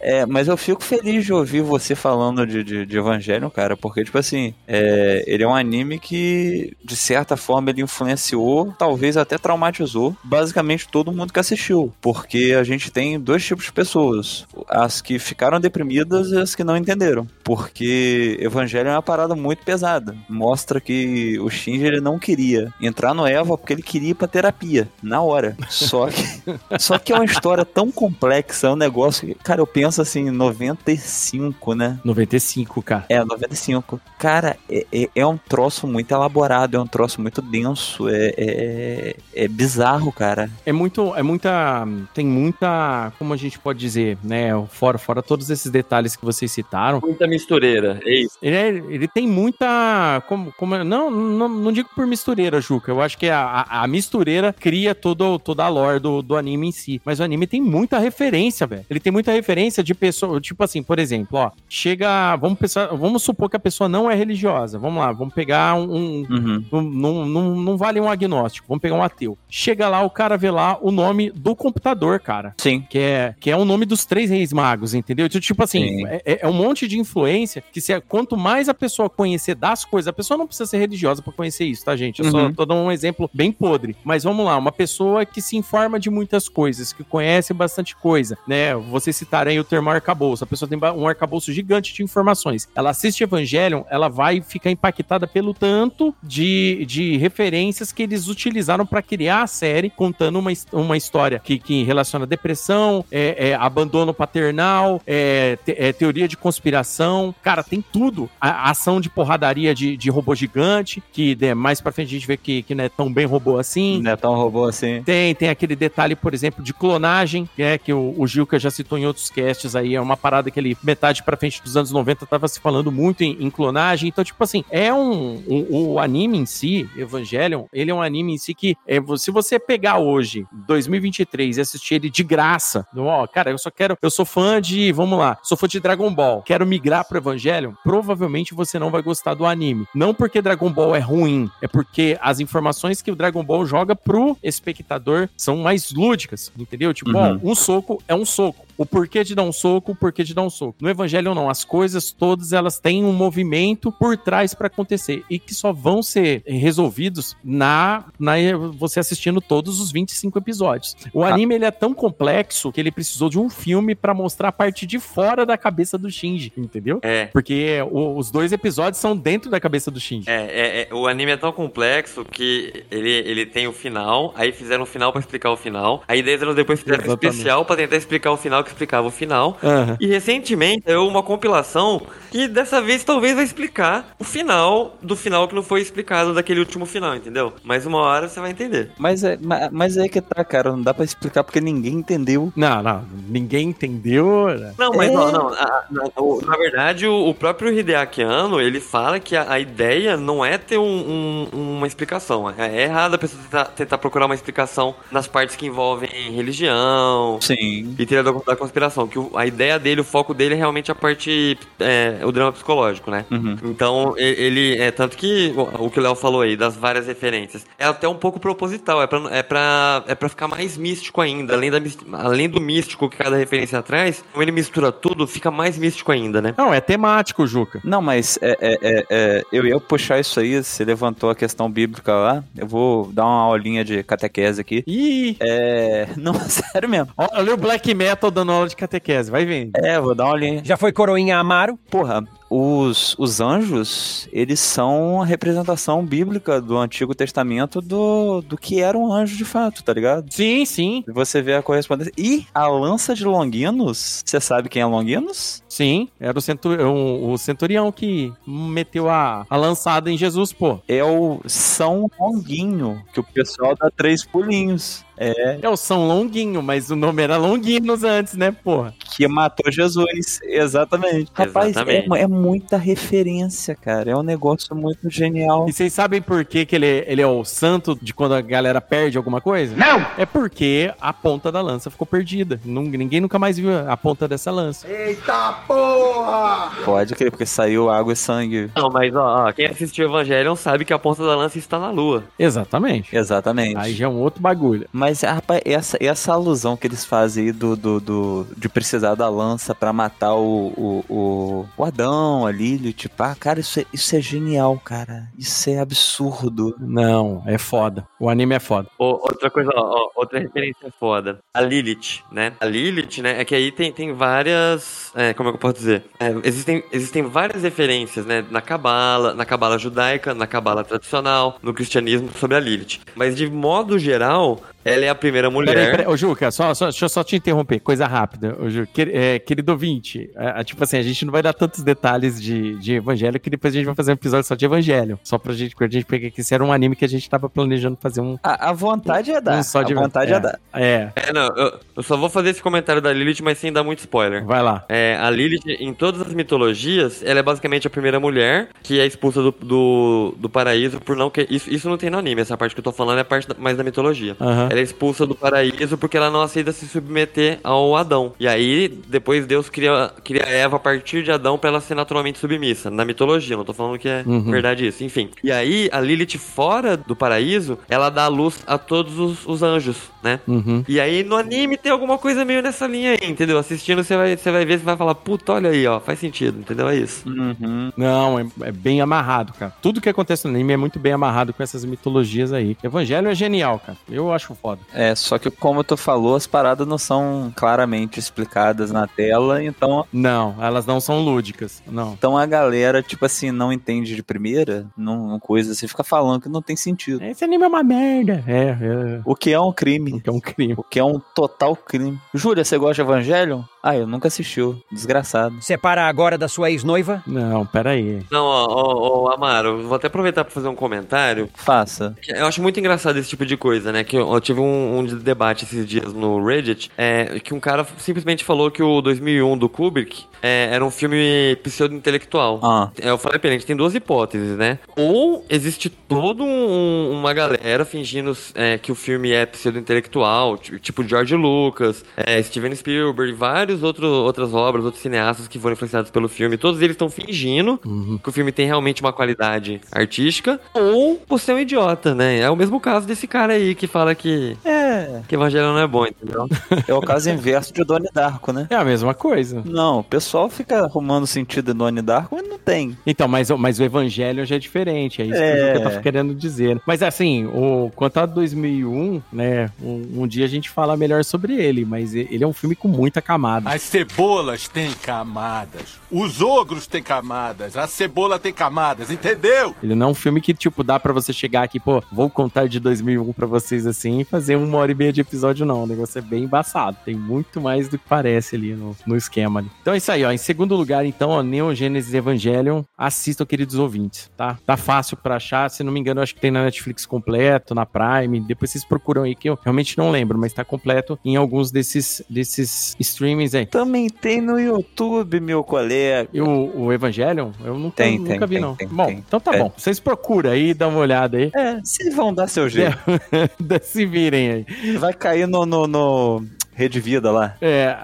[0.03, 4.05] É, mas eu fico feliz de ouvir você falando de, de, de Evangelion, cara, porque,
[4.05, 9.39] tipo assim, é, ele é um anime que, de certa forma, ele influenciou, talvez até
[9.39, 11.93] traumatizou, basicamente todo mundo que assistiu.
[12.01, 16.65] Porque a gente tem dois tipos de pessoas: as que ficaram deprimidas e as que
[16.65, 17.27] não entenderam.
[17.45, 20.17] Porque Evangelion é uma parada muito pesada.
[20.29, 24.27] Mostra que o Shinji ele não queria entrar no Eva porque ele queria ir pra
[24.27, 25.57] terapia, na hora.
[25.69, 26.23] Só que
[26.79, 30.31] só que é uma história tão complexa, é um negócio que, cara, eu penso assim,
[30.31, 31.99] 95, né?
[32.05, 33.05] 95, cara.
[33.09, 34.01] É, 95.
[34.19, 39.17] Cara, é, é, é um troço muito elaborado, é um troço muito denso, é, é,
[39.35, 40.51] é bizarro, cara.
[40.65, 45.51] É muito, é muita, tem muita, como a gente pode dizer, né, fora, fora todos
[45.51, 48.39] esses detalhes que vocês citaram, Muita mistureira, é isso.
[48.43, 53.01] ele, é- ele tem muita, como, como não, não, não digo por mistureira, Juca, eu
[53.01, 56.73] acho que a, a, a mistureira cria todo, toda a lore do, do anime em
[56.73, 60.63] si, mas o anime tem muita referência, velho, ele tem muita referência de pessoa, tipo
[60.63, 64.79] assim, por exemplo, ó, chega, vamos pensar, vamos supor que a pessoa não é religiosa,
[64.79, 66.65] vamos lá, vamos pegar um, um- Uhum.
[66.71, 69.37] não, não, não, não vale um agnóstico, vamos pegar um ateu.
[69.49, 72.55] Chega lá, o cara vê lá o nome do computador, cara.
[72.59, 72.85] Sim.
[72.89, 75.27] Que é, que é o nome dos três reis magos, entendeu?
[75.27, 76.07] Então, tipo assim, Sim.
[76.07, 79.85] é, é- é um monte de influência que se, quanto mais a pessoa conhecer das
[79.85, 82.21] coisas, a pessoa não precisa ser religiosa pra conhecer isso, tá, gente?
[82.23, 82.53] Eu só Uhum.
[82.53, 83.97] tô dando um exemplo bem podre.
[84.05, 88.37] Mas vamos lá, uma pessoa que se informa de muitas coisas, que conhece bastante coisa,
[88.47, 88.75] né?
[88.75, 90.45] Vocês citaram aí termo arcabouço.
[90.45, 92.69] A pessoa tem um arcabouço gigante de informações.
[92.75, 98.85] Ela assiste Evangelion, ela vai ficar impactada pelo tanto de, de referências que eles utilizaram
[98.85, 104.13] pra criar a série, contando uma, uma história que, que relaciona depressão, é, é, abandono
[104.13, 107.35] paternal, é, te- é, teoria de conspiração.
[107.43, 108.29] Cara, tem tudo.
[108.39, 112.19] A, a ação de porradaria de, de robô gigante, que né, mais pra frente a
[112.19, 114.03] gente vê que, que não é tão bem robô assim.
[114.03, 115.03] Não é tão robô assim.
[115.03, 118.71] Tem, tem aquele detalhe, por exemplo, de clonagem, que é que o, o Gilca já
[118.71, 121.77] citou em outros casts podcasts aí, é uma parada que ele, metade pra frente dos
[121.77, 124.09] anos 90, tava se falando muito em, em clonagem.
[124.09, 128.35] Então, tipo assim, é um, um- O anime em si, Evangelion, ele é um anime
[128.35, 133.27] em si que, é, se você pegar hoje, 2023, e assistir ele de graça, ó,
[133.27, 133.97] cara, eu só quero.
[134.01, 134.91] Eu sou fã de.
[134.93, 139.03] Vamos lá, sou fã de Dragon Ball, quero migrar pro Evangelion, provavelmente você não vai
[139.03, 139.87] gostar do anime.
[139.95, 143.95] Não porque Dragon Ball é ruim, é porque as informações que o Dragon Ball joga
[143.95, 146.93] pro espectador são mais lúdicas, entendeu?
[146.95, 147.41] Tipo, Uhum.
[147.43, 148.65] ó, um soco é um soco.
[148.77, 150.77] O porquê de dar um soco, o porquê de dar um soco.
[150.81, 155.39] No Evangelho não, as coisas todas elas têm um movimento por trás pra acontecer e
[155.39, 158.33] que só vão ser resolvidos na, na
[158.73, 160.97] você assistindo todos os 25 episódios.
[161.13, 164.53] O anime ele é tão complexo que ele precisou de um filme pra mostrar a
[164.53, 166.99] parte de fora da cabeça do Shinji, entendeu?
[167.03, 167.27] É.
[167.27, 170.29] Porque o- os dois episódios são dentro da cabeça do Shinji.
[170.29, 174.53] É, é, é, o anime é tão complexo que ele, ele tem o final, aí
[174.53, 177.31] fizeram o final pra explicar o final, aí 10 anos depois fizeram um Exatamente.
[177.33, 179.57] especial pra tentar explicar o final que explicava o final.
[179.63, 179.97] Aham.
[180.01, 185.47] E recentemente saiu uma compilação que dessa vez talvez vai explicar o final do final
[185.49, 187.53] que não foi explicado daquele último final, entendeu?
[187.65, 188.91] Mas uma hora você vai entender.
[188.99, 192.53] Mas é, ma- mas é que tá, cara, não dá pra explicar porque ninguém entendeu.
[192.57, 194.47] Não, não, ninguém entendeu.
[194.49, 194.75] né?
[194.79, 195.15] Não, mas É.
[195.15, 195.49] não, não.
[195.49, 199.59] a- na, o- na verdade, o, o próprio Hideaki Anno, ele fala que a, a
[199.61, 202.49] ideia não é ter um- um- uma explicação.
[202.57, 207.39] É, é errado a pessoa tentar, tentar procurar uma explicação nas partes que envolvem religião
[207.41, 207.95] Sim.
[207.99, 209.07] e teoria da, da conspiração.
[209.07, 212.53] Que o- a ideia dele, o foco dele é realmente a parte, é, o drama
[212.53, 213.25] psicológico, né?
[213.31, 213.57] Uhum.
[213.65, 217.65] Então, ele, é tanto que o, o que o Léo falou aí, das várias referências,
[217.79, 221.55] é até um pouco proposital, é pra, é pra, é pra ficar mais místico ainda,
[221.55, 221.79] além, da,
[222.13, 226.41] além do místico que cada referência traz, como ele mistura tudo, fica mais místico ainda,
[226.43, 226.55] né?
[226.57, 227.81] Não, é temático, Juca.
[227.85, 231.71] Não, mas é, é, é, é, eu ia puxar isso aí, você levantou a questão
[231.71, 232.45] bíblica lá.
[232.57, 234.83] Eu vou dar uma aulinha de catequese aqui.
[234.87, 235.37] Ih!
[235.41, 236.09] É.
[236.17, 237.09] Não, sério mesmo.
[237.17, 239.73] Olha o Black Metal dando aula de catequese, vai vendo.
[239.77, 240.63] É, vou dar uma aulinha.
[240.65, 241.79] Já foi coroinha Amaro?
[241.91, 242.25] Porra,
[242.55, 248.97] os, os anjos, eles são a representação bíblica do Antigo Testamento do, do que era
[248.97, 250.31] um anjo de fato, tá ligado?
[250.33, 251.05] Sim, sim.
[251.09, 252.13] E Você vê a correspondência.
[252.19, 255.63] E a lança de Longinos, você sabe quem é Longinos?
[255.69, 260.79] Sim, era o, centu- o, o centurião que meteu a, a lançada em Jesus, pô.
[260.87, 265.05] É o São Longuinho, que o pessoal dá três pulinhos.
[265.17, 268.95] É, É o São Longuinho, mas o nome era Longuinos antes, né, porra?
[269.15, 270.41] que matou Jesus.
[270.43, 271.31] Exatamente.
[271.35, 272.13] Rapaz, Exatamente.
[272.15, 274.11] É, é muita referência, cara.
[274.11, 275.69] É um negócio muito genial.
[275.69, 278.81] E vocês sabem por que, que ele, ele é o santo de quando a galera
[278.81, 279.77] perde alguma coisa?
[279.77, 280.05] Não!
[280.19, 282.61] É porque a ponta da lança ficou perdida.
[282.65, 284.89] Ninguém nunca mais viu a ponta dessa lança.
[284.89, 286.73] Eita porra!
[286.85, 288.71] Pode crer, porque saiu água e sangue.
[288.77, 291.91] Não, mas ó, ó, quem assistiu Evangelion sabe que a ponta da lança está na
[291.91, 292.25] lua.
[292.39, 293.15] Exatamente.
[293.17, 293.77] Exatamente.
[293.77, 294.89] Aí já é um outro bagulho.
[294.93, 299.29] Mas, rapaz, essa, essa alusão que eles fazem aí do, do, do- de precisar da
[299.29, 303.87] lança pra matar o, o, o, o Adão, a Lily, tipo, ah, cara, isso é,
[303.93, 305.29] isso é genial, cara.
[305.39, 306.75] Isso é absurdo.
[306.79, 308.07] Não, é foda.
[308.19, 308.89] O anime é foda.
[308.99, 311.39] Ô, outra coisa, ó, ó, outra referência foda.
[311.53, 312.53] A Lilith, né?
[312.61, 313.41] A Lilith, né?
[313.41, 315.13] É que aí tem, tem várias.
[315.15, 316.05] É, como é que eu posso dizer?
[316.19, 318.45] É, existem, existem várias referências, né?
[318.51, 323.01] Na Cabala, na Cabala judaica, na Cabala tradicional, no cristianismo sobre a Lilith.
[323.15, 325.75] Mas de modo geral, ela é a primeira mulher.
[325.75, 326.07] Peraí, peraí.
[326.07, 327.81] Ô, Juca, só, só, deixa eu só te interromper.
[327.81, 328.57] Coisa rápida.
[328.61, 331.53] Ô, Ju, quer- é, querido ouvinte, é, é, tipo assim, a gente não vai dar
[331.53, 334.65] tantos detalhes de, de evangelho que depois a gente vai fazer um episódio só de
[334.65, 335.19] evangelho.
[335.23, 337.49] Só pra gente, pra gente pegar que esse era um anime que a gente tava
[337.49, 339.59] planejando fazer um, A, a vontade é dar.
[339.59, 340.59] um só de a vontade é, é, dar.
[340.75, 343.83] É, É, não, eu, eu só vou fazer esse comentário da Lilith, mas sem dar
[343.85, 344.45] muito spoiler.
[344.45, 344.85] vai lá.
[344.89, 349.07] É, a Lilith, em todas as mitologias, ela é basicamente a primeira mulher que é
[349.07, 352.57] expulsa do, do, do paraíso por não que isso, isso não tem no anime, essa
[352.57, 354.37] parte que eu tô falando é a parte da- mais da mitologia.
[354.41, 354.69] Aham.
[354.73, 358.33] Ela é expulsa do paraíso porque ela não aceita se submeter ao Adão.
[358.41, 362.39] E aí, depois Deus cria, cria Eva a partir de Adão pra ela ser naturalmente
[362.39, 362.91] submissa.
[362.91, 364.51] Na mitologia, não tô falando que é Uhum.
[364.51, 365.05] verdade isso.
[365.05, 365.29] Enfim.
[365.45, 369.97] E aí, a Lilith fora do paraíso, ela dá luz a todos os, os anjos,
[370.23, 370.41] né?
[370.49, 370.83] Uhum.
[370.89, 373.59] E aí no anime tem alguma coisa meio nessa linha aí, entendeu?
[373.59, 376.61] Assistindo você vai, você vai ver, você vai falar, puta, olha aí, ó, faz sentido,
[376.61, 376.89] entendeu?
[376.89, 377.29] É isso.
[377.29, 377.93] Uhum.
[377.95, 379.75] Não, é, é bem amarrado, cara.
[379.83, 382.75] Tudo que acontece no anime é muito bem amarrado com essas mitologias aí.
[382.83, 383.99] Evangelho é genial, cara.
[384.11, 384.81] Eu acho foda.
[384.95, 390.07] É, só que como tu falou, as paradas não são claramente explicadas na tela, então,
[390.13, 391.83] Não, elas não são lúdicas.
[391.87, 392.13] Não.
[392.13, 396.43] então a galera, tipo assim, não entende de primeira, não, não coisa assim, fica falando
[396.43, 397.23] que não tem sentido.
[397.25, 398.45] Esse anime é uma merda.
[398.47, 399.21] É, é.
[399.25, 400.23] O que é um crime.
[400.25, 400.75] É um crime.
[400.77, 402.19] O que é um total crime.
[402.33, 403.63] Júlia, você gosta de Evangelion?
[403.83, 404.81] Ah, eu nunca assistiu.
[404.93, 405.57] Desgraçado.
[405.61, 407.23] Separa agora da sua ex-noiva?
[407.27, 408.21] Não, peraí.
[408.31, 411.49] Não, ó, ó, ó, Amaro, vou até aproveitar pra fazer um comentário.
[411.55, 412.15] Faça.
[412.29, 414.05] Eu acho muito engraçado esse tipo de coisa, né?
[414.05, 417.85] Que eu, eu tive um, um debate esses dias no Reddit, é, que um cara
[417.99, 422.61] simplesmente falou que o 2001 do Kubrick é, era um filme pseudo-intelectual.
[422.63, 422.91] Ah.
[423.01, 424.79] É, Eu falei pra ele, a gente tem duas hipóteses, né?
[424.97, 431.35] Ou existe toda uma galera fingindo é, que o filme é pseudo-intelectual, ti- tipo George
[431.35, 436.57] Lucas, é, Steven Spielberg, vários outros outras obras, outros cineastas que foram influenciados pelo filme.
[436.57, 437.79] Todos eles estão fingindo
[438.21, 440.61] que o filme tem realmente uma qualidade artística.
[440.75, 442.41] Ou você é um idiota, né?
[442.41, 445.21] É o mesmo caso desse cara aí que fala que, É.
[445.29, 446.49] que Evangelho não é bom, entendeu?
[446.89, 448.67] É o caso inverso de Donnie Darko, né?
[448.69, 449.63] É a mesma coisa.
[449.65, 452.97] Não, o pessoal fica arrumando sentido em Donnie Darko, mas não tem.
[453.07, 455.73] Então, mas, o- mas o evangelho já é diferente, é isso que É.
[455.73, 456.81] o Juca tá querendo dizer.
[456.87, 461.55] Mas assim, o quanto a 2001, né, um, um dia a gente fala melhor sobre
[461.55, 463.62] ele, mas ele é um filme com muita camada.
[463.65, 466.02] As cebolas têm camadas.
[466.13, 467.75] Os ogros têm camadas.
[467.75, 469.75] A cebola tem camadas, entendeu?
[469.83, 472.69] Ele não é um filme que, tipo, dá pra você chegar aqui, pô, vou contar
[472.69, 475.85] de 2001 pra vocês assim e fazer uma hora e meia de episódio, não.
[475.85, 476.99] O negócio é bem embaçado.
[477.03, 479.71] Tem muito mais do que parece ali no, no esquema ali.
[479.81, 480.31] Então é isso aí, ó.
[480.31, 482.83] Em segundo lugar, então, ó, Neon Genesis Evangelion.
[482.99, 484.59] Assistam, queridos ouvintes, tá?
[484.67, 485.71] Tá fácil pra achar.
[485.71, 488.39] Se não me engano, eu acho que tem na Netflix completo, na Prime.
[488.41, 492.23] Depois vocês procuram aí, que eu realmente não lembro, mas tá completo em alguns desses,
[492.29, 493.65] desses streamings aí.
[493.65, 496.02] Também tem no YouTube, meu colega.
[496.33, 497.51] E o, o Evangelion?
[497.65, 498.75] Eu nunca, Tem, nunca tem, vi, tem, não.
[498.77, 499.59] tem, bom, então tá É.
[499.59, 499.73] bom.
[499.77, 501.51] Vocês procuram aí, dá uma olhada aí.
[501.55, 502.97] É, vocês vão dar seu jeito.
[503.83, 504.97] Se virem aí.
[504.99, 507.55] Vai cair no, no, no Rede Vida lá.
[507.61, 507.97] É.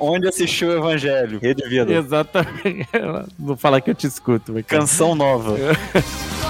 [0.00, 1.38] Onde assistiu o Evangelho?
[1.40, 1.92] Rede Vida.
[1.92, 2.88] Exatamente.
[3.38, 4.54] Vou falar que eu te escuto.
[4.66, 5.56] Canção nova.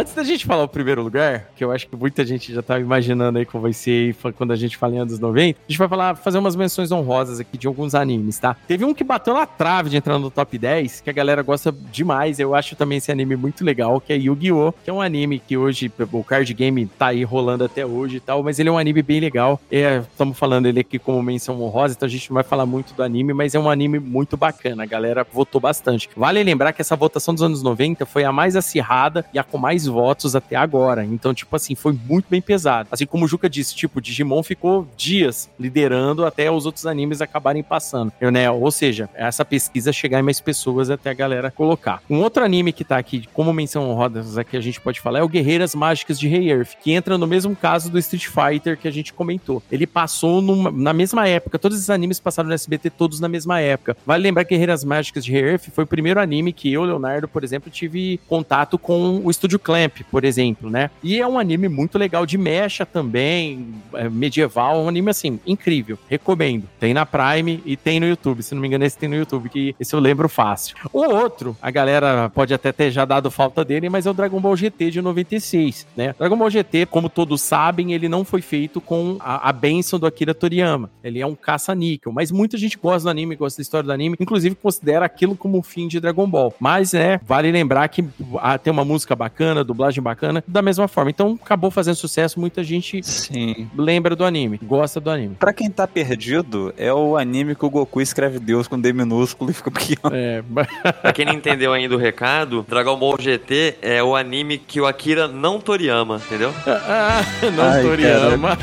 [0.00, 2.80] antes da gente falar o primeiro lugar, que eu acho que muita gente já tava
[2.80, 5.88] imaginando aí como vai ser quando a gente fala em anos 90, a gente vai
[5.88, 8.56] falar, fazer umas menções honrosas aqui de alguns animes, tá?
[8.66, 11.70] Teve um que bateu na trave de entrar no top 10, que a galera gosta
[11.92, 15.38] demais, eu acho também esse anime muito legal, que é Yu-Gi-Oh!, que é um anime
[15.38, 18.72] que hoje, o card game tá aí rolando até hoje e tal, mas ele é
[18.72, 19.60] um anime bem legal.
[19.70, 23.02] Estamos falando ele aqui como menção honrosa, então a gente não vai falar muito do
[23.02, 26.08] anime, mas é um anime muito bacana, a galera votou bastante.
[26.16, 29.58] Vale lembrar que essa votação dos anos 90 foi a mais acirrada e a com
[29.58, 31.04] mais votos até agora.
[31.04, 32.88] Então, tipo assim, foi muito bem pesado.
[32.90, 37.62] Assim como o Juca disse, tipo, Digimon ficou dias liderando até os outros animes acabarem
[37.62, 38.12] passando.
[38.20, 38.50] Eu, né?
[38.50, 42.02] Ou seja, essa pesquisa chegar em mais pessoas até a galera colocar.
[42.08, 45.22] Um outro anime que tá aqui como menção honrosa que a gente pode falar é
[45.22, 48.88] o Guerreiras Mágicas de Rei Earth, que entra no mesmo caso do Street Fighter que
[48.88, 49.62] a gente comentou.
[49.70, 53.60] Ele passou numa- na mesma época, todos esses animes passaram no SBT todos na mesma
[53.60, 53.96] época.
[54.06, 57.26] Vale lembrar que Guerreiras Mágicas de Rei Earth foi o primeiro anime que eu, Leonardo,
[57.28, 60.90] por exemplo, tive contato com o Estúdio Clamp, por exemplo, né?
[61.02, 65.98] E é um anime muito legal de mecha também, é, medieval, um anime assim, incrível.
[66.08, 66.68] Recomendo.
[66.78, 68.42] Tem na Prime e tem no YouTube.
[68.42, 70.76] Se não me engano, esse tem no YouTube, que esse eu lembro fácil.
[70.92, 74.40] O outro, a galera pode até ter já dado falta dele, mas é o Dragon
[74.40, 76.14] Ball GT de 96, né?
[76.18, 80.06] Dragon Ball GT, como todos sabem, ele não foi feito com a, a bênção do
[80.06, 80.90] Akira Toriyama.
[81.02, 84.16] Ele é um caça-níquel, mas muita gente gosta do anime, gosta da história do anime,
[84.20, 86.54] inclusive considera aquilo como o fim de Dragon Ball.
[86.58, 88.04] Mas, é, vale lembrar que
[88.38, 91.10] ah, tem uma música bacana, dublagem bacana, da mesma forma.
[91.10, 93.68] Então, acabou fazendo sucesso, muita gente Sim.
[93.76, 95.36] lembra do anime, gosta do anime.
[95.38, 99.50] Pra quem tá perdido, é o anime que o Goku escreve Deus com D minúsculo
[99.50, 100.00] e fica pequeno.
[100.20, 100.42] É,
[101.00, 104.86] Pra quem não entendeu ainda o recado, Dragon Ball GT é o anime que o
[104.86, 106.52] Akira não Toriyama, entendeu?
[106.66, 107.22] Ah,
[107.56, 108.58] não Ai, Toriyama.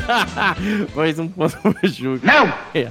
[0.94, 2.26] Mais um ponto pro Juca.
[2.26, 2.52] Não!
[2.74, 2.88] É.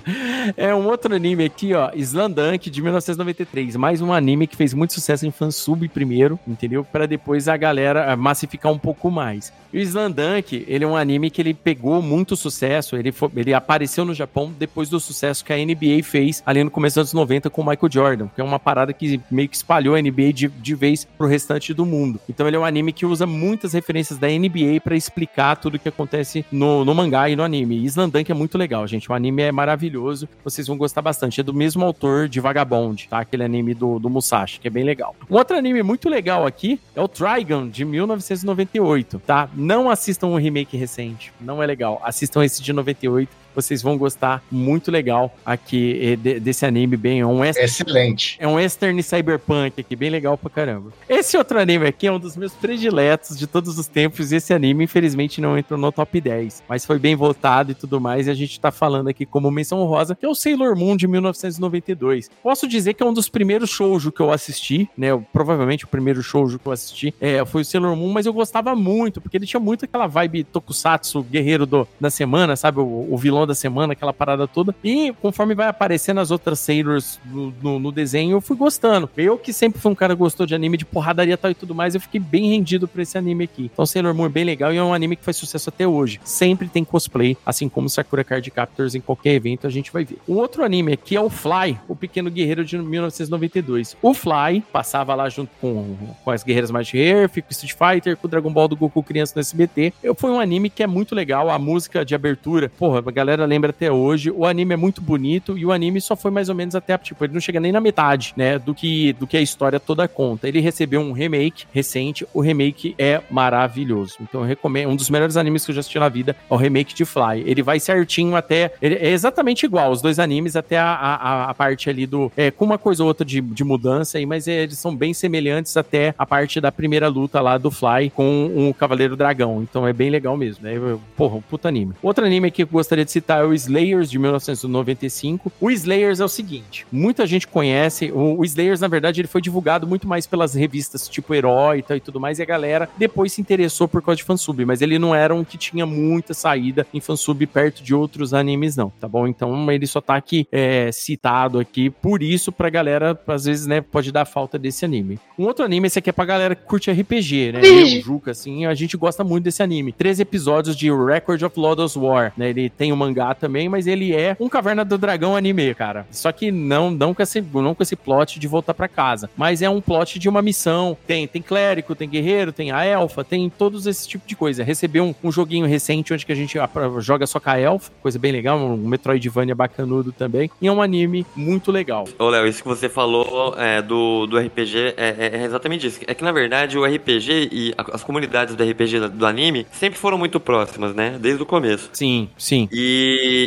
[0.58, 1.92] É um outro anime aqui, ó.
[1.94, 3.76] Slandunk, de 1993.
[3.76, 6.84] Mais um anime que fez muito sucesso em fansub primeiro, entendeu?
[6.84, 9.52] Pra depois a galera massificar um pouco mais.
[9.74, 12.96] E o Slandunk, ele é um anime que ele pegou muito sucesso.
[12.96, 16.72] Ele, fo- ele apareceu no Japão depois do sucesso que a NBA fez ali no
[16.72, 19.56] começo dos anos 90 com o Michael Jordan, que é uma parada que meio que
[19.58, 22.20] espalhou a NBA de, de vez pro restante do mundo.
[22.30, 25.80] Então ele é um anime que usa muitas referências da NBA pra explicar tudo o
[25.80, 27.78] que acontece no, no mangá e no anime.
[27.80, 29.12] E Slandunk é muito legal, gente.
[29.12, 30.30] O anime é maravilhoso.
[30.44, 31.42] Vocês vão gostar bastante.
[31.42, 33.20] É do mesmo autor de Vagabond, tá?
[33.20, 35.16] Aquele anime do, do Musashi, que é bem legal.
[35.30, 39.50] Um outro anime muito legal aqui é o Trigun, de 1998, tá?
[39.56, 41.34] Não assistam o remake recente.
[41.40, 42.00] Não é legal.
[42.04, 43.30] Assistam esse de 98.
[43.58, 48.38] Vocês vão gostar muito legal aqui eh, de- desse anime bem, é um west- Excelente.
[48.40, 50.92] é um western cyberpunk aqui, bem legal pra caramba.
[51.10, 54.32] Esse outro anime aqui é um dos meus prediletos de todos os tempos.
[54.32, 58.00] e Esse anime, infelizmente, não entrou no top 10, mas foi bem votado e tudo
[58.00, 58.28] mais.
[58.28, 61.08] E a gente tá falando aqui como menção rosa, que é o Sailor Moon de
[61.08, 62.30] 1992.
[62.44, 65.08] Posso dizer que é um dos primeiros shoujo que eu assisti, né?
[65.34, 68.76] Provavelmente o primeiro shoujo que eu assisti é, foi o Sailor Moon, mas eu gostava
[68.76, 72.80] muito, porque ele tinha muito aquela vibe tokusatsu, guerreiro do, da semana, sabe?
[72.80, 74.76] O, o vilão da semana, aquela parada toda.
[74.84, 79.10] E conforme vai aparecendo as outras Sailors no, no- no desenho, eu fui gostando.
[79.18, 81.56] Eu que sempre fui um cara que gostou de anime de porradaria e tal e
[81.56, 83.70] tudo mais, eu fiquei bem rendido por esse anime aqui.
[83.74, 86.20] Então Sailor Moon é bem legal e é um anime que faz sucesso até hoje.
[86.24, 90.18] Sempre tem cosplay, assim como Sakura Card Captors em qualquer evento a gente vai ver.
[90.28, 93.96] Um outro anime aqui é o Fly, o Pequeno Guerreiro de 1992.
[94.02, 98.28] O Fly passava lá junto com, com as Guerreiras Mighty Earth, com Street Fighter, com
[98.28, 99.94] o Dragon Ball do Goku criança no SBT.
[100.04, 103.27] Eu, foi um anime que é muito legal, a música de abertura, porra, a galera
[103.36, 104.32] lembra até hoje.
[104.32, 107.24] O anime é muito bonito e o anime só foi mais ou menos até, tipo,
[107.24, 110.48] ele não chega nem na metade, né, do que, do que a história toda conta.
[110.48, 114.18] Ele recebeu um remake recente, o remake é maravilhoso.
[114.22, 116.58] Então eu recomendo, um dos melhores animes que eu já assisti na vida é o
[116.58, 117.44] remake de Fly.
[117.46, 121.90] Ele vai certinho até, é exatamente igual, os dois animes até a, a, a parte
[121.90, 124.78] ali do, é, com uma coisa ou outra de, de mudança aí, mas é, eles
[124.78, 129.16] são bem semelhantes até a parte da primeira luta lá do Fly com o Cavaleiro
[129.16, 129.62] Dragão.
[129.62, 130.74] Então é bem legal mesmo, né?
[131.16, 131.94] Porra, um puta anime.
[132.02, 135.52] Outro anime que eu gostaria de citar é o Slayers de 1995.
[135.60, 139.42] O Slayers é o seguinte, muita gente conhece, o, o Slayers na verdade ele foi
[139.42, 142.90] divulgado muito mais pelas revistas tipo Herói e tal e tudo mais, e a galera
[142.98, 146.34] depois se interessou por causa de fansub, mas ele não era um que tinha muita
[146.34, 149.28] saída em fansub perto de outros animes não, tá bom?
[149.28, 153.82] Então ele só tá aqui é, citado aqui, por isso pra galera, às vezes, né,
[153.82, 155.20] pode dar falta desse anime.
[155.38, 157.62] Um outro anime, esse aqui é pra galera que curte RPG, né?
[157.64, 159.92] Eu, Juca, assim, a gente gosta muito desse anime.
[159.92, 162.50] Três episódios de Record of Lodoss War, né?
[162.50, 166.06] Ele tem o mangá também, mas ele é um Caverna do Dragão anime, cara.
[166.12, 169.62] Só que não, não, com, esse, não com esse plot de voltar pra casa, mas
[169.62, 170.98] é um plot de uma missão.
[171.08, 174.64] Tem, tem clérigo, tem guerreiro, tem a elfa, tem todos esse tipo de coisa.
[174.64, 176.58] Recebeu um, um joguinho recente onde que a gente
[177.00, 180.50] joga só com a elfa, coisa bem legal, um Metroidvania bacanudo também.
[180.62, 182.06] E é um anime muito legal.
[182.20, 186.00] Ô, Léo, isso que você falou é, do, do RPG é, é- é exatamente isso.
[186.08, 189.98] É que, na verdade, o RPG e a- as comunidades do RPG do anime sempre
[190.00, 191.18] foram muito próximas, né?
[191.20, 191.90] Desde o começo.
[191.94, 192.68] Sim, sim.
[192.72, 192.97] E,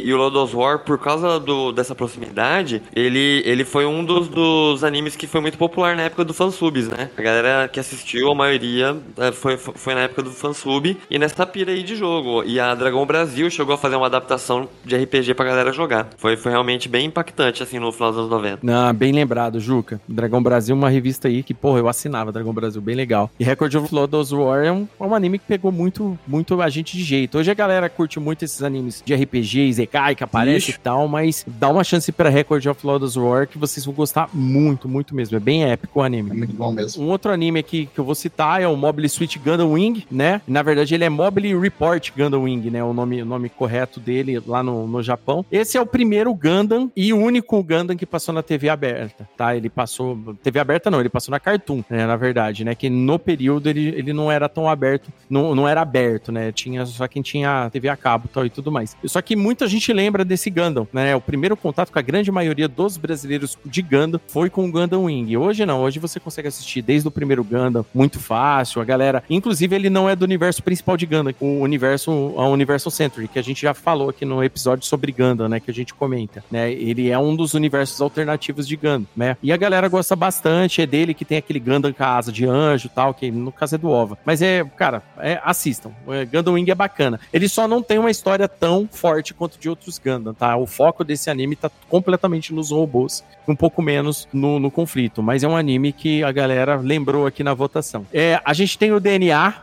[0.04, 4.28] e o Lord of War, por causa do, dessa proximidade, ele, ele foi um dos,
[4.28, 7.10] dos animes que foi muito popular na época do fansubs, né?
[7.16, 11.46] A galera que assistiu, a maioria, é, foi, foi na época do fansub e nessa
[11.46, 12.42] pira aí de jogo.
[12.44, 16.08] E a Dragão Brasil chegou a fazer uma adaptação de RPG pra galera jogar.
[16.16, 18.60] Foi, foi realmente bem impactante, assim, no final dos anos 90.
[18.62, 20.00] Não, bem lembrado, Juca.
[20.08, 23.30] Dragão Brasil, uma revista aí que, porra, eu assinava Dragão Brasil, bem legal.
[23.38, 26.68] E Record of Lodoss War é um, é um anime que pegou muito, muito a
[26.68, 27.38] gente de jeito.
[27.38, 30.78] Hoje a galera curte muito esses animes de RPG, Zekai, que aparece Ixi.
[30.78, 34.28] e tal, mas dá uma chance pra Record of Lodoss War que vocês vão gostar
[34.32, 35.36] muito, muito mesmo.
[35.36, 36.30] É bem épico o anime.
[36.30, 37.04] É muito bom mesmo.
[37.04, 40.40] Um outro anime aqui que eu vou citar é o Mobile Suit Gundam Wing, né?
[40.46, 42.82] Na verdade, ele é Mobile Report Gundam Wing, né?
[42.82, 45.44] O nome, o nome correto dele lá no, no Japão.
[45.50, 49.56] Esse é o primeiro Gundam e o único Gundam que passou na TV aberta, tá?
[49.56, 50.18] Ele passou.
[50.42, 52.06] TV aberta não, ele passou na Cartoon, né?
[52.06, 52.74] Na verdade, né?
[52.74, 56.52] Que no período ele, ele não era tão aberto, não, não era aberto, né?
[56.52, 58.96] Tinha só quem tinha TV a cabo tal, e tudo mais.
[59.04, 61.14] Só que muita gente lembra desse Gundam, né?
[61.14, 65.04] O primeiro contato com a grande maioria dos brasileiros de Gundam foi com o Gundam
[65.04, 65.36] Wing.
[65.36, 68.80] Hoje não, hoje você consegue assistir desde o primeiro Gundam, muito fácil.
[68.80, 72.90] A galera, inclusive, ele não é do universo principal de Gundam, o universo, a Universal
[72.90, 75.60] Century, que a gente já falou aqui no episódio sobre Gundam, né?
[75.60, 76.72] Que a gente comenta, né?
[76.72, 79.36] Ele é um dos universos alternativos de Gundam, né?
[79.42, 82.46] E a galera gosta bastante, é dele que tem aquele Gundam com a asa de
[82.46, 84.18] anjo e tal, que no caso é do OVA.
[84.24, 85.92] Mas é, cara, é, assistam.
[86.08, 87.20] É, Gundam Wing é bacana.
[87.32, 90.56] Ele só não tem uma história tão forte quanto de outros Gundam, tá?
[90.56, 95.22] O foco desse anime tá completamente nos robôs, um pouco menos no, no conflito.
[95.22, 98.06] Mas é um anime que a galera lembrou aqui na votação.
[98.12, 99.54] É, a gente tem o DNA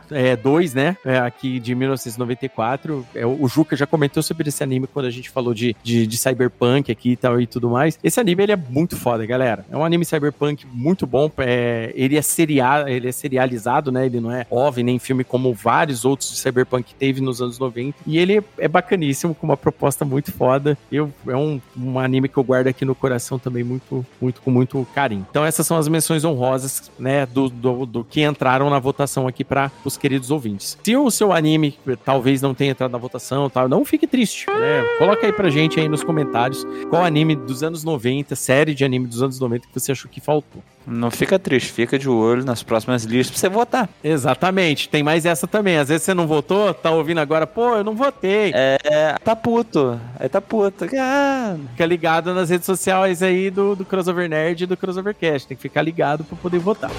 [0.42, 0.96] 2, né?
[1.04, 3.06] É, aqui de 1994.
[3.14, 6.16] É, o Juca já comentou sobre esse anime quando a gente falou de, de, de
[6.16, 7.98] cyberpunk aqui e tal e tudo mais.
[8.02, 9.64] Esse anime ele é muito foda, galera.
[9.70, 11.30] É um anime cyberpunk muito bom.
[11.38, 14.06] É, ele, é seria, ele é serializado, né?
[14.06, 17.98] Ele não é OVNI nem filme como vários outros de cyberpunk teve nos anos 90.
[18.06, 20.76] E ele é bacaníssimo, com uma proposta muito foda.
[20.90, 24.50] Eu, é um, um anime que eu guardo aqui no coração também muito, muito com
[24.50, 25.26] muito carinho.
[25.30, 29.44] Então essas são as menções honrosas, né, do, do, do que entraram na votação aqui
[29.44, 30.76] para os queridos ouvintes.
[30.82, 34.82] Se o seu anime talvez não tenha entrado na votação, tal, não fique triste, né?
[34.98, 39.06] Coloca aí pra gente aí nos comentários qual anime dos anos 90, série de anime
[39.06, 40.62] dos anos 90 que você achou que faltou.
[40.90, 43.88] Não fica triste, fica de olho nas próximas listas pra você votar.
[44.02, 45.76] Exatamente, tem mais essa também.
[45.76, 48.52] Às vezes você não votou, tá ouvindo agora, pô, eu não votei.
[48.54, 50.00] É, tá puto.
[50.18, 50.86] Aí tá puto.
[50.98, 55.46] Ah, Fica ligado nas redes sociais aí do, do Crossover Nerd e do Crossover Cast.
[55.48, 56.90] Tem que ficar ligado pra poder votar.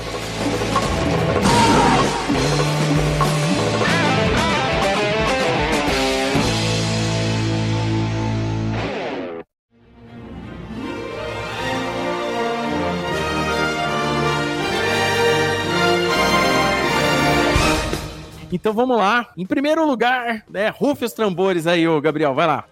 [18.52, 19.28] Então vamos lá.
[19.38, 20.70] Em primeiro lugar, né?
[20.70, 22.34] Rufe os tambores aí, ô Gabriel.
[22.34, 22.66] Vai lá.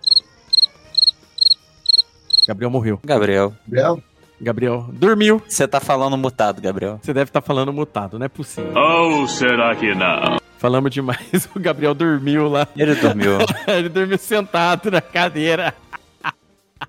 [2.47, 2.99] Gabriel morreu.
[3.03, 3.53] Gabriel.
[3.67, 4.01] Gabriel?
[4.39, 5.41] Gabriel dormiu.
[5.47, 6.99] Você tá falando mutado, Gabriel.
[7.01, 8.71] Você deve estar falando mutado, não é possível.
[8.75, 10.37] Ou será que não?
[10.57, 11.49] Falamos demais.
[11.55, 12.67] O Gabriel dormiu lá.
[12.75, 13.37] Ele dormiu.
[13.67, 15.73] Ele dormiu sentado na cadeira.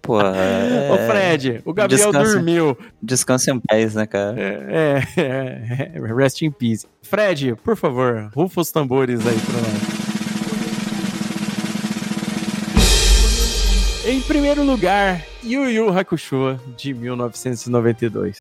[0.09, 0.91] Pô, é...
[0.91, 2.79] Ô, Fred, o Gabriel Descansa- dormiu.
[3.03, 4.35] Descansa em paz, né, cara?
[4.41, 6.87] É, é, é, rest in peace.
[7.03, 9.99] Fred, por favor, rufa os tambores aí pra nós.
[14.07, 18.39] Em primeiro lugar, Yu Yu Hakusho, de 1992.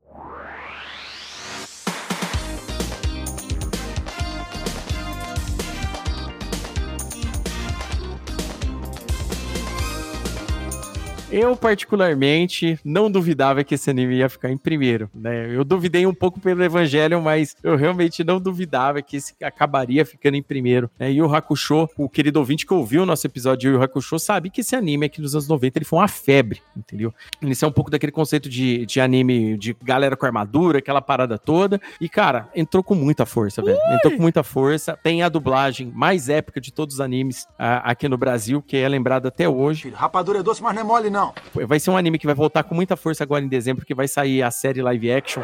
[11.37, 15.55] Eu, particularmente, não duvidava que esse anime ia ficar em primeiro, né?
[15.55, 20.35] Eu duvidei um pouco pelo Evangelho, mas eu realmente não duvidava que esse acabaria ficando
[20.35, 20.89] em primeiro.
[20.97, 21.11] Né?
[21.11, 24.49] E o Hakusho, o querido ouvinte que ouviu o nosso episódio de Yu Hakusho, sabe
[24.49, 27.13] que esse anime aqui nos anos 90 ele foi uma febre, entendeu?
[27.39, 31.37] Ele é um pouco daquele conceito de, de anime de galera com armadura, aquela parada
[31.37, 31.79] toda.
[32.01, 33.77] E, cara, entrou com muita força, velho.
[33.91, 34.97] Entrou com muita força.
[35.03, 38.89] Tem a dublagem mais épica de todos os animes ah, aqui no Brasil, que é
[38.89, 39.91] lembrada até hoje.
[39.91, 41.26] Rapadura é doce, mas não é mole, não.
[41.67, 44.07] Vai ser um anime que vai voltar com muita força agora em dezembro, que vai
[44.07, 45.43] sair a série live action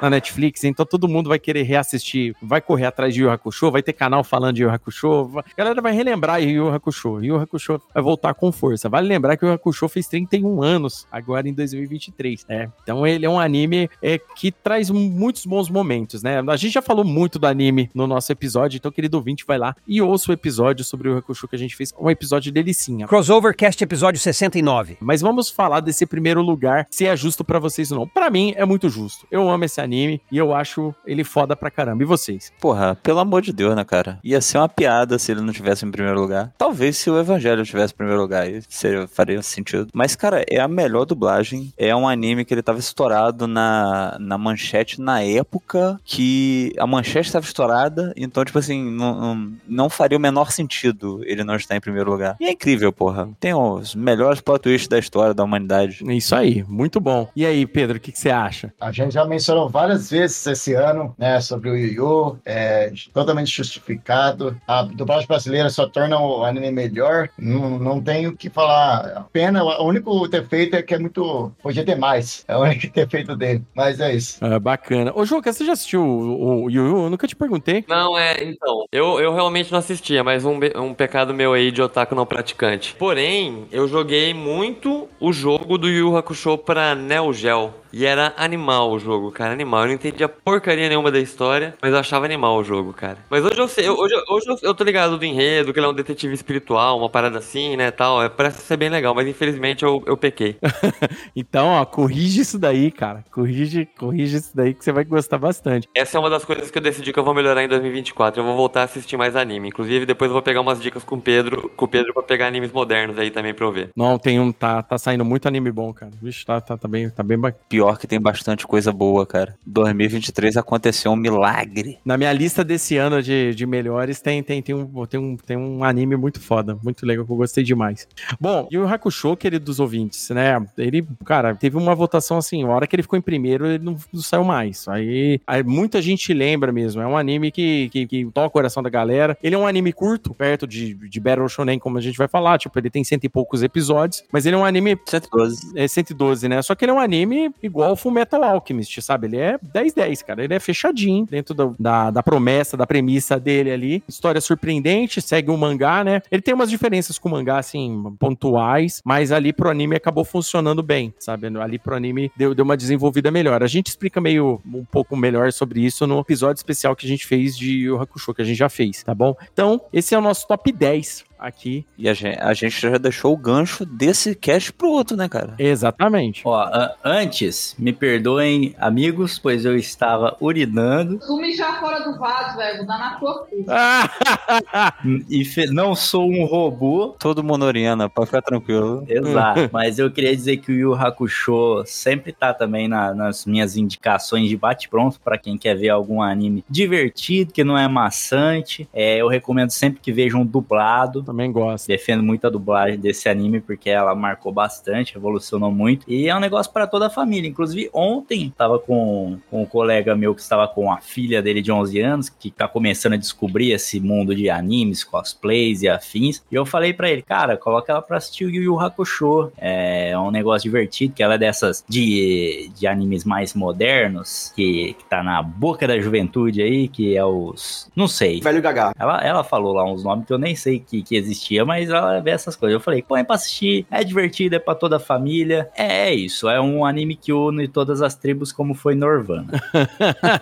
[0.00, 3.82] na Netflix, então todo mundo vai querer reassistir, vai correr atrás de Yu Hakusho, vai
[3.82, 7.80] ter canal falando de Yu Hakusho, vai- a galera vai relembrar Yu Hakusho, Yu Hakusho
[7.94, 8.88] vai voltar com força.
[8.88, 12.70] Vale lembrar que o Yu Hakusho fez 31 anos agora em 2023, né?
[12.82, 16.40] Então ele é um anime é, que traz muitos bons momentos, né?
[16.48, 19.74] A gente já falou muito do anime no nosso episódio, então querido ouvinte, vai lá
[19.86, 23.06] e ouça o episódio sobre o Hakusho que a gente fez, um episódio delicinha.
[23.06, 24.96] Crossover Cast episódio 69.
[25.00, 28.06] Mas vamos falar desse primeiro lugar, se é justo pra vocês ou não.
[28.08, 29.26] Pra mim, é muito justo.
[29.30, 32.02] Eu amo esse anime e eu acho ele foda pra caramba.
[32.02, 32.52] E vocês?
[32.60, 34.18] Porra, pelo amor de Deus, né, cara?
[34.22, 36.52] Ia ser uma piada se ele não tivesse em primeiro lugar.
[36.56, 39.88] Talvez se o Evangelho tivesse em primeiro lugar, aí seria, faria sentido.
[39.92, 41.72] Mas, cara, é a melhor dublagem.
[41.76, 47.28] É um anime que ele tava estourado na, na manchete na época que a manchete
[47.28, 48.12] estava estourada.
[48.16, 52.10] Então, tipo assim, não, não, não faria o menor sentido ele não estar em primeiro
[52.10, 52.36] lugar.
[52.40, 53.28] E é incrível, porra.
[53.40, 56.02] Tem os melhores plot twists da história da humanidade.
[56.16, 57.28] Isso aí, muito bom.
[57.34, 58.72] E aí, Pedro, o que, que você acha?
[58.80, 63.56] A gente já mencionou várias vezes esse ano, né, sobre o Yu Yu, é totalmente
[63.56, 64.60] justificado.
[64.66, 67.28] A dublagem brasileira só torna o anime melhor.
[67.38, 69.06] Não, não tenho o que falar.
[69.16, 71.52] A pena, o único defeito é que é muito.
[71.62, 72.44] Podia ter mais.
[72.48, 73.62] É o único defeito dele.
[73.72, 74.44] Mas é isso.
[74.44, 75.12] Ah, bacana.
[75.14, 77.04] Ô, Juca, você já assistiu o, o Yu Yu?
[77.04, 77.84] Eu nunca te perguntei.
[77.86, 78.84] Não, é, então.
[78.90, 82.96] Eu, eu realmente não assistia, mas um, um pecado meu aí de otaku não praticante.
[82.96, 87.72] Porém, eu joguei muito o jogo do Yu Hakusho pra Neo Geo.
[87.92, 89.82] E era animal o jogo, cara, animal.
[89.82, 93.18] Eu não entendia porcaria nenhuma da história, mas eu achava animal o jogo, cara.
[93.30, 95.86] Mas hoje eu sei, hoje, eu- hoje eu, eu tô ligado do enredo, que ele
[95.86, 98.22] é um detetive espiritual, uma parada assim, né, tal.
[98.22, 100.56] É, parece ser bem legal, mas infelizmente eu, eu pequei.
[101.34, 103.24] Então, ó, corrige isso daí, cara.
[103.30, 105.88] Corrige, corrige isso daí que você vai gostar bastante.
[105.94, 108.40] Essa é uma das coisas que eu decidi que eu vou melhorar em 2024.
[108.40, 109.68] Eu vou voltar a assistir mais anime.
[109.68, 112.46] Inclusive, depois eu vou pegar umas dicas com o Pedro, com o Pedro pra pegar
[112.48, 113.90] animes modernos aí também pra eu ver.
[113.96, 116.10] Não, tem um, tá, tá saindo muito anime bom, cara.
[116.20, 117.62] Vixe, tá, tá, tá bem, tá bem bacana.
[117.98, 119.54] Que tem bastante coisa boa, cara.
[119.66, 121.98] 2023 aconteceu um milagre.
[122.04, 125.56] Na minha lista desse ano de, de melhores tem, tem, tem, um, tem, um, tem
[125.56, 128.06] um anime muito foda, muito legal, que eu gostei demais.
[128.40, 130.64] Bom, e o Hakusho, queridos ouvintes, né?
[130.76, 133.96] Ele, cara, teve uma votação assim, a hora que ele ficou em primeiro, ele não,
[134.12, 134.86] não saiu mais.
[134.88, 137.02] Aí, aí muita gente lembra mesmo.
[137.02, 139.36] É um anime que, que, que toca o coração da galera.
[139.42, 142.58] Ele é um anime curto, perto de, de Battle Shonen, como a gente vai falar.
[142.58, 144.98] Tipo, ele tem cento e poucos episódios, mas ele é um anime.
[145.04, 145.72] 112.
[145.74, 146.62] É 112, né?
[146.62, 149.26] Só que ele é um anime igual o Full Metal Alchemist, sabe?
[149.28, 150.42] Ele é 10-10, cara.
[150.44, 154.02] Ele é fechadinho dentro do- da, da promessa, da premissa dele ali.
[154.08, 156.22] História surpreendente, segue o mangá, né?
[156.30, 160.82] Ele tem umas diferenças com o mangá, assim, pontuais, mas ali pro anime acabou funcionando
[160.82, 161.46] bem, sabe?
[161.58, 163.62] Ali pro anime deu, deu uma desenvolvida melhor.
[163.62, 167.26] A gente explica meio um pouco melhor sobre isso no episódio especial que a gente
[167.26, 169.34] fez de Yu Hakusho, que a gente já fez, tá bom?
[169.52, 171.86] Então, esse é o nosso top 10 aqui.
[171.96, 175.54] E a gente, a gente já deixou o gancho desse cast pro outro, né, cara?
[175.58, 176.42] Exatamente.
[176.44, 176.68] Ó,
[177.04, 182.78] antes, me perdoem, amigos, pois eu estava urinando Tu mijar fora do vaso, velho.
[182.78, 183.64] Vou dar na tua cu.
[185.28, 187.16] e não sou um robô.
[187.18, 189.04] Todo mundo oriana, pode ficar tranquilo.
[189.08, 193.76] Exato, mas eu queria dizer que o Yu Hakusho sempre tá também na- nas minhas
[193.76, 198.88] indicações de bate-pronto para quem quer ver algum anime divertido, que não é maçante.
[198.92, 201.22] É, eu recomendo sempre que vejam dublado.
[201.28, 201.88] Também gosto.
[201.88, 206.10] Defendo muito a dublagem desse anime porque ela marcou bastante, revolucionou muito.
[206.10, 207.46] E é um negócio para toda a família.
[207.46, 211.70] Inclusive, ontem tava com, com um colega meu que estava com a filha dele de
[211.70, 216.42] 11 anos, que tá começando a descobrir esse mundo de animes, cosplays e afins.
[216.50, 219.52] E eu falei pra ele, cara, coloca ela pra assistir o Yu Yu Hakusho.
[219.58, 225.04] É um negócio divertido, que ela é dessas de, de animes mais modernos, que, que
[225.04, 227.90] tá na boca da juventude aí, que é os.
[227.94, 228.40] Não sei.
[228.40, 228.94] Velho Gagá.
[228.98, 232.20] Ela, ela falou lá uns nomes que eu nem sei que, que existia, mas ela
[232.20, 232.74] vê essas coisas.
[232.74, 235.68] Eu falei, põe pra assistir, é divertido, é pra toda a família.
[235.76, 239.46] É, é isso, é um anime que une todas as tribos, como foi Norvana.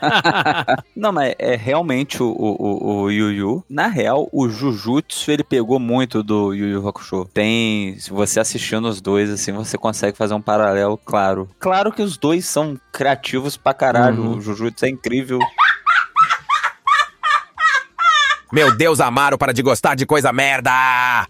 [0.94, 3.64] Não, mas é realmente o, o, o, o Yu Yu.
[3.68, 7.28] Na real, o Jujutsu, ele pegou muito do Yu Yu Hakusho.
[7.32, 11.48] Tem, se você assistindo os dois, assim, você consegue fazer um paralelo claro.
[11.58, 14.22] Claro que os dois são criativos pra caralho.
[14.22, 14.36] Uhum.
[14.36, 15.38] O Jujutsu é incrível.
[18.52, 20.70] Meu Deus, Amaro, para de gostar de coisa merda!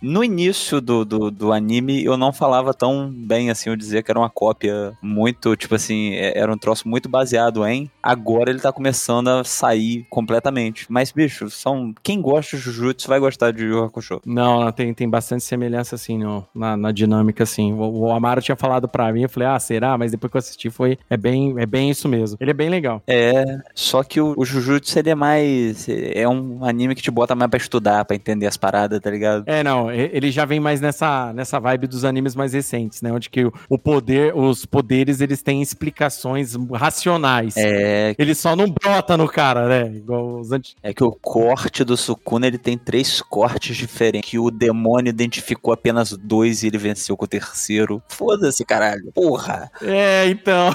[0.03, 4.11] No início do, do, do anime, eu não falava tão bem assim, eu dizia que
[4.11, 7.91] era uma cópia muito, tipo assim, é- era um troço muito baseado em.
[8.03, 10.85] Agora ele tá começando a sair completamente.
[10.91, 11.95] Mas, bicho, são.
[12.03, 14.21] Quem gosta de Jujutsu vai gostar de Yu Hakusho.
[14.27, 17.73] Não, não, tem, tem bastante semelhança, assim, no, na, na dinâmica, assim.
[17.73, 19.97] O, o Amaro tinha falado pra mim, eu falei, ah, será?
[19.97, 22.37] Mas depois que eu assisti, foi, é bem, é bem isso mesmo.
[22.39, 23.03] Ele é bem legal.
[23.07, 25.87] É, só que o, o Jujutsu ele é mais.
[25.89, 29.45] É um anime que bota mais pra estudar, pra entender as paradas, tá ligado?
[29.47, 33.13] É, não, ele já vem mais nessa, nessa vibe dos animes mais recentes, né?
[33.13, 37.55] Onde que o, o poder, os poderes, eles têm explicações racionais.
[37.57, 38.15] É.
[38.19, 39.97] Ele só não brota no cara, né?
[39.97, 40.77] Igual os antigos.
[40.83, 44.31] É que o corte do Sukuna ele tem três cortes diferentes.
[44.31, 48.03] Que o demônio identificou apenas dois e ele venceu com o terceiro.
[48.09, 49.13] Foda-se, caralho.
[49.13, 49.71] Porra.
[49.83, 50.75] É, então.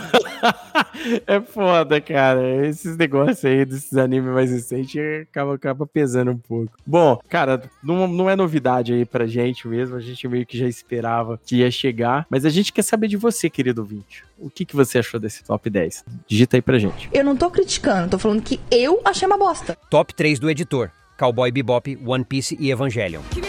[1.28, 2.68] é foda, cara.
[2.68, 6.74] Esses negócios aí desses animes mais recentes acaba, acaba pesando um pouco.
[6.86, 9.96] Bom, cara, não, não é novidade aí pra gente mesmo.
[9.96, 12.26] A gente meio que já esperava que ia chegar.
[12.30, 14.24] Mas a gente quer saber de você, querido ouvinte.
[14.38, 16.06] O que, que você achou desse top 10?
[16.28, 17.10] Digita aí pra gente.
[17.14, 19.78] Eu não tô criticando, tô falando que eu achei uma bosta.
[19.90, 23.42] Top 3 do editor: Cowboy Bebop, One Piece e Evangelion.「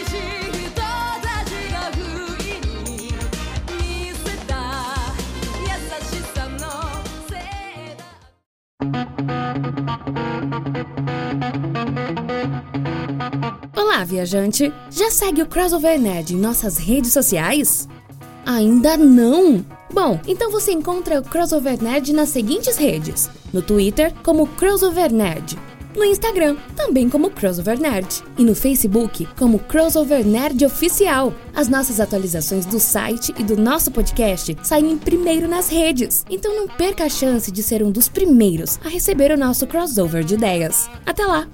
[13.75, 14.71] Olá, viajante!
[14.91, 17.87] Já segue o Crossover Nerd em nossas redes sociais?
[18.45, 19.65] Ainda não?
[19.91, 25.57] Bom, então você encontra o Crossover Nerd nas seguintes redes: no Twitter, como Crossover Nerd,
[25.95, 31.33] no Instagram, também como Crossover Nerd, e no Facebook, como Crossover Nerd Oficial.
[31.55, 36.67] As nossas atualizações do site e do nosso podcast saem primeiro nas redes, então não
[36.67, 40.87] perca a chance de ser um dos primeiros a receber o nosso crossover de ideias.
[41.05, 41.47] Até lá!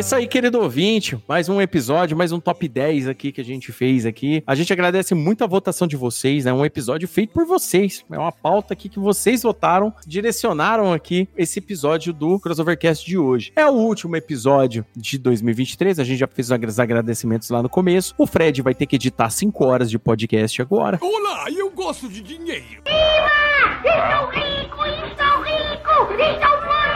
[0.00, 1.22] É isso aí, querido ouvinte.
[1.28, 4.42] Mais um episódio, mais um top 10 aqui que a gente fez aqui.
[4.46, 6.52] A gente agradece muito a votação de vocês, né?
[6.54, 8.02] Um episódio feito por vocês.
[8.10, 13.52] É uma pauta aqui que vocês votaram, direcionaram aqui esse episódio do Crossovercast de hoje.
[13.54, 15.98] É o último episódio de 2023.
[15.98, 18.14] A gente já fez os agradecimentos lá no começo.
[18.16, 20.98] O Fred vai ter que editar 5 horas de podcast agora.
[21.02, 22.64] Olá, eu gosto de dinheiro.
[22.86, 26.89] Estou rico, estou rico, estou rico.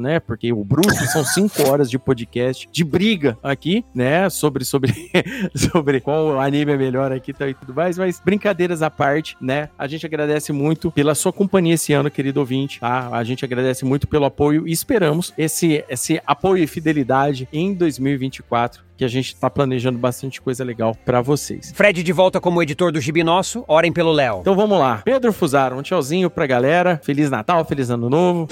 [0.00, 0.20] Né?
[0.20, 4.28] Porque o bruxo são cinco horas de podcast de briga aqui, né?
[4.30, 4.92] Sobre, sobre,
[5.54, 7.98] sobre qual anime é melhor aqui tá, e tudo mais.
[7.98, 9.68] Mas brincadeiras à parte, né?
[9.78, 13.08] A gente agradece muito pela sua companhia esse ano, querido ouvinte, tá?
[13.12, 18.86] A gente agradece muito pelo apoio e esperamos esse, esse apoio e fidelidade em 2024
[18.96, 21.72] que a gente tá planejando bastante coisa legal pra vocês.
[21.74, 24.38] Fred de volta como editor do Gibi Nosso, orem pelo Léo.
[24.40, 25.02] Então vamos lá.
[25.04, 27.00] Pedro Fusaro, um tchauzinho pra galera.
[27.04, 28.48] Feliz Natal, feliz Ano Novo.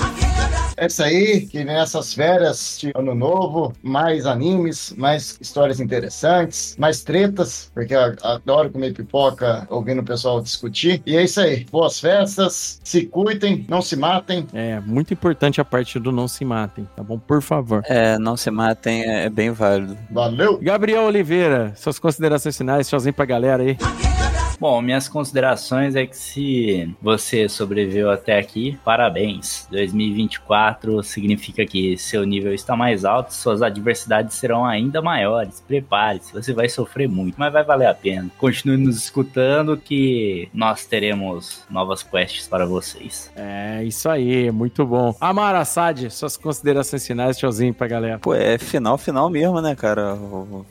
[0.77, 7.03] É isso aí, que nessas férias de ano novo, mais animes, mais histórias interessantes, mais
[7.03, 11.03] tretas, porque eu adoro comer pipoca ouvindo o pessoal discutir.
[11.07, 11.65] E é isso aí.
[11.71, 14.47] Boas festas, se cuidem, não se matem.
[14.53, 17.19] É, muito importante a parte do não se matem, tá bom?
[17.19, 17.83] Por favor.
[17.87, 19.97] É, não se matem, é, é bem válido.
[20.11, 20.59] Valeu!
[20.61, 23.77] Gabriel Oliveira, suas considerações finais, tchauzinho pra galera aí.
[24.59, 29.67] Bom, minhas considerações é que se você sobreviveu até aqui, parabéns.
[29.71, 35.61] 2024 significa que seu nível está mais alto, suas adversidades serão ainda maiores.
[35.67, 38.31] Prepare-se, você vai sofrer muito, mas vai valer a pena.
[38.39, 43.31] Continue nos escutando que nós teremos novas quests para vocês.
[43.37, 45.15] É, isso aí, muito bom.
[45.21, 48.19] Amara Assad, suas considerações finais, tchauzinho pra galera.
[48.19, 50.17] Pô, é final, final mesmo, né, cara?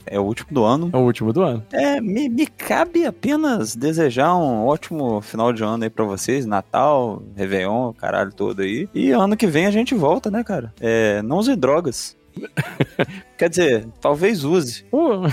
[0.06, 0.90] É o último do ano.
[0.94, 1.64] É o último do ano.
[1.72, 6.46] É, me, me cabe apenas desejar um ótimo final de ano aí pra vocês.
[6.46, 8.88] Natal, Réveillon, caralho todo aí.
[8.94, 10.74] E ano que vem a gente volta, né, cara?
[10.80, 12.16] É, não use drogas.
[13.38, 14.86] Quer dizer, talvez use.
[14.92, 15.24] Uh,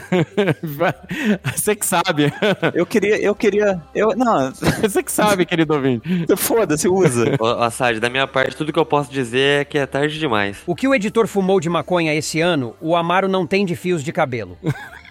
[1.55, 2.33] Você que sabe.
[2.75, 4.53] Eu queria, eu queria, eu, não,
[4.83, 6.05] Você que sabe, querido ouvinte.
[6.37, 7.37] foda-se, usa.
[7.41, 10.59] Ô, Assad, da minha parte, tudo que eu posso dizer é que é tarde demais.
[10.67, 14.03] O que o editor fumou de maconha esse ano, o Amaro não tem de fios
[14.03, 14.59] de cabelo.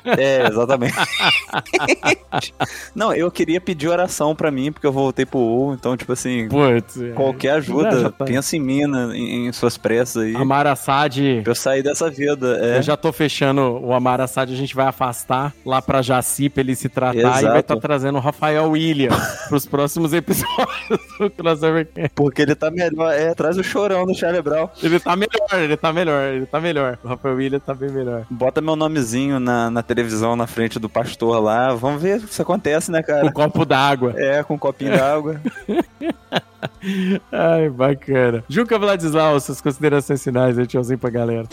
[0.05, 0.95] É, exatamente.
[2.95, 6.47] não, eu queria pedir oração pra mim, porque eu voltei pro U, então, tipo assim,
[6.47, 6.99] Putz.
[7.01, 7.11] é.
[7.11, 8.26] qualquer ajuda, tá.
[8.26, 10.35] pensa em mim, né, em, em suas pressas aí.
[10.35, 12.59] Amara Assad, Pra eu sair dessa vida.
[12.61, 12.77] É.
[12.77, 16.61] eu já tô fechando o Amara Assad, a gente vai afastar lá pra Jaci pra
[16.61, 17.47] ele se tratar e Exato.
[17.47, 19.09] vai estar trazendo o Rafael William
[19.47, 21.88] pros próximos episódios do Crossover.
[22.15, 23.11] Porque ele tá melhor.
[23.13, 24.69] É, traz o chorão do Charlie Brown.
[24.81, 26.97] Ele tá melhor, ele tá melhor, ele tá melhor.
[27.03, 28.26] O Rafael William tá bem melhor.
[28.30, 31.73] Bota meu nomezinho na, na televisão na frente do pastor lá.
[31.73, 33.25] Vamos ver se isso acontece, né, Com cara?
[33.25, 34.13] um copo d'água.
[34.15, 35.41] É, com um copinho d'água.
[37.31, 38.43] Ai, bacana.
[38.47, 41.47] Juca Vladislau, suas considerações finais aí, tchauzinho pra galera.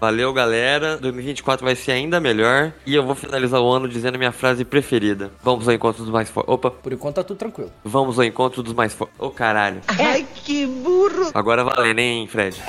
[0.00, 0.96] Valeu, galera.
[0.96, 2.72] 2024 vai ser ainda melhor.
[2.86, 5.30] E eu vou finalizar o ano dizendo a minha frase preferida.
[5.42, 6.50] Vamos ao encontro dos mais fortes.
[6.54, 7.70] Opa, Por enquanto tá tudo tranquilo.
[7.84, 9.14] vamos ao encontro dos mais fortes.
[9.18, 9.82] Ô, caralho.
[9.86, 11.30] Ai, que burro!
[11.34, 12.56] Agora valendo, hein, Fred?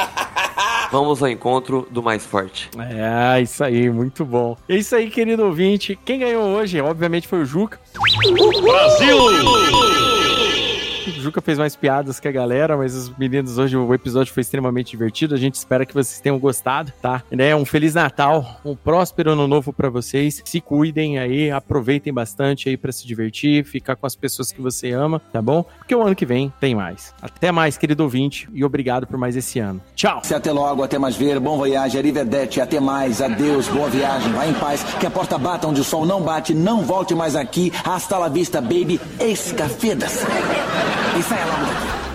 [0.91, 2.69] Vamos ao encontro do mais forte.
[2.77, 4.57] É, isso aí, muito bom.
[4.67, 5.97] É isso aí, querido ouvinte.
[6.03, 7.79] Quem ganhou hoje, obviamente, foi o Juca.
[11.09, 14.91] Juca fez mais piadas que a galera, mas os meninos hoje o episódio foi extremamente
[14.91, 15.33] divertido.
[15.33, 17.23] A gente espera que vocês tenham gostado, tá?
[17.31, 17.55] Né?
[17.55, 20.41] Um feliz Natal, um próspero ano novo pra vocês.
[20.45, 24.91] Se cuidem aí, aproveitem bastante aí pra se divertir, ficar com as pessoas que você
[24.91, 25.63] ama, tá bom?
[25.77, 27.13] Porque o ano que vem tem mais.
[27.21, 29.81] Até mais, querido ouvinte, e obrigado por mais esse ano.
[29.95, 30.21] Tchau.
[30.23, 34.45] Se até logo, até mais ver, bom voyage, arrivederci, até mais, adeus, boa viagem, vá
[34.45, 37.71] em paz, que a porta bata onde o sol não bate, não volte mais aqui,
[37.83, 40.25] hasta la vista, baby, escafedas.
[41.17, 42.10] E saia logo daqui.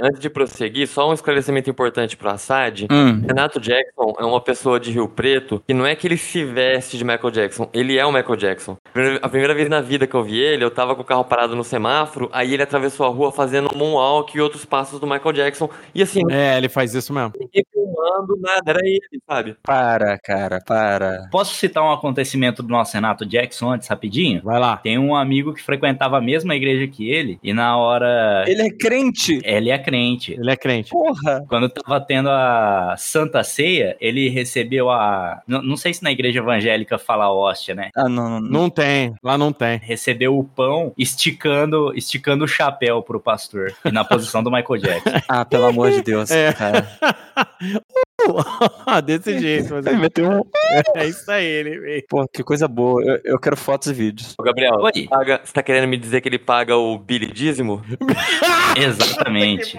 [0.00, 2.86] Antes de prosseguir, só um esclarecimento importante pro Assad.
[2.90, 3.22] Hum.
[3.26, 6.96] Renato Jackson é uma pessoa de Rio Preto que não é que ele se veste
[6.96, 8.76] de Michael Jackson, ele é o Michael Jackson.
[9.20, 11.54] A primeira vez na vida que eu vi ele, eu tava com o carro parado
[11.54, 15.32] no semáforo, aí ele atravessou a rua fazendo um moonwalk e outros passos do Michael
[15.32, 15.68] Jackson.
[15.94, 17.32] E assim, É, ele faz isso mesmo.
[17.38, 19.56] ninguém filmando nada, era ele, sabe?
[19.62, 21.28] Para, cara, para.
[21.30, 24.40] Posso citar um acontecimento do nosso Renato Jackson antes, rapidinho?
[24.42, 24.76] Vai lá.
[24.78, 28.44] Tem um amigo que frequentava a mesma igreja que ele, e na hora.
[28.46, 29.40] Ele é crente.
[29.44, 30.32] Ele é crente.
[30.32, 30.90] Ele é crente.
[30.90, 31.44] Porra.
[31.48, 35.40] Quando tava tendo a Santa Ceia, ele recebeu a.
[35.46, 37.90] Não, não sei se na igreja evangélica fala hóstia, né?
[37.96, 38.60] Ah, não, não, não.
[38.60, 39.78] Não tem, lá não tem.
[39.78, 43.72] Recebeu o pão esticando, esticando o chapéu pro pastor.
[43.84, 45.10] E na posição do Michael Jackson.
[45.28, 46.52] Ah, pelo amor de Deus, É.
[46.52, 46.86] cara.
[49.04, 49.74] Desse jeito.
[49.74, 50.42] Mas Ele meteu um...
[50.96, 52.04] é isso aí, ele.
[52.08, 53.02] Pô, que coisa boa.
[53.02, 54.34] Eu, eu quero fotos e vídeos.
[54.38, 55.06] Ô, Gabriel, Oi.
[55.08, 57.82] paga- você tá querendo me dizer que ele paga o Billy Dízimo?
[58.76, 59.76] Exatamente.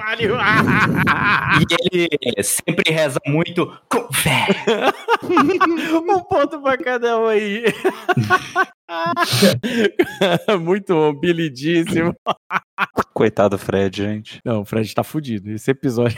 [1.59, 4.47] E ele sempre reza muito com fé.
[5.23, 7.63] um ponto pra cada um aí.
[10.61, 12.13] Muito bom, bilidíssimo.
[13.13, 14.41] Coitado do Fred, gente.
[14.43, 15.51] Não, o Fred tá fudido.
[15.51, 16.17] Esse episódio.